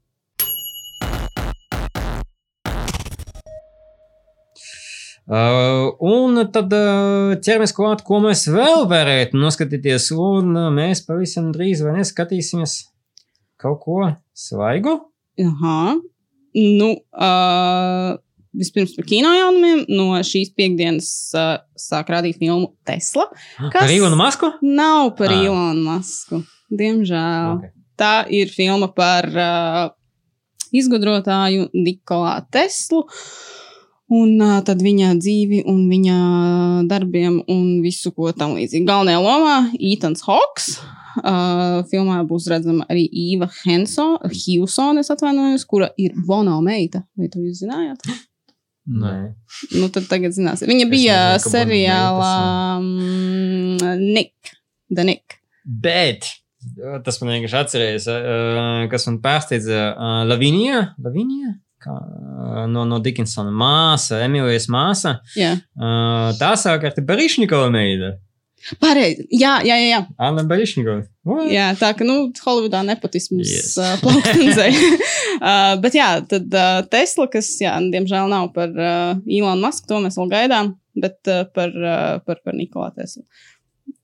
[5.28, 10.14] Uh, un tad uh, ķeramies klāt, ko mēs vēl varētu noskatīties.
[10.16, 12.78] Un uh, mēs pavisam drīz vai neskatīsimies
[13.60, 13.98] kaut ko
[14.32, 15.02] svaigu.
[15.44, 15.98] Aha.
[16.58, 18.16] Nu, uh,
[18.58, 19.84] vispirms par kino jaunumiem.
[19.94, 23.28] No šīs piekdienas uh, sāk rādīt filmu Tesla.
[23.70, 23.84] Kas?
[23.84, 24.50] Ar Ilonu Masku?
[24.66, 25.44] Nav par Ah.
[25.46, 26.42] Ilonu Masku.
[26.74, 27.52] Diemžēl.
[27.60, 27.74] Okay.
[27.98, 29.84] Tā ir filma par uh,
[30.74, 33.04] izgudrotāju Nikolā Teslu.
[34.10, 36.18] Un uh, tad viņa dzīvi un viņa
[36.88, 38.86] darbiem un visu, ko tam līdzīgi.
[38.88, 40.78] Galvenajā lomā Etans Hawks.
[41.18, 44.32] Uh, filmā būs redzama arī Īva Hensone,
[45.70, 47.04] kura ir Bono meita.
[47.18, 48.06] Vai tu zinājāt?
[48.88, 49.14] Nē.
[49.76, 50.70] Nu, tad tagad zināsiet.
[50.70, 52.34] Viņa Es bija nezinu, seriālā
[52.80, 54.54] mm, Nick.
[54.88, 55.42] The Nick.
[55.68, 56.30] Bet
[57.06, 60.94] tas man vienkārši atcerējās, uh, kas man pārsteidza uh, Lavinija.
[61.04, 61.54] Lavinija?
[61.84, 65.20] Kā, uh, no, no Dickinsona māsa, Emīlijas māsa.
[65.38, 68.16] Jā, Uh, tā savukārt ir Barišņikova meita.
[68.82, 69.26] Pareizi.
[69.32, 70.00] Jā, jā, jā.
[70.20, 70.44] Anna.
[71.28, 71.50] What?
[71.52, 73.74] Jā, tā ka, nu, Holivudā nepotisms Yes.
[73.80, 74.68] uh, plaukstenzē.
[75.42, 80.00] uh, bet jā, tad uh, Tesla, kas, jā, diemžēl nav par uh, Elon Musk, to
[80.04, 83.26] mēs vēl gaidām, bet uh, par, uh, par, par Nikolā Teslu.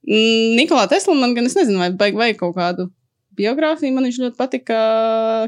[0.08, 2.90] Mm, Nikolā Tesla man gan, es nezinu, vai vajag, vajag kaut kādu
[3.40, 3.94] biogrāfiju.
[3.96, 4.80] Man viņš ļoti patika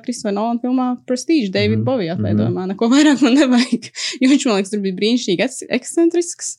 [0.05, 1.83] Kristofera Nolana filmā Prestige, David Mhm.
[1.83, 1.85] mm.
[1.85, 2.63] Bowie atveidojumā.
[2.63, 2.71] Mm.
[2.73, 3.91] Neko vairāk man nevajag,
[4.23, 6.55] jo viņš, man liekas, tur bija brīnišķīgi eks- ekscentrisks.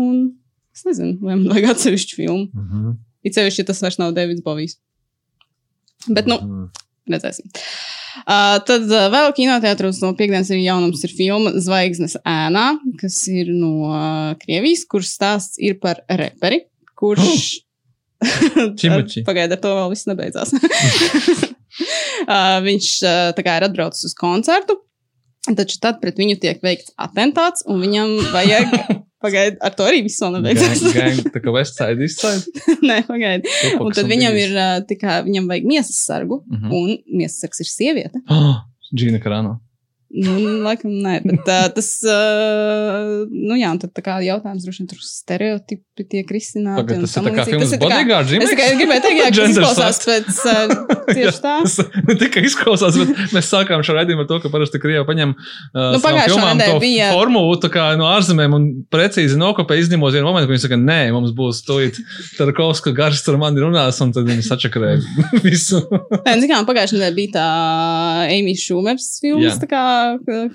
[0.00, 0.22] Un
[0.74, 2.44] es nezinu, vai man vajag atsevišķu filmu.
[2.52, 2.78] Mhm.
[3.22, 4.74] It sevišķi, ja tas vairs nav Davids Bovijs.
[6.08, 6.64] Bet, nu, Mhm.
[7.12, 7.46] redzēsim.
[8.26, 12.66] Uh, tad uh, vēl kinoteātros no piekdienas ir jaunums, ir filma Zvaigznes ēnā,
[13.00, 16.58] kas ir no uh, Krievijas, kurš stāsts ir par reperi,
[16.98, 17.60] kurš.
[18.78, 19.22] Čimuči.
[19.26, 20.48] Pagaidā, ar to vēl viss nebeidzās.
[20.52, 20.58] uh,
[22.68, 24.74] viņš uh, ir atbraucis uz koncertu,
[25.58, 28.76] taču tad pret viņu tiek veikts atentāts, un viņam vajag.
[29.22, 30.40] Pagaidā, ar to arī viss vēl.
[30.42, 32.64] Gang, gang, tā kā Westside izside.
[32.88, 33.46] Nē, pagaidi.
[33.78, 36.72] Un tad viņam ir uh, tikai, viņam vajag miesas sargu, Mhm.
[36.74, 38.18] un miesas sargs ir sieviete.
[38.98, 39.60] Džina Karano.
[40.12, 44.82] Nu, laikam, nē, bet uh, tas, uh, nu jā, un tad tā kā jautājums droši
[44.82, 46.82] vien tur stereotipi tiek risināti.
[46.82, 49.02] Pagad, un tas ir tā kā filmas Tas ir tā kā- bodyguard, Es tikai gribēju
[49.06, 50.74] teikt, jā, ka izklausās pēc uh,
[51.16, 51.54] tieši tā.
[52.10, 55.96] Ne tikai izklausās, bet mēs sākām šo raidījumu ar to, ka parasti Krievija paņem uh,
[55.96, 60.50] Nu, filmām to bija- formulu tā kā no ārzemēm un precīzi nokopē izņemot vienu momentu,
[60.50, 62.02] kad viņi saka, nē, mums būs tūlīt
[62.36, 64.92] Tarkovska garš ar mani runās, un tad viņi sačakarē
[65.48, 65.80] visu.
[65.88, 67.48] Nē, nu, kā, pagājušajā nedēļā bija tā
[68.36, 69.58] Amy Šumers filmas, Jā.
[69.64, 69.82] tā kā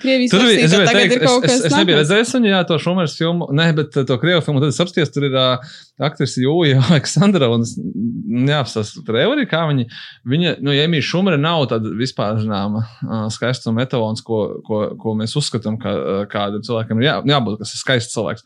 [0.01, 3.15] Krievijas Tur bija, es teikt, ir es, es, es nebiju redzējis viņu, jā, to Šumers
[3.19, 5.75] filmu, ne, bet uh, to Krievu filmu, tad es apstājos, tur ir uh,
[6.07, 9.87] aktrise Jūja Aleksandra, un es neapstāstu traileri, kā viņi,
[10.29, 15.15] viņa, nu, ja Emīļa Šumera nav tāda vispār zināma uh, skaistuma metalons, ko, ko, ko
[15.19, 18.45] mēs uzskatām, ka uh, kādam cilvēkam ir jā, jābūt, kas ir skaists cilvēks.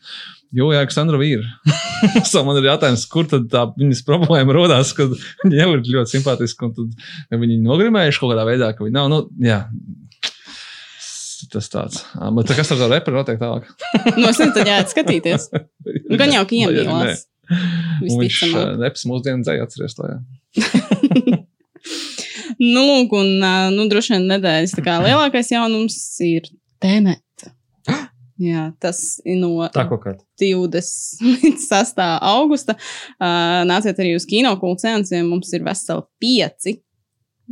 [0.52, 1.44] Jūja Aleksandra ir.
[2.28, 5.14] so man ir jautājums, kur tad tā viņas problēma rodās, kad
[5.44, 6.92] viņa jau ir ļoti simpātiska, un
[7.32, 9.62] ja viņi nogrimējuši kaut kādā veidā, ka viņi nav, nu, jā.
[11.52, 12.00] Tas tāds.
[12.16, 13.68] Bet tā kas ar to reperu notiek tālāk?
[14.12, 15.48] Es nezinu, tad jāiet skatīties.
[15.52, 17.26] Nu, Gan jau, ka iemīlās.
[18.00, 18.70] Viņš Visticamāk.
[18.70, 20.08] ā, neps mūsu dienu dzēja atceries to.
[20.08, 21.42] Jā.
[22.62, 23.42] Nu, lūk, un
[23.74, 26.46] nu, droši vien nedēļas tā kā lielākais jaunums ir
[26.82, 27.46] Tenet.
[28.42, 30.12] Jā, tas ir no Tā kaut kā.
[30.40, 32.02] 26.
[32.28, 32.76] augusta.
[33.18, 36.76] Uh, nāciet arī uz kino kultūras Mums ir veseli pieci.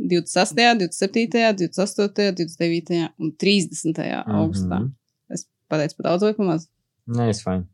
[0.09, 3.09] 26., 27., 28., 29.
[3.19, 4.01] un 30.
[4.25, 4.79] augustā.
[4.81, 4.91] Mhm.
[5.31, 6.67] Es pateicu par daudz vai par maz.
[7.11, 7.65] Nē, es fine.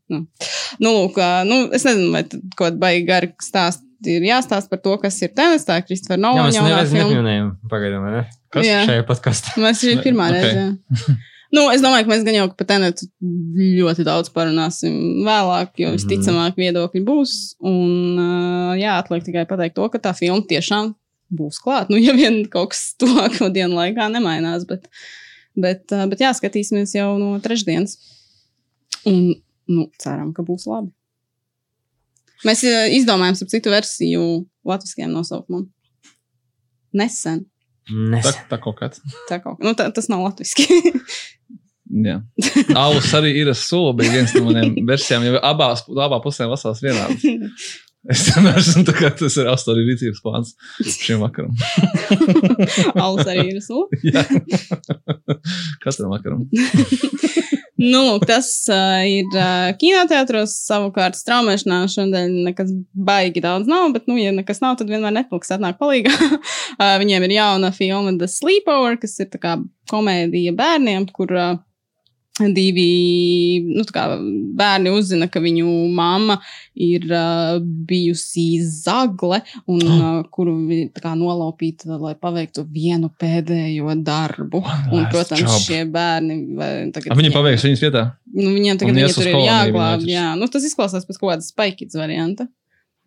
[0.80, 3.84] Nu, lūk, ā, nu, es nezinu, vai kaut kāda baigi gara stāst.
[4.06, 8.20] Ir jāstāsta par to, kas ir tenis, tā ir Kristofera Jā, mēs nepieminējām pagaidām, ne?
[8.54, 8.84] Kas Jā.
[8.86, 9.56] šajā podkastā?
[9.58, 10.38] Mēs šī ir pirmā Ok.
[10.38, 10.68] reize.
[11.56, 15.95] Nu, es domāju, ka mēs gan jau par tenetu ļoti daudz parunāsim vēlāk, jo Mhm.
[15.95, 17.56] visticamāk viedokļi būs.
[17.64, 18.18] Un
[18.78, 20.94] jā, atliek tikai pateikt to, ka tā filma tiešām
[21.34, 21.91] būs klāta.
[21.94, 24.88] Nu, ja vien kaut kas tuvāko dienu laikā nemainās, bet,
[25.58, 27.98] Bet, bet jā, skatīsimies jau no trešdienas.
[29.10, 30.91] Un nu, ceram, ka būs labi.
[32.45, 32.62] Mēs
[32.94, 34.26] izdomājām ap citu versiju
[34.68, 35.66] latviskajam nosaukumam.
[36.98, 37.48] Nesen.
[37.88, 38.44] Tā, Nesen.
[38.52, 39.02] tā kaut kāds.
[39.30, 40.68] Tā kaut, nu, tā, tas nav latviski.
[42.08, 42.20] Jā.
[42.76, 47.38] Alus arī ir sula, bija viens no maniem versijām, jau abās, abā pusē vasās vienādi.
[48.07, 48.23] Es
[48.88, 50.53] tā kā tas ir astoņu rīcības plāns
[50.95, 51.51] šim vakaram.
[53.03, 53.59] Alus arī ir.
[54.13, 54.23] Jā.
[55.84, 56.47] Katram vakaram.
[57.77, 60.55] Nu, lūk, tas uh, ir uh, kinoteātros.
[60.65, 65.53] Savukārt, straumēšanā šodien nekas baigi daudz nav, bet, nu, ja nekas nav, tad vienmēr Netflix
[65.53, 66.09] atnāk palīgā.
[66.17, 69.53] uh, viņiem ir jauna filma The Sleepover, kas ir tā kā
[69.93, 71.53] komēdija bērniem, kur uh,
[72.53, 74.05] divi nu, kā
[74.57, 76.38] bērni uzzina, ka viņu mamma
[76.73, 80.55] ir uh, bijusi zagle, un uh, kuru
[81.01, 84.64] kā nolaupīta, lai paveiktu vienu pēdējo darbu.
[84.93, 85.59] Un, protams, job.
[85.65, 87.11] šie bērni vai, tagad.
[87.11, 88.05] A, viņi viņiem- paveiks viņas vietā.
[88.34, 90.03] Nu, viņiem tagad viņi tur ir koloniju jāglāb.
[90.03, 92.47] viņu Jā, nu, tas izklausās pēc kaut kādas spaiķis varianta.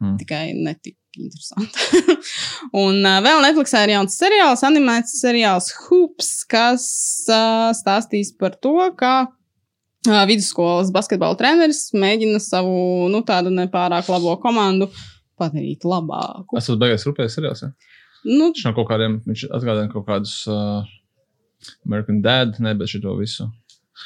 [0.01, 0.17] Hmm.
[0.17, 2.17] Tikai netik interesanti.
[2.85, 6.87] un uh, vēl Netflixā ir jauns seriāls, animēts seriāls Hoops, kas
[7.31, 14.37] uh, stāstīs par to, kā uh, vidusskolas basketbola treneris mēģina savu, nu, tādu nepārāk labo
[14.43, 14.91] komandu
[15.41, 16.59] padarīt labāku.
[16.59, 17.65] Es esmu beigās rūpējis seriāls.
[17.65, 17.73] Ja?
[18.29, 20.85] Nu, Viņš no kaut kādiem, viņš atgādina kaut kādus uh,
[21.87, 23.49] American Dad, ne, bet šito visu.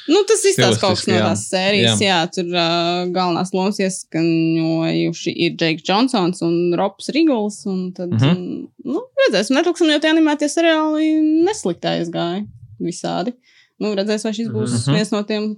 [0.05, 2.01] Nu, tas izstāsta kaut kas no tās sērijas.
[2.03, 2.31] Jā, Jā.
[2.33, 7.61] tur uh, galvenās lomas ieskaņojuši ir Džeks Džonsons un Robs Rīgls.
[7.97, 8.19] Tad, mm.
[8.21, 8.67] -hmm.
[8.85, 11.09] nu, redzēsim, Netflixam jau tie animētie seriāli
[11.47, 12.43] nesliktā aizgāja
[12.81, 13.33] visādi.
[13.81, 14.95] Nu, redzēs, vai šis būs Mhm.
[14.95, 15.55] viens no tiem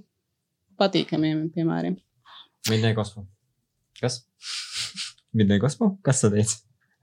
[0.78, 1.98] patīkamiem piemēriem.
[2.70, 3.26] Midnight Gospel.
[4.00, 4.22] Kas?
[5.34, 5.96] Midnight Gospel?
[6.02, 6.46] Kas tad ir?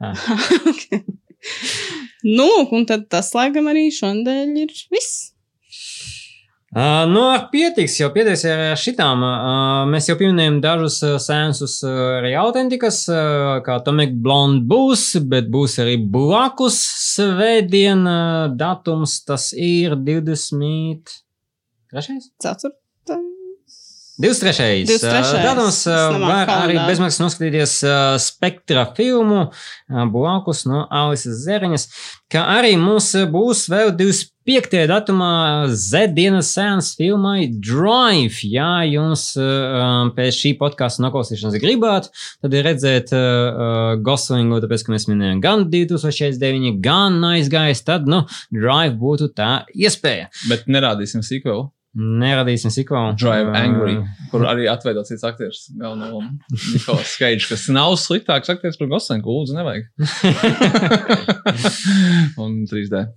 [0.72, 1.04] okay.
[2.26, 5.35] Nu, lūk, un tad tas, laikam, arī šodien ir viss.
[6.76, 9.22] Uh, nu, ar pietiks jau pietiks ar šitām.
[9.24, 15.78] Uh, mēs jau pieminējām dažus sēnsus arī autentikas, uh, kā Tomek Blond būs, bet būs
[15.80, 16.82] arī blakus
[17.14, 18.04] svētdien
[18.60, 19.22] datums.
[19.24, 21.16] Tas ir 20.
[21.96, 22.28] Trešais?
[22.44, 22.84] Ceturtais.
[24.20, 24.84] 23.
[24.92, 25.42] 23..
[25.48, 25.80] Datums
[26.28, 27.80] var arī bezmaksas noskatīties
[28.24, 29.46] spektra filmu
[30.12, 31.88] blakus no Alises Zeriņas,
[32.32, 34.35] kā arī mums būs vēl 25.
[34.46, 38.44] Datumā Z dienas sēns filmai Drive.
[38.46, 42.12] Ja jums um, pēc šī podkāstu noklausīšanas gribētu,
[42.46, 48.06] tad ir redzēt uh, uh, Goslingu, tāpēc, ka mēs minējām gan 2049, gan aizgājis, tad,
[48.06, 48.22] nu,
[48.54, 50.30] Drive būtu tā iespēja.
[50.52, 51.72] Bet nerādīsim sequelu.
[51.96, 53.16] Neradīsim sikvelu.
[53.16, 53.98] Drive Uh, Angry,
[54.30, 55.66] kur arī atveidots cits aktieris.
[55.80, 56.22] Galveno.
[56.52, 59.32] Nikolas Keidžs, kas nav sliktāks aktieris par Goslinku.
[59.32, 59.88] Lūdzu, nevajag.
[62.44, 63.08] Un 3D.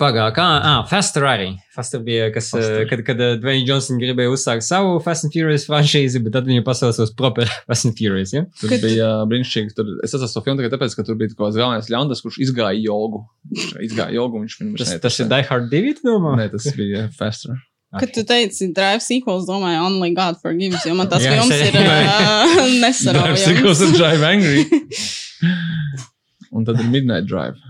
[0.00, 1.48] Pagā, kā, ah, Faster arī.
[1.74, 2.84] Faster bija, kas, Faster.
[2.90, 7.04] Kad, kad Dwayne Johnson gribēja uzsākt savu Fast and Furious franšīzi, bet tad viņu pasauca
[7.06, 8.44] uz proper Fast and Furious, ja?
[8.60, 9.74] Tur Kad- bija brīnišķīgi.
[9.76, 12.40] Tur, es esmu to filmu tikai tāpēc, ka tur bija kaut kāds galvenais ļaundas, kurš
[12.46, 13.24] izgāja jogu.
[13.52, 16.36] Viņš izgāja jogu, viņš viņam Tas, tas ir Die Hard 2, tu domā?
[16.40, 17.60] Nē, tas bija Faster.
[17.92, 21.90] Kad tu teici, Drive sequels, domāju, Only God forgives, jo man es filmas arī ir
[21.90, 23.44] uh, nesaraujams.
[23.44, 24.64] Sequels ir Drive Angry.
[26.52, 27.60] Un tad ir Midnight Drive.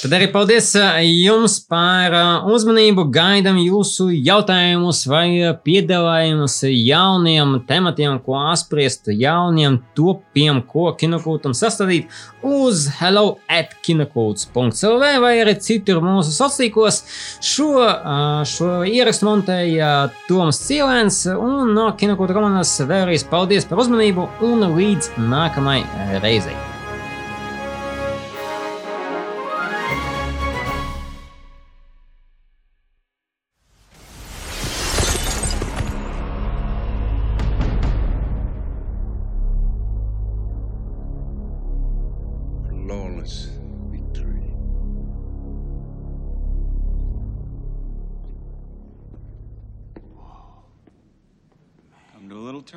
[0.00, 3.02] Tad arī paldies uh, jums par uh, uzmanību.
[3.12, 5.26] Gaidām jūsu jautājumus vai
[5.60, 12.08] piedāvājumus jauniem tematiem, ko apspriest, jauniem topiem, ko kinokūtam sastādīt
[12.40, 17.02] uz hello at kinokūts.clv vai arī citur mūsu sociālos.
[17.44, 19.92] Šo, uh, šo ierakstu montēja
[20.30, 25.82] Toms Cielēns un no kinokūta komandas vēlreiz paldies par uzmanību un līdz nākamai
[26.24, 26.69] reizei.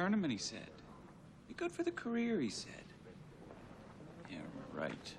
[0.03, 0.69] Tournament, he said.
[1.47, 2.83] Be good for the career, he said.
[4.29, 4.39] Yeah,
[4.73, 5.13] right.